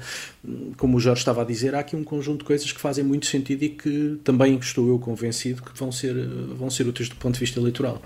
como 0.76 0.98
o 0.98 1.00
Jorge 1.00 1.20
estava 1.20 1.44
a 1.44 1.46
dizer 1.46 1.76
há 1.76 1.82
aqui 1.82 1.96
um 1.96 2.04
conjunto 2.04 2.40
de 2.40 2.46
coisas 2.46 2.72
que 2.72 2.82
fazem 2.82 3.04
muito 3.04 3.28
sentido 3.28 3.62
e 3.62 3.70
que 3.70 4.20
também 4.24 4.58
estou 4.58 4.88
eu 4.88 4.98
convencido 4.98 5.62
que 5.62 5.78
vão 5.78 5.92
ser 5.92 6.16
vão 6.56 6.68
ser 6.68 6.88
úteis 6.88 7.10
do 7.10 7.16
ponto 7.16 7.36
de 7.36 7.42
vista 7.42 7.60
eleitoral. 7.60 8.02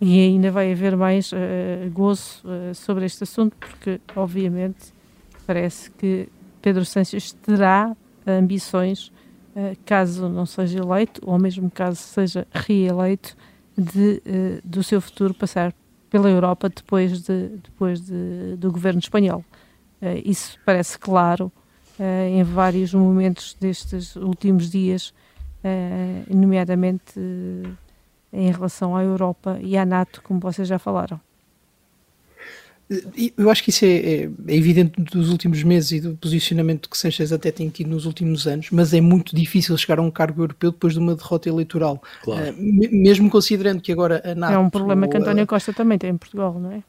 E 0.00 0.20
ainda 0.20 0.50
vai 0.50 0.72
haver 0.72 0.96
mais 0.96 1.32
uh, 1.32 1.36
gozo 1.92 2.40
uh, 2.44 2.74
sobre 2.74 3.04
este 3.04 3.24
assunto 3.24 3.54
porque 3.58 4.00
obviamente 4.14 4.86
parece 5.46 5.90
que 5.90 6.30
Pedro 6.62 6.86
Sánchez 6.86 7.32
terá 7.42 7.94
ambições 8.26 9.12
caso 9.86 10.28
não 10.28 10.44
seja 10.44 10.78
eleito 10.78 11.20
ou 11.24 11.38
mesmo 11.38 11.70
caso 11.70 11.96
seja 11.96 12.46
reeleito 12.52 13.36
de, 13.76 14.22
uh, 14.24 14.60
do 14.64 14.82
seu 14.82 15.00
futuro 15.00 15.34
passar 15.34 15.74
pela 16.08 16.30
Europa 16.30 16.68
depois, 16.68 17.22
de, 17.22 17.48
depois 17.62 18.00
de, 18.00 18.56
do 18.56 18.72
governo 18.72 18.98
espanhol. 18.98 19.44
Uh, 20.00 20.20
isso 20.24 20.58
parece 20.64 20.98
claro 20.98 21.52
uh, 21.98 22.28
em 22.28 22.42
vários 22.42 22.94
momentos 22.94 23.54
destes 23.60 24.16
últimos 24.16 24.70
dias, 24.70 25.12
nomeadamente 26.30 27.18
em 28.32 28.52
relação 28.52 28.94
à 28.94 29.02
Europa 29.02 29.58
e 29.60 29.76
à 29.76 29.84
NATO, 29.84 30.22
como 30.22 30.38
vocês 30.38 30.68
já 30.68 30.78
falaram. 30.78 31.20
Eu 33.36 33.50
acho 33.50 33.64
que 33.64 33.70
isso 33.70 33.84
é, 33.84 33.88
é, 33.88 34.30
é, 34.46 34.54
evidente 34.54 35.00
dos 35.00 35.30
últimos 35.30 35.62
meses 35.64 35.90
e 35.90 36.00
do 36.00 36.14
posicionamento 36.14 36.88
que 36.88 36.96
Sanchez 36.96 37.32
até 37.32 37.50
tem 37.50 37.68
tido 37.68 37.90
nos 37.90 38.06
últimos 38.06 38.46
anos, 38.46 38.68
mas 38.70 38.94
é 38.94 39.00
muito 39.00 39.34
difícil 39.34 39.76
chegar 39.76 39.98
a 39.98 40.02
um 40.02 40.10
cargo 40.10 40.42
europeu 40.42 40.70
depois 40.70 40.92
de 40.92 41.00
uma 41.00 41.16
derrota 41.16 41.48
eleitoral. 41.48 42.00
Claro. 42.22 42.52
Uh, 42.52 42.88
mesmo 42.92 43.28
considerando 43.28 43.80
que 43.80 43.90
agora 43.90 44.22
a 44.24 44.34
NATO. 44.36 44.54
É 44.54 44.58
um 44.58 44.70
problema 44.70 45.08
que 45.08 45.16
António 45.16 45.46
Costa 45.48 45.72
também 45.72 45.98
tem 45.98 46.10
em 46.10 46.16
Portugal, 46.16 46.60
não 46.60 46.70
é? 46.70 46.82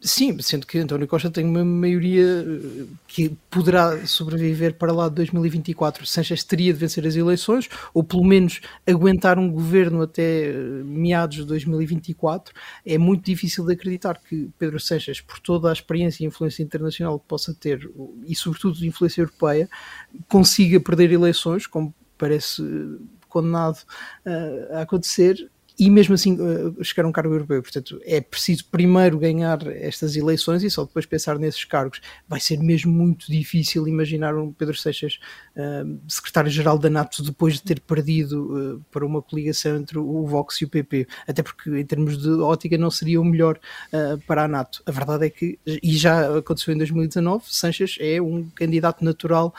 Sim, 0.00 0.40
sendo 0.40 0.64
que 0.64 0.78
António 0.78 1.08
Costa 1.08 1.28
tem 1.28 1.44
uma 1.44 1.64
maioria 1.64 2.22
eh, 2.22 2.86
que 3.08 3.30
poderá 3.50 4.06
sobreviver 4.06 4.74
para 4.74 4.92
lá 4.92 5.08
de 5.08 5.16
2024. 5.16 6.06
Sanchez 6.06 6.44
teria 6.44 6.72
de 6.72 6.78
vencer 6.78 7.04
as 7.04 7.16
eleições, 7.16 7.68
ou 7.92 8.04
pelo 8.04 8.24
menos 8.24 8.60
aguentar 8.86 9.40
um 9.40 9.50
governo 9.50 10.00
até 10.00 10.50
eh, 10.50 10.54
meados 10.84 11.38
de 11.38 11.44
2024. 11.46 12.54
É 12.86 12.96
muito 12.96 13.24
difícil 13.24 13.66
de 13.66 13.72
acreditar 13.72 14.20
que 14.20 14.48
Pedro 14.56 14.78
Sanchez, 14.78 15.20
por 15.20 15.40
toda 15.40 15.68
a 15.68 15.72
experiência 15.72 16.22
e 16.22 16.28
influência 16.28 16.62
internacional 16.62 17.18
que 17.18 17.26
possa 17.26 17.52
ter, 17.52 17.90
e 18.24 18.36
sobretudo 18.36 18.86
influência 18.86 19.22
europeia, 19.22 19.68
consiga 20.28 20.78
perder 20.78 21.10
eleições, 21.10 21.66
como 21.66 21.92
parece 22.16 22.62
eh, 22.62 23.02
condenado 23.28 23.78
a 24.72 24.82
acontecer 24.82 25.50
e 25.78 25.88
mesmo 25.88 26.14
assim 26.14 26.34
uh, 26.34 26.82
chegar 26.82 27.04
a 27.04 27.08
um 27.08 27.12
cargo 27.12 27.32
europeu. 27.32 27.62
Portanto, 27.62 28.00
é 28.04 28.20
preciso 28.20 28.64
primeiro 28.64 29.16
ganhar 29.16 29.64
estas 29.68 30.16
eleições 30.16 30.64
e 30.64 30.70
só 30.70 30.84
depois 30.84 31.06
pensar 31.06 31.38
nesses 31.38 31.64
cargos. 31.64 32.00
Vai 32.26 32.40
ser 32.40 32.58
mesmo 32.58 32.90
muito 32.90 33.30
difícil 33.30 33.86
imaginar 33.86 34.34
um 34.34 34.52
Pedro 34.52 34.76
Seixas 34.76 35.20
uh, 35.56 36.00
secretário-geral 36.08 36.78
da 36.78 36.90
NATO 36.90 37.22
depois 37.22 37.54
de 37.54 37.62
ter 37.62 37.80
perdido 37.80 38.76
uh, 38.76 38.84
para 38.90 39.06
uma 39.06 39.22
coligação 39.22 39.76
entre 39.76 39.98
o 39.98 40.26
Vox 40.26 40.60
e 40.60 40.64
o 40.64 40.68
PP, 40.68 41.06
até 41.28 41.44
porque 41.44 41.70
em 41.70 41.86
termos 41.86 42.18
de 42.18 42.28
ótica 42.28 42.76
não 42.76 42.90
seria 42.90 43.20
o 43.20 43.24
melhor 43.24 43.58
para 44.26 44.44
a 44.44 44.48
NATO. 44.48 44.82
A 44.86 44.90
verdade 44.90 45.26
é 45.26 45.30
que, 45.30 45.58
e 45.66 45.96
já 45.96 46.38
aconteceu 46.38 46.74
em 46.74 46.78
2019, 46.78 47.44
Sanches 47.46 47.96
é 48.00 48.20
um 48.20 48.48
candidato 48.50 49.04
natural 49.04 49.54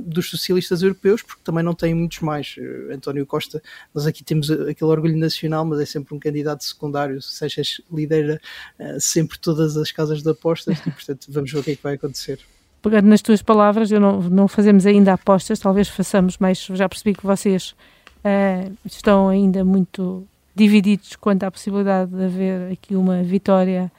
dos 0.00 0.28
socialistas 0.30 0.82
europeus, 0.82 1.22
porque 1.22 1.42
também 1.42 1.62
não 1.62 1.74
tem 1.74 1.94
muitos 1.94 2.20
mais. 2.20 2.56
António 2.92 3.26
Costa, 3.26 3.62
nós 3.94 4.06
aqui 4.06 4.22
temos 4.24 4.50
aquele 4.50 4.90
orgulho 4.90 5.16
nacional 5.16 5.63
mas 5.64 5.80
é 5.80 5.86
sempre 5.86 6.14
um 6.14 6.18
candidato 6.18 6.64
secundário. 6.64 7.20
Seixas 7.22 7.80
lidera 7.92 8.40
uh, 8.78 9.00
sempre 9.00 9.38
todas 9.38 9.76
as 9.76 9.90
casas 9.90 10.22
de 10.22 10.30
apostas 10.30 10.78
e, 10.86 10.90
portanto, 10.90 11.26
vamos 11.28 11.52
ver 11.52 11.58
o 11.58 11.62
que 11.62 11.70
é 11.72 11.76
que 11.76 11.82
vai 11.82 11.94
acontecer. 11.94 12.40
Pegando 12.82 13.08
nas 13.08 13.22
tuas 13.22 13.40
palavras, 13.40 13.90
eu 13.90 14.00
não, 14.00 14.20
não 14.22 14.46
fazemos 14.46 14.84
ainda 14.84 15.14
apostas, 15.14 15.58
talvez 15.58 15.88
façamos, 15.88 16.36
mas 16.38 16.58
já 16.58 16.88
percebi 16.88 17.14
que 17.14 17.24
vocês 17.24 17.74
uh, 18.24 18.76
estão 18.84 19.28
ainda 19.28 19.64
muito 19.64 20.26
divididos 20.54 21.16
quanto 21.16 21.44
à 21.44 21.50
possibilidade 21.50 22.10
de 22.10 22.24
haver 22.24 22.72
aqui 22.72 22.94
uma 22.94 23.22
vitória 23.22 23.90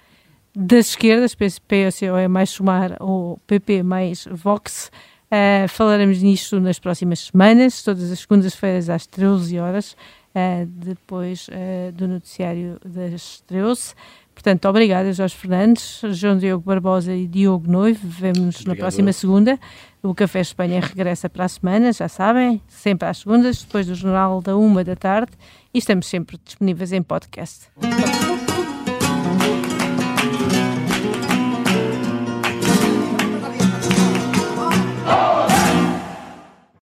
das 0.55 0.89
esquerdas, 0.89 1.36
PSOE 1.36 2.24
é 2.24 2.28
mais 2.30 2.49
Sumar 2.49 2.95
ou 3.01 3.38
PP 3.45 3.84
mais 3.84 4.26
Vox. 4.32 4.89
Uh, 5.26 5.68
falaremos 5.68 6.22
nisto 6.22 6.59
nas 6.61 6.80
próximas 6.80 7.20
semanas, 7.20 7.84
todas 7.84 8.09
as 8.09 8.20
segundas-feiras 8.20 8.89
às 8.89 9.05
13 9.05 9.59
horas. 9.59 9.97
Uh, 10.36 10.66
depois 10.66 11.48
uh, 11.48 11.92
do 11.94 12.08
noticiário 12.08 12.80
das 12.84 13.14
Estreou-se. 13.14 13.96
Portanto, 14.34 14.68
obrigada, 14.68 15.14
Jorge 15.14 15.34
Fernandes, 15.34 16.02
João 16.12 16.38
Diogo 16.38 16.66
Barbosa 16.66 17.14
e 17.14 17.26
Diogo 17.26 17.72
Noivo. 17.72 18.06
Vemo-nos 18.06 18.66
na 18.66 18.76
próxima 18.76 19.14
segunda. 19.14 19.58
O 20.04 20.14
Café 20.14 20.42
Espanha 20.42 20.82
regressa 20.82 21.30
para 21.30 21.46
a 21.46 21.48
semana, 21.48 21.94
já 21.94 22.10
sabem, 22.10 22.62
sempre 22.68 23.08
às 23.08 23.20
segundas, 23.20 23.64
depois 23.64 23.88
do 23.88 23.96
Jornal 23.96 24.42
da 24.42 24.58
uma 24.58 24.84
da 24.84 24.96
tarde. 24.96 25.32
E 25.74 25.80
estamos 25.80 26.06
sempre 26.08 26.38
disponíveis 26.44 26.92
em 26.92 27.02
podcast. 27.02 27.70